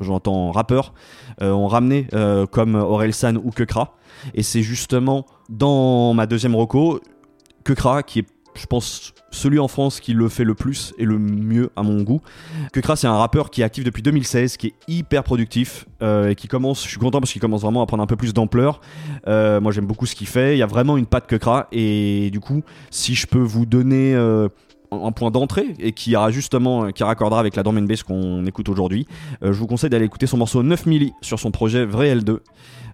j'entends 0.00 0.50
rappeurs, 0.50 0.94
euh, 1.42 1.50
ont 1.50 1.66
ramené 1.66 2.06
euh, 2.14 2.46
comme 2.46 2.74
Orelsan 2.74 3.36
ou 3.36 3.50
Kekra. 3.50 3.96
Et 4.34 4.42
c'est 4.42 4.62
justement 4.62 5.26
dans 5.48 6.14
ma 6.14 6.26
deuxième 6.26 6.54
reco, 6.54 7.00
Kekra 7.64 8.02
qui 8.02 8.20
est 8.20 8.26
je 8.54 8.66
pense, 8.66 9.14
celui 9.30 9.58
en 9.58 9.68
France 9.68 10.00
qui 10.00 10.14
le 10.14 10.28
fait 10.28 10.44
le 10.44 10.54
plus 10.54 10.94
et 10.98 11.04
le 11.04 11.18
mieux 11.18 11.70
à 11.76 11.82
mon 11.82 12.02
goût. 12.02 12.20
Kekra, 12.72 12.96
c'est 12.96 13.06
un 13.06 13.16
rappeur 13.16 13.50
qui 13.50 13.62
est 13.62 13.64
actif 13.64 13.84
depuis 13.84 14.02
2016, 14.02 14.56
qui 14.56 14.68
est 14.68 14.74
hyper 14.88 15.24
productif 15.24 15.86
euh, 16.02 16.30
et 16.30 16.34
qui 16.34 16.48
commence, 16.48 16.84
je 16.84 16.88
suis 16.88 16.98
content 16.98 17.20
parce 17.20 17.32
qu'il 17.32 17.40
commence 17.40 17.62
vraiment 17.62 17.82
à 17.82 17.86
prendre 17.86 18.02
un 18.02 18.06
peu 18.06 18.16
plus 18.16 18.32
d'ampleur. 18.32 18.80
Euh, 19.26 19.60
moi, 19.60 19.72
j'aime 19.72 19.86
beaucoup 19.86 20.06
ce 20.06 20.14
qu'il 20.14 20.28
fait. 20.28 20.54
Il 20.54 20.58
y 20.58 20.62
a 20.62 20.66
vraiment 20.66 20.96
une 20.96 21.06
patte 21.06 21.26
Kekra 21.26 21.68
et 21.72 22.30
du 22.30 22.40
coup, 22.40 22.62
si 22.90 23.14
je 23.14 23.26
peux 23.26 23.38
vous 23.42 23.66
donner. 23.66 24.14
euh, 24.14 24.48
un 24.92 25.10
point 25.10 25.32
d'entrée 25.32 25.74
et 25.80 25.90
qui 25.90 26.14
qui 26.14 27.02
raccordera 27.04 27.40
avec 27.40 27.56
la 27.56 27.64
drum 27.64 27.78
and 27.78 27.86
qu'on 28.06 28.46
écoute 28.46 28.68
aujourd'hui. 28.68 29.08
Je 29.42 29.50
vous 29.50 29.66
conseille 29.66 29.90
d'aller 29.90 30.04
écouter 30.04 30.28
son 30.28 30.36
morceau 30.36 30.62
9 30.62 30.86
milli 30.86 31.12
sur 31.20 31.40
son 31.40 31.50
projet 31.50 31.84
Vrai 31.84 32.14
L2. 32.14 32.38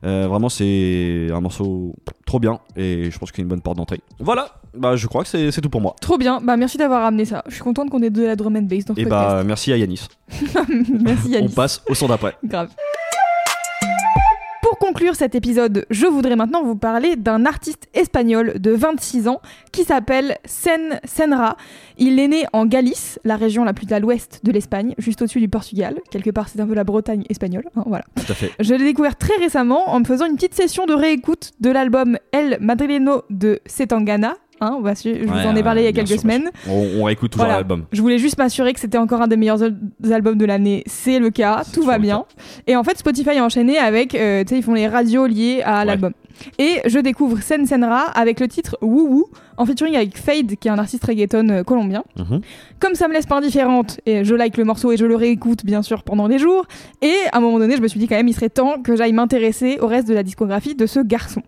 Euh, 0.03 0.27
vraiment 0.29 0.49
c'est 0.49 1.29
un 1.31 1.41
morceau 1.41 1.95
trop 2.27 2.41
bien 2.41 2.61
et 2.75 3.11
je 3.11 3.19
pense 3.19 3.31
qu'il 3.33 3.41
y 3.41 3.43
a 3.43 3.45
une 3.45 3.49
bonne 3.51 3.61
porte 3.61 3.77
d'entrée. 3.77 4.01
Voilà, 4.19 4.49
bah 4.75 4.97
je 4.97 5.07
crois 5.07 5.23
que 5.25 5.29
c'est 5.29 5.51
c'est 5.51 5.61
tout 5.61 5.69
pour 5.69 5.81
moi. 5.83 5.95
Trop 6.01 6.17
bien, 6.17 6.41
bah 6.41 6.57
merci 6.57 6.79
d'avoir 6.79 7.03
ramené 7.03 7.25
ça. 7.27 7.43
Je 7.49 7.55
suis 7.55 7.63
contente 7.63 7.91
qu'on 7.91 8.03
ait 8.03 8.09
de 8.11 8.23
la 8.23 8.35
drum 8.37 8.57
and 8.57 8.63
bass 8.63 8.87
dans 8.87 8.95
ce 8.95 9.01
Et 9.01 9.05
podcast. 9.05 9.29
bah 9.29 9.45
merci 9.45 9.73
à 9.73 9.77
Yanis. 9.77 10.07
merci 11.03 11.27
On 11.29 11.31
Yannis. 11.33 11.49
passe 11.55 11.83
au 11.89 11.95
son 11.95 12.09
d'après. 12.09 12.35
Grave. 12.45 12.71
Pour 14.81 14.89
conclure 14.89 15.15
cet 15.15 15.35
épisode, 15.35 15.85
je 15.91 16.07
voudrais 16.07 16.37
maintenant 16.37 16.65
vous 16.65 16.75
parler 16.75 17.15
d'un 17.15 17.45
artiste 17.45 17.87
espagnol 17.93 18.55
de 18.59 18.71
26 18.71 19.29
ans 19.29 19.43
qui 19.73 19.85
s'appelle 19.85 20.39
Sen 20.47 21.01
Senra. 21.05 21.59
Il 21.99 22.19
est 22.19 22.29
né 22.29 22.47
en 22.55 22.65
Galice, 22.65 23.21
la 23.25 23.37
région 23.37 23.63
la 23.63 23.75
plus 23.75 23.93
à 23.93 24.01
l'ouest 24.01 24.41
de 24.43 24.51
l'Espagne, 24.51 24.95
juste 24.97 25.21
au-dessus 25.21 25.39
du 25.41 25.51
Portugal. 25.51 26.01
Quelque 26.11 26.31
part, 26.31 26.49
c'est 26.49 26.61
un 26.61 26.67
peu 26.67 26.73
la 26.75 26.85
Bretagne 26.85 27.25
espagnole. 27.29 27.65
hein, 27.77 27.85
voilà. 27.87 28.05
Tout 28.17 28.33
à 28.33 28.35
fait. 28.35 28.53
Je 28.59 28.75
l'ai 28.75 28.85
découvert 28.85 29.17
très 29.17 29.37
récemment 29.37 29.91
en 29.91 30.01
me 30.01 30.05
faisant 30.07 30.25
une 30.25 30.35
petite 30.37 30.55
session 30.55 30.87
de 30.87 30.95
réécoute 30.95 31.51
de 31.61 31.71
l'album 31.71 32.17
El 32.33 32.57
Madrileno 32.61 33.23
de 33.29 33.61
Setangana. 33.67 34.37
Hein, 34.61 34.75
on 34.79 34.83
va 34.83 34.95
su- 34.95 35.15
je 35.23 35.27
vous 35.27 35.33
en 35.47 35.57
ai 35.57 35.63
parlé 35.63 35.83
il 35.83 35.85
y 35.85 35.89
a 35.89 35.93
quelques 35.93 36.09
sûr, 36.09 36.21
semaines. 36.21 36.51
On, 36.69 36.87
on 37.01 37.05
réécoute 37.05 37.31
toujours 37.33 37.45
Voilà. 37.47 37.61
l'album. 37.61 37.85
Je 37.93 38.01
voulais 38.03 38.19
juste 38.19 38.37
m'assurer 38.39 38.73
que 38.75 38.81
c'était 38.81 38.99
encore 38.99 39.23
un 39.23 39.29
des 39.29 39.37
meilleurs 39.37 39.63
al- 39.63 39.77
albums 40.13 40.37
de 40.37 40.45
l'année. 40.45 40.83
C'est 40.87 41.19
le 41.19 41.31
cas, 41.31 41.63
C'est 41.65 41.73
tout 41.73 41.83
va 41.83 41.99
bien. 41.99 42.25
Et 42.67 42.77
en 42.77 42.85
fait, 42.85 42.99
Spotify 42.99 43.39
a 43.39 43.45
enchaîné 43.45 43.79
avec, 43.79 44.15
euh, 44.15 44.43
tu 44.45 44.51
sais, 44.51 44.57
ils 44.59 44.63
font 44.63 44.75
les 44.75 44.87
radios 44.87 45.27
liées 45.27 45.63
à 45.65 45.81
Ouais. 45.81 45.85
l'album. 45.87 46.13
Et 46.59 46.81
je 46.87 46.99
découvre 46.99 47.39
Sen 47.43 47.67
Senra 47.67 48.01
avec 48.15 48.41
le 48.41 48.49
titre 48.49 48.79
Woo 48.81 49.07
Woo, 49.09 49.25
en 49.59 49.67
featuring 49.67 49.95
avec 49.97 50.17
Fade, 50.17 50.57
qui 50.57 50.69
est 50.69 50.71
un 50.71 50.79
artiste 50.79 51.05
reggaeton 51.05 51.49
euh, 51.51 51.63
colombien. 51.65 52.03
Mhm. 52.19 52.41
Comme 52.81 52.95
ça 52.95 53.09
me 53.09 53.13
laisse 53.13 53.27
pas 53.27 53.37
indifférente, 53.37 54.01
et 54.07 54.25
je 54.25 54.35
like 54.35 54.57
le 54.57 54.65
morceau 54.65 54.91
et 54.93 54.97
je 54.97 55.05
le 55.05 55.17
réécoute 55.17 55.67
bien 55.67 55.83
sûr 55.83 56.03
pendant 56.03 56.29
des 56.29 56.39
jours. 56.39 56.65
Et 57.03 57.13
à 57.33 57.39
un 57.39 57.41
moment 57.41 57.59
donné, 57.59 57.77
je 57.77 57.83
me 57.83 57.89
suis 57.89 58.01
dit 58.01 58.09
quand 58.09 58.17
même, 58.17 58.29
il 58.29 58.35
serait 58.35 58.49
temps 58.49 58.81
que 58.83 58.97
j'aille 58.97 59.13
m'intéresser 59.13 59.79
au 59.83 59.87
reste 59.87 60.09
de 60.09 60.15
la 60.15 60.23
discographie 60.23 60.75
de 60.75 60.87
ce 60.87 61.01
garçon. 61.01 61.43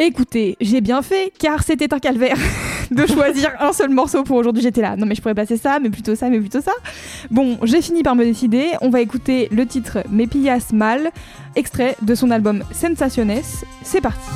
Écoutez, 0.00 0.56
j'ai 0.60 0.80
bien 0.80 1.02
fait, 1.02 1.32
car 1.40 1.64
c'était 1.64 1.92
un 1.92 1.98
calvaire 1.98 2.36
de 2.92 3.04
choisir 3.04 3.50
un 3.58 3.72
seul 3.72 3.90
morceau 3.90 4.22
pour 4.22 4.36
aujourd'hui. 4.36 4.62
J'étais 4.62 4.80
là, 4.80 4.94
non 4.94 5.06
mais 5.06 5.16
je 5.16 5.20
pourrais 5.20 5.34
passer 5.34 5.56
ça, 5.56 5.80
mais 5.80 5.90
plutôt 5.90 6.14
ça, 6.14 6.30
mais 6.30 6.38
plutôt 6.38 6.60
ça. 6.60 6.70
Bon, 7.32 7.58
j'ai 7.64 7.82
fini 7.82 8.04
par 8.04 8.14
me 8.14 8.24
décider. 8.24 8.70
On 8.80 8.90
va 8.90 9.00
écouter 9.00 9.48
le 9.50 9.66
titre 9.66 9.98
Me 10.08 10.26
pillas 10.26 10.68
mal, 10.72 11.10
extrait 11.56 11.96
de 12.00 12.14
son 12.14 12.30
album 12.30 12.62
Sensaciones. 12.72 13.42
C'est 13.82 14.00
parti. 14.00 14.30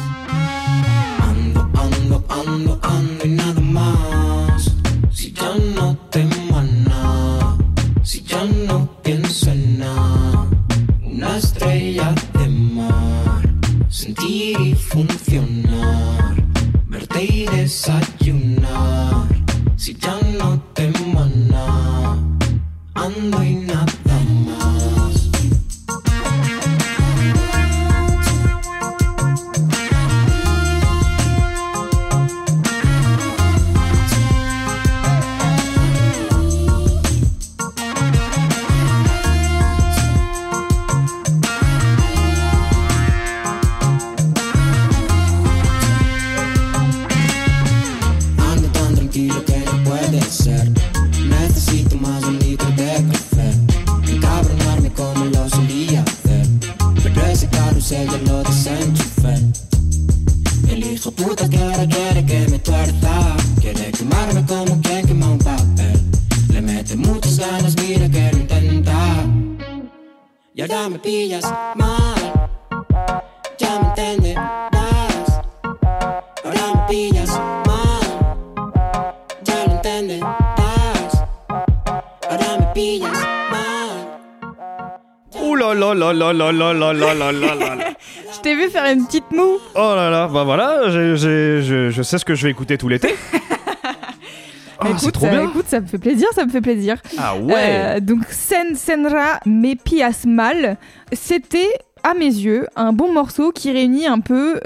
Ya 73.73 73.79
me 73.81 73.87
entenderás. 73.87 75.41
Ahora 76.45 76.75
me 76.75 76.89
pillas 76.89 77.31
mal. 77.67 78.05
Ya 79.47 79.67
lo 79.67 79.73
entenderás. 79.73 81.13
Ahora 82.29 82.59
me 82.61 82.67
pillas 82.75 83.19
mal. 83.51 84.21
Ouh 85.43 85.55
là 85.57 85.73
là 85.75 85.95
là 85.95 86.13
là 86.13 86.33
là 86.35 86.53
là 86.53 86.73
là 86.75 86.93
là 86.93 87.15
là 87.15 87.33
là 87.33 87.55
là 87.55 87.75
là. 87.75 87.85
Je 88.35 88.41
t'ai 88.43 88.55
vu 88.57 88.69
faire 88.69 88.85
une 88.93 89.07
petite 89.07 89.31
moue. 89.31 89.59
Oh 89.75 89.95
là 89.97 90.11
là, 90.11 90.29
bah 90.29 90.45
voilà, 90.45 90.91
j'ai- 90.91 91.17
j'ai- 91.17 91.63
je, 91.63 91.89
je 91.91 92.03
sais 92.03 92.19
ce 92.19 92.27
que 92.27 92.35
je 92.35 92.45
vais 92.45 92.51
écouter 92.51 92.77
tout 92.77 92.89
l'été. 92.89 93.15
Ah, 94.85 94.89
écoute, 94.89 94.99
c'est 95.01 95.13
trop 95.13 95.27
ça, 95.27 95.31
bien. 95.31 95.45
écoute, 95.49 95.67
ça 95.69 95.81
me 95.81 95.87
fait 95.87 95.99
plaisir, 95.99 96.27
ça 96.35 96.45
me 96.45 96.51
fait 96.51 96.61
plaisir. 96.61 96.97
Ah 97.17 97.37
ouais. 97.37 97.55
Euh, 97.57 98.01
donc 98.01 98.25
Sen 98.29 98.75
Senra 98.75 99.39
Me 99.47 99.77
Pias 99.77 100.25
Mal, 100.27 100.77
c'était 101.13 101.69
à 102.05 102.15
mes 102.15 102.27
yeux 102.27 102.67
un 102.77 102.93
bon 102.93 103.13
morceau 103.13 103.53
qui 103.53 103.71
réunit 103.71 104.07
un 104.07 104.21
peu 104.21 104.61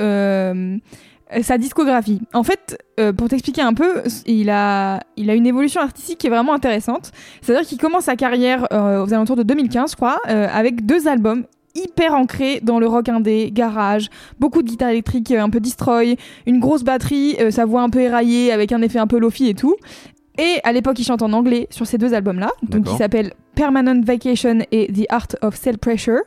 euh, 1.33 1.43
sa 1.43 1.59
discographie. 1.59 2.21
En 2.33 2.45
fait, 2.45 2.79
euh, 3.01 3.13
pour 3.13 3.29
t'expliquer 3.29 3.63
un 3.63 3.75
peu, 3.75 4.03
il 4.27 4.49
a, 4.49 5.01
il 5.17 5.29
a 5.29 5.35
une 5.35 5.47
évolution 5.47 5.81
artistique 5.81 6.19
qui 6.19 6.29
est 6.29 6.31
vraiment 6.31 6.55
intéressante. 6.55 7.11
C'est-à-dire 7.43 7.67
qu'il 7.67 7.79
commence 7.79 8.05
sa 8.05 8.17
carrière 8.17 8.67
euh, 8.73 9.05
aux 9.05 9.13
alentours 9.13 9.37
de 9.37 9.43
2015, 9.43 9.91
je 9.91 9.97
crois, 9.97 10.19
avec 10.27 10.87
deux 10.87 11.09
albums 11.09 11.45
hyper 11.75 12.15
ancrés 12.15 12.61
dans 12.63 12.79
le 12.79 12.87
rock 12.87 13.09
indé, 13.09 13.51
garage, 13.53 14.09
beaucoup 14.39 14.63
de 14.63 14.69
guitare 14.69 14.91
électrique 14.91 15.31
un 15.33 15.51
peu 15.51 15.61
destroy, 15.61 16.17
une 16.47 16.59
grosse 16.59 16.85
batterie, 16.85 17.37
sa 17.51 17.67
voix 17.67 17.83
un 17.83 17.91
peu 17.91 18.01
éraillée 18.01 18.51
avec 18.51 18.73
un 18.73 18.81
effet 18.81 18.99
un 18.99 19.07
peu 19.07 19.19
lofi 19.19 19.49
et 19.49 19.55
tout. 19.55 19.77
Et 20.39 20.59
à 20.65 20.73
l'époque, 20.73 20.99
il 20.99 21.05
chante 21.05 21.23
en 21.23 21.33
anglais 21.33 21.67
sur 21.71 21.87
ces 21.87 21.99
deux 21.99 22.15
albums-là, 22.15 22.51
donc 22.63 22.85
qui 22.85 22.97
s'appellent 22.97 23.33
Permanent 23.55 24.01
Vacation 24.03 24.59
et 24.71 24.93
The 24.93 25.07
Art 25.09 25.29
of 25.43 25.57
Self 25.57 25.79
Pressure. 25.79 26.21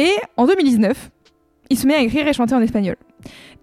Et 0.00 0.12
en 0.38 0.46
2019, 0.46 1.10
il 1.68 1.78
se 1.78 1.86
met 1.86 1.94
à 1.94 2.00
écrire 2.00 2.26
et 2.26 2.32
chanter 2.32 2.54
en 2.54 2.62
espagnol. 2.62 2.96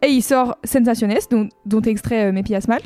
Et 0.06 0.10
il 0.10 0.21
sort 0.21 0.58
Sensaciones, 0.63 1.17
dont, 1.32 1.50
dont 1.65 1.82
est 1.82 1.88
extrait 1.89 2.26
euh, 2.26 2.32
Me 2.32 2.43
Pillas 2.43 2.65
Mal. 2.67 2.82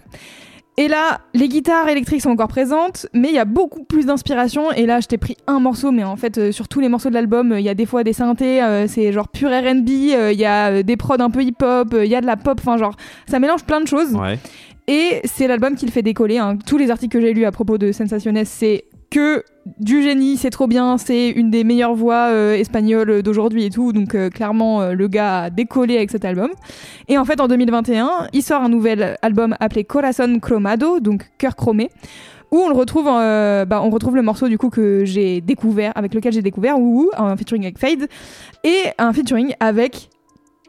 Et 0.77 0.87
là, 0.87 1.19
les 1.33 1.49
guitares 1.49 1.89
électriques 1.89 2.21
sont 2.21 2.29
encore 2.29 2.47
présentes, 2.47 3.05
mais 3.13 3.27
il 3.27 3.35
y 3.35 3.39
a 3.39 3.43
beaucoup 3.45 3.83
plus 3.83 4.05
d'inspiration. 4.05 4.71
Et 4.71 4.85
là, 4.85 5.01
je 5.01 5.07
t'ai 5.07 5.17
pris 5.17 5.35
un 5.45 5.59
morceau, 5.59 5.91
mais 5.91 6.05
en 6.05 6.15
fait, 6.15 6.37
euh, 6.37 6.51
sur 6.53 6.69
tous 6.69 6.79
les 6.79 6.87
morceaux 6.87 7.09
de 7.09 7.13
l'album, 7.13 7.51
euh, 7.51 7.59
il 7.59 7.65
y 7.65 7.69
a 7.69 7.73
des 7.75 7.85
fois 7.85 8.05
des 8.05 8.13
synthés, 8.13 8.63
euh, 8.63 8.87
c'est 8.87 9.11
genre 9.11 9.27
pur 9.27 9.49
RB, 9.49 9.89
il 9.89 10.39
y 10.39 10.45
a 10.45 10.81
des 10.81 10.95
prods 10.95 11.19
un 11.19 11.29
peu 11.29 11.43
hip-hop, 11.43 11.93
il 12.01 12.07
y 12.09 12.15
a 12.15 12.21
de 12.21 12.25
la 12.25 12.37
pop, 12.37 12.57
enfin 12.61 12.77
genre, 12.77 12.95
ça 13.27 13.39
mélange 13.39 13.65
plein 13.65 13.81
de 13.81 13.87
choses. 13.87 14.13
Ouais. 14.15 14.39
Et 14.87 15.21
c'est 15.25 15.47
l'album 15.47 15.75
qui 15.75 15.85
le 15.85 15.91
fait 15.91 16.01
décoller. 16.01 16.37
hein. 16.37 16.57
Tous 16.65 16.77
les 16.77 16.89
articles 16.89 17.17
que 17.17 17.21
j'ai 17.23 17.33
lus 17.33 17.45
à 17.45 17.51
propos 17.51 17.77
de 17.77 17.91
Sensaciones, 17.91 18.43
c'est 18.45 18.85
que 19.11 19.43
du 19.77 20.01
génie, 20.01 20.37
c'est 20.37 20.49
trop 20.49 20.65
bien, 20.65 20.97
c'est 20.97 21.29
une 21.29 21.51
des 21.51 21.63
meilleures 21.63 21.93
voix 21.93 22.29
euh, 22.29 22.55
espagnoles 22.55 23.21
d'aujourd'hui 23.21 23.65
et 23.65 23.69
tout. 23.69 23.93
Donc 23.93 24.15
euh, 24.15 24.29
clairement, 24.29 24.81
euh, 24.81 24.93
le 24.93 25.07
gars 25.07 25.43
a 25.43 25.49
décollé 25.49 25.97
avec 25.97 26.09
cet 26.09 26.25
album. 26.25 26.49
Et 27.07 27.17
en 27.17 27.25
fait, 27.25 27.39
en 27.39 27.47
2021, 27.47 28.29
il 28.33 28.41
sort 28.41 28.63
un 28.63 28.69
nouvel 28.69 29.17
album 29.21 29.55
appelé 29.59 29.83
Corazon 29.83 30.39
Cromado, 30.39 30.99
donc 30.99 31.29
cœur 31.37 31.55
chromé. 31.55 31.89
Où 32.51 32.57
on 32.57 32.67
le 32.67 32.75
retrouve, 32.75 33.05
bah, 33.05 33.81
on 33.81 33.89
retrouve 33.89 34.17
le 34.17 34.21
morceau 34.21 34.49
du 34.49 34.57
coup 34.57 34.69
que 34.69 35.05
j'ai 35.05 35.39
découvert, 35.39 35.93
avec 35.95 36.13
lequel 36.13 36.33
j'ai 36.33 36.41
découvert 36.41 36.77
Woo, 36.77 37.09
un 37.15 37.37
featuring 37.37 37.63
avec 37.63 37.77
Fade, 37.77 38.09
et 38.65 38.89
un 38.97 39.13
featuring 39.13 39.53
avec 39.61 40.09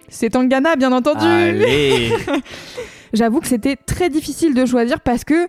c'est 0.08 0.30
Tangana 0.30 0.76
bien 0.76 0.92
entendu. 0.92 1.26
J'avoue 3.12 3.40
que 3.40 3.48
c'était 3.48 3.74
très 3.74 4.10
difficile 4.10 4.54
de 4.54 4.64
choisir 4.64 5.00
parce 5.00 5.24
que 5.24 5.48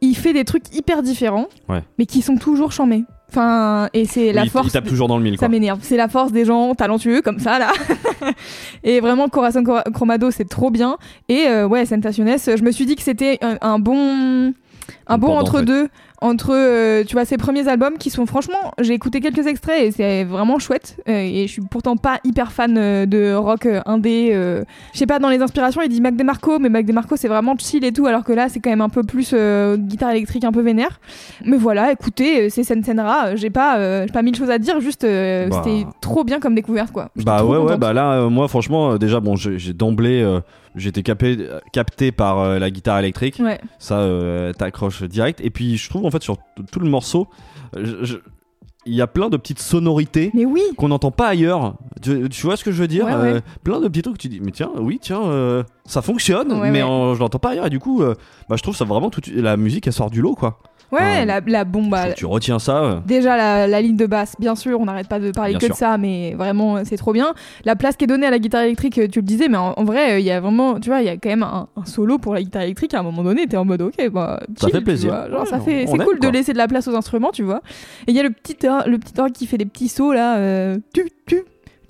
il 0.00 0.14
fait 0.16 0.32
des 0.32 0.44
trucs 0.44 0.74
hyper 0.74 1.02
différents, 1.02 1.46
Ouais. 1.68 1.82
mais 1.98 2.06
qui 2.06 2.22
sont 2.22 2.36
toujours 2.36 2.72
chamés. 2.72 3.04
Enfin, 3.28 3.88
et 3.94 4.06
c'est 4.06 4.32
la 4.32 4.42
Oui, 4.42 4.48
force. 4.48 4.66
Il 4.68 4.72
tape 4.72 4.88
toujours 4.88 5.06
dans 5.06 5.16
le 5.16 5.22
mille. 5.22 5.38
Ça 5.38 5.48
m'énerve. 5.48 5.78
C'est 5.82 5.96
la 5.96 6.08
force 6.08 6.32
des 6.32 6.44
gens 6.44 6.74
talentueux 6.74 7.22
comme 7.22 7.38
ça 7.38 7.60
là. 7.60 7.70
et 8.82 8.98
vraiment 9.00 9.28
Corazon 9.28 9.62
Cora- 9.62 9.84
Cromado 9.92 10.30
c'est 10.32 10.48
trop 10.48 10.70
bien. 10.70 10.96
Et 11.28 11.46
euh, 11.46 11.66
ouais 11.68 11.86
Sensaciones, 11.86 12.38
je 12.38 12.62
me 12.64 12.72
suis 12.72 12.86
dit 12.86 12.96
que 12.96 13.02
c'était 13.02 13.38
un, 13.40 13.56
un 13.60 13.78
bon 13.78 14.48
un 15.06 15.14
Un 15.14 15.18
bon 15.18 15.28
entre 15.38 15.56
en 15.56 15.58
fait. 15.58 15.64
Entre 16.22 16.50
euh, 16.54 17.02
tu 17.04 17.14
vois 17.14 17.24
ces 17.24 17.36
premiers 17.38 17.66
albums 17.68 17.96
qui 17.98 18.10
sont 18.10 18.26
franchement 18.26 18.72
j'ai 18.80 18.92
écouté 18.92 19.20
quelques 19.20 19.46
extraits 19.46 19.82
et 19.82 19.90
c'est 19.90 20.24
vraiment 20.24 20.58
chouette 20.58 20.96
Euh, 21.08 21.12
et 21.12 21.46
je 21.46 21.52
suis 21.52 21.62
pourtant 21.62 21.96
pas 21.96 22.18
hyper 22.24 22.52
fan 22.52 22.76
euh, 22.76 23.06
de 23.06 23.32
rock 23.34 23.66
indé 23.86 24.30
je 24.92 24.98
sais 24.98 25.06
pas 25.06 25.18
dans 25.18 25.30
les 25.30 25.40
inspirations 25.40 25.80
il 25.82 25.88
dit 25.88 26.00
Mac 26.00 26.16
DeMarco 26.16 26.58
mais 26.58 26.68
Mac 26.68 26.84
DeMarco 26.84 27.16
c'est 27.16 27.28
vraiment 27.28 27.54
chill 27.58 27.84
et 27.84 27.92
tout 27.92 28.06
alors 28.06 28.24
que 28.24 28.32
là 28.32 28.48
c'est 28.48 28.60
quand 28.60 28.70
même 28.70 28.80
un 28.82 28.88
peu 28.88 29.02
plus 29.02 29.34
guitare 29.76 30.10
électrique 30.10 30.44
un 30.44 30.52
peu 30.52 30.60
vénère 30.60 31.00
mais 31.44 31.56
voilà 31.56 31.92
écoutez 31.92 32.50
c'est 32.50 32.64
Sen 32.64 32.84
Senra 32.84 33.34
j'ai 33.36 33.50
pas 33.50 34.04
j'ai 34.06 34.12
pas 34.12 34.22
mille 34.22 34.36
choses 34.36 34.50
à 34.50 34.58
dire 34.58 34.80
juste 34.80 35.02
Bah. 35.04 35.62
c'était 35.64 35.86
trop 36.00 36.24
bien 36.24 36.38
comme 36.40 36.54
découverte 36.54 36.92
quoi 36.92 37.08
J'étais 37.16 37.26
Bah 37.30 37.44
ouais, 37.44 37.56
ouais, 37.58 37.76
bah 37.78 37.92
là, 37.92 38.28
moi, 38.28 38.46
franchement, 38.48 38.96
déjà, 38.98 39.20
bon, 39.20 39.36
j'ai 39.36 39.58
j'ai 39.58 39.72
d'emblée, 39.72 40.24
j'étais 40.76 41.02
capé, 41.02 41.36
capté 41.72 42.12
par 42.12 42.58
la 42.58 42.70
guitare 42.70 42.98
électrique. 42.98 43.40
ouais 43.42 43.60
Ça, 43.78 44.06
t'accroches 44.58 45.02
direct. 45.04 45.40
Et 45.42 45.50
puis, 45.50 45.76
je 45.76 45.88
trouve, 45.88 46.04
en 46.10 46.18
fait, 46.18 46.22
sur 46.22 46.36
tout 46.70 46.80
le 46.80 46.88
morceau, 46.88 47.28
euh, 47.76 48.04
il 48.86 48.94
y 48.94 49.02
a 49.02 49.06
plein 49.06 49.28
de 49.28 49.36
petites 49.36 49.58
sonorités 49.60 50.30
oui 50.34 50.62
qu'on 50.76 50.88
n'entend 50.88 51.10
pas 51.10 51.28
ailleurs. 51.28 51.74
Tu, 52.02 52.28
tu 52.30 52.46
vois 52.46 52.56
ce 52.56 52.64
que 52.64 52.72
je 52.72 52.80
veux 52.80 52.88
dire 52.88 53.04
Ouais, 53.04 53.12
Euh, 53.12 53.34
ouais. 53.34 53.40
Plein 53.62 53.78
de 53.80 53.88
petits 53.88 54.00
trucs 54.02 54.16
que 54.16 54.22
tu 54.22 54.28
dis, 54.28 54.40
mais 54.40 54.52
tiens, 54.52 54.70
oui, 54.78 54.98
tiens, 55.02 55.22
euh, 55.22 55.62
ça 55.84 56.00
fonctionne, 56.02 56.50
Ouais, 56.52 56.70
mais 56.70 56.82
en- 56.82 57.14
je 57.14 57.20
l'entends 57.20 57.38
pas 57.38 57.50
ailleurs. 57.50 57.66
Et 57.66 57.70
du 57.70 57.78
coup, 57.78 58.02
euh, 58.02 58.14
bah, 58.48 58.56
je 58.56 58.62
trouve 58.62 58.74
ça 58.74 58.84
vraiment, 58.86 59.10
tout, 59.10 59.20
la 59.34 59.56
musique, 59.58 59.86
elle 59.86 59.92
sort 59.92 60.10
du 60.10 60.22
lot, 60.22 60.34
quoi. 60.34 60.58
Ouais 60.92 61.22
Euh, 61.22 61.24
la, 61.24 61.40
la 61.46 61.64
bombe 61.64 61.96
tu 62.16 62.26
retiens 62.26 62.58
ça. 62.58 63.02
Déjà 63.06 63.36
la, 63.36 63.66
la 63.66 63.80
ligne 63.80 63.96
de 63.96 64.06
basse, 64.06 64.34
bien 64.38 64.54
sûr, 64.54 64.80
on 64.80 64.84
n'arrête 64.84 65.08
pas 65.08 65.18
de 65.20 65.30
parler 65.30 65.52
Bien 65.52 65.58
que 65.60 65.66
sûr. 65.66 65.74
de 65.74 65.78
ça, 65.78 65.98
mais 65.98 66.34
vraiment 66.34 66.76
euh, 66.78 66.82
c'est 66.84 66.96
trop 66.96 67.12
bien. 67.12 67.34
La 67.64 67.76
place 67.76 67.96
qui 67.96 68.04
est 68.04 68.06
donnée 68.06 68.26
à 68.26 68.30
la 68.30 68.38
guitare 68.38 68.62
électrique, 68.62 68.98
euh, 68.98 69.08
tu 69.08 69.20
le 69.20 69.24
disais, 69.24 69.48
mais 69.48 69.56
en, 69.58 69.72
en 69.76 69.84
vrai, 69.84 70.20
il 70.20 70.24
y 70.26 70.30
a 70.30 70.40
vraiment, 70.40 70.78
tu 70.80 70.88
vois, 70.90 71.00
il 71.00 71.06
y 71.06 71.10
a 71.10 71.16
quand 71.16 71.28
même 71.28 71.42
un, 71.42 71.68
un 71.76 71.84
solo 71.84 72.18
pour 72.18 72.34
la 72.34 72.42
guitare 72.42 72.62
électrique. 72.62 72.94
À 72.94 73.00
un 73.00 73.02
moment 73.02 73.22
donné, 73.22 73.46
t'es 73.46 73.56
en 73.56 73.64
mode 73.64 73.82
ok, 73.82 74.10
bah, 74.10 74.40
Ça 74.58 74.66
chill, 74.66 74.72
fait 74.72 74.78
tu 74.78 74.84
plaisir. 74.84 75.30
Genre, 75.30 75.40
Ouais, 75.40 75.46
ça 75.46 75.60
fait, 75.60 75.86
c'est 75.86 75.98
cool 75.98 76.18
de 76.20 76.28
laisser 76.28 76.52
de 76.52 76.58
la 76.58 76.68
place 76.68 76.88
aux 76.88 76.94
instruments, 76.96 77.30
tu 77.32 77.42
vois. 77.42 77.60
Et 78.06 78.12
il 78.12 78.16
y 78.16 78.20
a 78.20 78.22
le 78.22 78.30
petit, 78.30 78.56
le 78.86 78.98
petit 78.98 79.20
orgue 79.20 79.32
qui 79.32 79.46
fait 79.46 79.58
des 79.58 79.66
petits 79.66 79.88
sauts 79.88 80.12
là, 80.12 80.36
euh, 80.38 80.76
tu, 80.94 81.08
tu, 81.26 81.42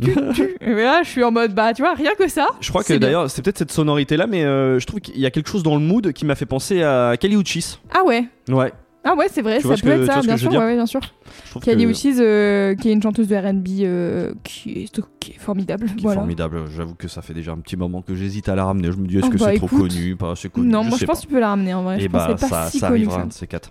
tu, 0.03 0.15
tu. 0.35 0.57
Et 0.61 0.75
là, 0.75 1.03
je 1.03 1.09
suis 1.11 1.25
en 1.25 1.31
mode 1.31 1.55
bah, 1.55 1.73
tu 1.75 1.83
vois, 1.83 1.95
rien 1.95 2.13
que 2.19 2.29
ça. 2.29 2.49
Je 2.61 2.69
crois 2.71 2.83
que 2.85 2.95
d'ailleurs, 2.95 3.31
c'est 3.31 3.43
peut-être 3.43 3.59
cette 3.59 3.71
sonorité 3.73 4.17
là, 4.17 4.27
mais 4.27 4.45
euh, 4.45 4.79
je 4.79 4.87
trouve 4.87 5.01
qu'il 5.01 5.19
y 5.21 5.27
a 5.27 5.31
quelque 5.31 5.49
chose 5.49 5.63
dans 5.63 5.75
le 5.75 5.81
mood 5.83 6.13
qui 6.13 6.25
m'a 6.25 6.35
fait 6.35 6.47
penser 6.47 6.83
à 6.83 7.15
Kelly 7.19 7.37
Uchis. 7.37 7.79
Ah 7.95 8.05
ouais. 8.05 8.25
Ouais. 8.49 8.73
Ah 9.03 9.15
ouais, 9.15 9.27
c'est 9.31 9.41
vrai, 9.41 9.59
Tu 9.61 9.69
ça 9.69 9.75
peut 9.77 9.81
que- 9.81 9.89
être 9.89 10.07
ça, 10.13 10.21
bien 10.21 10.37
je 10.37 10.43
sûr, 10.43 10.51
ouais, 10.53 10.59
ouais, 10.59 10.75
bien 10.75 10.85
sûr. 10.87 11.01
Je 11.47 11.51
trouve 11.51 11.63
Kelly 11.63 11.85
que 11.87 11.91
Uchis, 11.91 12.15
euh, 12.19 12.75
qui 12.75 12.91
est 12.91 12.93
une 12.93 13.03
chanteuse 13.03 13.29
de 13.29 13.35
R&B 13.37 13.67
euh, 13.81 14.35
qui, 14.45 14.83
est, 14.85 15.01
qui 15.19 15.31
est 15.33 15.39
formidable. 15.39 15.87
qui 15.87 15.93
est 15.95 16.03
voilà. 16.03 16.21
formidable. 16.21 16.65
J'avoue 16.77 16.95
que 16.95 17.09
ça 17.09 17.23
fait 17.23 17.33
déjà 17.33 17.53
un 17.53 17.59
petit 17.59 17.77
moment 17.77 18.03
que 18.03 18.15
j'hésite 18.15 18.49
à 18.51 18.55
la 18.55 18.65
ramener. 18.67 18.93
Je 18.93 18.99
me 18.99 19.07
dis, 19.07 19.17
est-ce 19.17 19.27
Oh 19.27 19.31
que 19.31 19.39
bah, 19.39 19.47
c'est 19.53 19.57
trop 19.57 19.69
connu, 19.69 20.17
pas 20.17 20.33
assez 20.33 20.51
connu 20.51 20.69
Non, 20.69 20.85
moi 20.85 20.99
je 21.01 21.07
pense 21.07 21.17
pas. 21.21 21.23
que 21.23 21.27
tu 21.29 21.33
peux 21.35 21.41
la 21.41 21.49
ramener 21.49 21.73
en 21.73 21.83
vrai. 21.83 21.97
Et 21.99 22.01
je 22.03 22.09
pense 22.09 22.27
bah, 22.27 22.35
que 22.35 22.41
c'est 22.41 22.49
pas 22.51 22.65
ça, 22.67 22.71
si 22.71 22.79
ça 22.79 22.89
connu 22.89 22.99
arrivera 22.99 23.17
ça. 23.17 23.23
un 23.23 23.27
de 23.29 23.33
ces 23.33 23.47
quatre. 23.47 23.71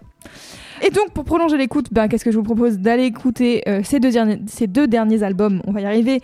Et 0.82 0.89
donc 0.91 1.11
pour 1.13 1.25
prolonger 1.25 1.57
l'écoute, 1.57 1.88
ben, 1.91 2.07
qu'est-ce 2.07 2.23
que 2.25 2.32
je 2.32 2.38
vous 2.38 2.43
propose 2.43 2.80
d'aller 2.80 3.03
écouter 3.03 3.61
euh, 3.67 3.82
ces, 3.84 3.99
deux 3.99 4.11
derniers, 4.11 4.39
ces 4.47 4.65
deux 4.65 4.88
derniers 4.88 5.21
albums? 5.23 5.61
On 5.67 5.71
va 5.73 5.82
y 5.82 5.86
arriver. 5.86 6.21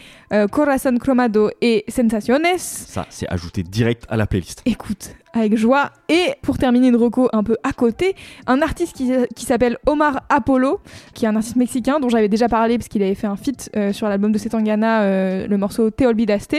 Corazon 0.52 0.98
Cromado 0.98 1.50
et 1.62 1.84
Sensaciones. 1.90 2.42
Ça, 2.58 3.06
c'est 3.10 3.28
ajouté 3.30 3.62
direct 3.64 4.06
à 4.10 4.18
la 4.18 4.26
playlist. 4.26 4.62
Écoute 4.66 5.14
avec 5.36 5.56
joie. 5.58 5.92
Et 6.10 6.34
pour 6.42 6.58
terminer 6.58 6.88
une 6.88 6.96
reco 6.96 7.30
un 7.34 7.44
peu 7.44 7.58
à 7.64 7.74
côté, 7.74 8.16
un 8.48 8.62
artiste 8.62 8.96
qui, 8.96 9.12
qui 9.36 9.46
s'appelle 9.46 9.78
Omar 9.86 10.24
Apollo, 10.30 10.80
qui 11.14 11.26
est 11.26 11.28
un 11.28 11.36
artiste 11.36 11.58
mexicain 11.58 12.00
dont 12.00 12.10
j'avais 12.10 12.30
déjà 12.30 12.48
parlé 12.48 12.78
parce 12.78 12.88
qu'il 12.88 13.04
avait 13.04 13.16
fait 13.16 13.28
un 13.28 13.36
feat 13.36 13.70
euh, 13.76 13.94
sur 13.94 14.08
l'album 14.08 14.32
de 14.32 14.38
Setangana, 14.38 15.02
euh, 15.04 15.48
le 15.48 15.58
morceau 15.58 15.92
Te 15.92 16.06
Olvidaste. 16.06 16.56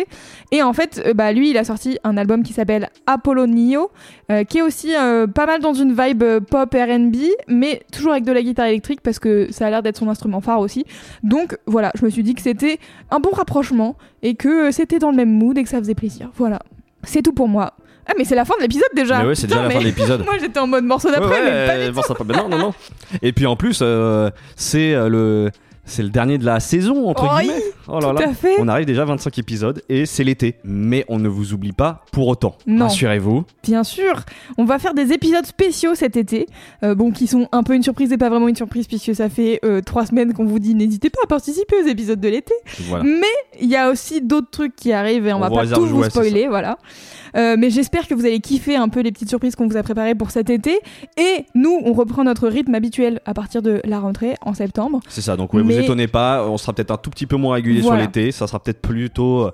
Et 0.53 0.63
en 0.63 0.73
fait, 0.73 1.03
euh, 1.05 1.15
bah, 1.15 1.33
lui, 1.33 1.51
il 1.51 1.59
a 1.59 1.65
sorti 1.65 1.99
un 2.05 2.17
album 2.17 2.43
qui 2.43 2.53
s'appelle 2.53 2.91
Apollo 3.07 3.47
Nio, 3.47 3.91
qui 4.49 4.59
est 4.59 4.63
aussi 4.63 4.91
pas 5.35 5.47
mal 5.47 5.61
dans 5.61 5.73
une 5.73 5.95
vibe 5.95 6.25
pop 6.51 6.75
R&B, 6.75 7.17
mais 7.49 7.83
toujours 7.93 8.13
avec 8.13 8.25
de 8.25 8.33
la 8.33 8.43
guitare 8.43 8.67
électrique 8.67 9.01
parce 9.01 9.21
que 9.21 9.53
ça 9.53 9.67
a 9.67 9.71
l'air 9.71 9.83
d'être 9.83 9.99
son 9.99 10.09
instrument 10.09 10.41
phare 10.41 10.61
aussi. 10.61 10.85
Donc 11.23 11.57
voilà, 11.67 11.93
je 11.95 12.05
me 12.05 12.11
suis 12.11 12.25
dit 12.25 12.35
que 12.35 12.43
c'était 12.43 12.79
un 13.11 13.21
bon 13.21 13.31
rapprochement 13.31 13.97
et 14.23 14.35
que 14.35 14.73
c'était 14.73 14.99
dans 14.99 15.11
le 15.11 15.17
même 15.17 15.31
mood 15.31 15.57
et 15.57 15.63
que 15.63 15.69
ça 15.69 15.79
faisait 15.79 15.95
plaisir. 15.95 16.31
Voilà. 16.35 16.59
C'est 17.05 17.23
tout 17.23 17.33
pour 17.33 17.49
moi. 17.49 17.75
Ah 18.09 18.13
mais 18.17 18.25
c'est 18.25 18.35
la 18.37 18.45
fin 18.45 18.55
de 18.57 18.63
l'épisode 18.63 18.89
déjà. 18.95 19.21
Mais 19.23 19.29
ouais, 19.29 19.35
c'est 19.35 19.47
déjà 19.47 19.63
la 19.63 19.71
fin 19.71 19.79
de 19.81 19.85
l'épisode. 19.85 20.23
Moi 20.25 20.35
j'étais 20.41 20.59
en 20.61 20.67
mode 20.67 20.85
morceau 20.85 21.11
d'après, 21.11 21.29
Ouais, 21.43 21.51
mais 21.51 21.67
pas 21.67 21.87
du 21.87 21.93
bon, 21.93 22.01
tout. 22.03 22.09
ça 22.09 22.15
peut- 22.15 22.25
ben 22.25 22.37
non, 22.37 22.49
non, 22.49 22.59
non. 22.59 22.75
Et 23.23 23.33
puis 23.33 23.47
en 23.47 23.57
plus, 23.57 23.81
euh, 23.83 24.31
c'est 24.57 24.95
euh, 24.95 25.09
le. 25.09 25.51
C'est 25.89 26.03
le 26.03 26.09
dernier 26.09 26.37
de 26.37 26.45
la 26.45 26.59
saison, 26.59 27.07
entre 27.07 27.29
Oh, 27.33 27.39
guillemets. 27.39 27.63
Oh 27.87 28.01
là 28.01 28.09
Tout 28.09 28.17
là. 28.17 28.29
à 28.31 28.35
fait. 28.35 28.57
On 28.59 28.67
arrive 28.67 28.87
déjà 28.87 29.03
à 29.03 29.05
25 29.05 29.39
épisodes 29.39 29.83
et 29.89 30.05
c'est 30.05 30.25
l'été. 30.25 30.57
Mais 30.65 31.05
on 31.07 31.21
ne 31.21 31.29
vous 31.29 31.53
oublie 31.53 31.71
pas 31.71 32.05
pour 32.11 32.27
autant. 32.27 32.57
Rassurez-vous. 32.69 33.45
Bien 33.63 33.85
sûr, 33.85 34.17
on 34.59 34.65
va 34.65 34.81
faire 34.81 34.95
des 34.95 35.13
épisodes 35.13 35.47
spéciaux 35.47 35.95
cet 35.95 36.17
été, 36.17 36.49
euh, 36.83 36.97
bon 36.97 37.13
qui 37.13 37.29
sont 37.29 37.49
un 37.53 37.63
peu 37.63 37.73
une 37.77 37.85
surprise 37.85 38.11
et 38.11 38.19
pas 38.19 38.29
vraiment 38.29 38.49
une 38.49 38.57
surprise 38.57 38.89
puisque 38.89 39.15
ça 39.15 39.29
fait 39.29 39.61
euh, 39.65 39.81
trois 39.81 40.07
semaines 40.07 40.33
qu'on 40.35 40.45
vous 40.45 40.59
dit 40.59 40.75
n'hésitez 40.75 41.09
pas 41.09 41.21
à 41.23 41.29
participer 41.29 41.77
aux 41.81 41.87
épisodes 41.87 42.19
de 42.19 42.29
l'été. 42.31 42.55
Voilà. 42.89 43.05
Mais 43.05 43.61
il 43.61 43.69
y 43.71 43.77
a 43.77 43.89
aussi 43.89 44.21
d'autres 44.21 44.51
trucs 44.51 44.75
qui 44.75 44.93
arrivent 44.93 45.29
et 45.29 45.33
on, 45.33 45.37
On 45.37 45.41
va 45.41 45.51
pas 45.51 45.69
tout 45.69 45.87
vous 45.87 46.03
spoiler, 46.03 46.49
voilà. 46.49 46.79
Euh, 47.37 47.57
mais 47.59 47.71
j'espère 47.71 48.07
que 48.09 48.15
vous 48.15 48.25
allez 48.25 48.41
kiffer 48.41 48.77
un 48.77 48.89
peu 48.89 49.01
les 49.01 49.13
petites 49.13 49.29
surprises 49.29 49.55
qu'on 49.57 49.67
vous 49.69 49.77
a 49.77 49.83
préparées 49.83 50.15
pour 50.15 50.31
cet 50.31 50.51
été. 50.51 50.79
Et 51.17 51.45
nous, 51.55 51.79
on 51.85 51.93
reprend 51.93 52.25
notre 52.25 52.49
rythme 52.49 52.75
habituel 52.75 53.21
à 53.25 53.35
partir 53.35 53.63
de 53.63 53.81
la 53.85 54.01
rentrée 54.01 54.35
en 54.43 54.55
septembre. 54.55 55.01
C'est 55.09 55.21
ça, 55.21 55.37
donc 55.37 55.53
ouais, 55.55 55.63
Mais- 55.63 55.75
vous 55.75 55.81
étonnez 55.81 56.09
pas, 56.09 56.47
on 56.49 56.57
sera 56.59 56.73
peut-être 56.73 56.91
un 56.93 56.97
tout 56.97 57.11
petit 57.11 57.27
peu 57.27 57.37
moins 57.37 57.55
régulier 57.55 57.81
Voilà. 57.81 58.01
sur 58.03 58.07
l'été, 58.09 58.33
ça 58.33 58.47
sera 58.47 58.59
peut-être 58.61 58.81
plutôt 58.81 59.51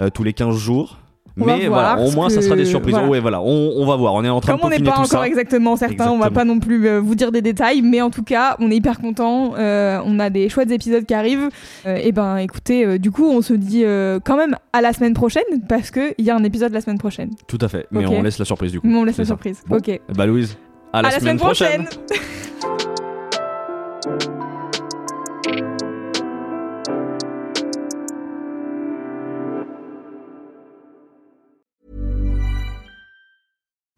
euh, 0.00 0.10
tous 0.10 0.22
les 0.22 0.32
15 0.32 0.56
jours. 0.56 0.98
Mais 1.36 1.66
voir, 1.66 1.96
voilà, 1.96 2.08
au 2.08 2.12
moins 2.12 2.30
ça 2.30 2.40
sera 2.40 2.56
des 2.56 2.64
surprises. 2.64 2.94
voilà. 2.94 3.08
Ouais, 3.08 3.20
voilà, 3.20 3.42
on, 3.42 3.72
on 3.76 3.86
va 3.86 3.96
voir, 3.96 4.14
on 4.14 4.24
est 4.24 4.28
en 4.28 4.40
train 4.40 4.52
Comme 4.52 4.62
de 4.62 4.66
on 4.66 4.68
n'est 4.70 4.76
peaufiner 4.76 4.90
pas 4.90 4.96
tout 4.96 5.02
encore 5.02 5.20
ça. 5.22 5.26
exactement 5.28 5.76
certain, 5.76 6.04
on 6.06 6.18
va 6.18 6.28
Exactement. 6.28 6.34
pas 6.34 6.44
non 6.44 6.58
plus 6.60 6.88
euh, 6.88 7.00
vous 7.00 7.14
dire 7.14 7.30
des 7.30 7.42
détails, 7.42 7.82
mais 7.82 8.00
en 8.00 8.10
tout 8.10 8.22
cas, 8.22 8.56
on 8.58 8.70
est 8.70 8.76
hyper 8.76 9.00
content. 9.00 9.52
on 9.56 10.18
a 10.18 10.30
des 10.30 10.48
chouettes 10.48 10.70
épisodes 10.70 11.04
qui 11.04 11.14
arrivent. 11.14 11.48
Euh, 11.86 11.96
et 12.02 12.12
ben, 12.12 12.38
écoutez, 12.38 12.84
euh, 12.86 12.98
du 12.98 13.10
coup, 13.10 13.26
on 13.26 13.42
se 13.42 13.52
dit 13.52 13.82
euh, 13.84 14.18
quand 14.24 14.36
même 14.36 14.56
à 14.72 14.80
la 14.80 14.92
semaine 14.92 15.14
prochaine 15.14 15.42
parce 15.68 15.90
que 15.90 16.14
il 16.18 16.24
y 16.24 16.30
a 16.30 16.36
un 16.36 16.44
épisode 16.44 16.72
la 16.72 16.80
semaine 16.80 16.98
prochaine. 16.98 17.30
Tout 17.46 17.58
à 17.60 17.68
fait, 17.68 17.86
mais 17.90 18.06
on 18.06 18.22
laisse 18.22 18.38
la 18.38 18.44
surprise 18.44 18.72
du 18.72 18.80
coup. 18.80 18.86
Mais 18.86 18.96
on 18.96 19.04
laisse 19.04 19.18
la 19.18 19.24
ça. 19.24 19.28
surprise. 19.28 19.62
Bon. 19.66 19.76
Ok. 19.76 20.00
Bah 20.16 20.26
Louise, 20.26 20.56
à 20.92 21.02
la, 21.02 21.08
à 21.08 21.10
la 21.12 21.20
semaine 21.20 21.36
prochaine. 21.36 21.86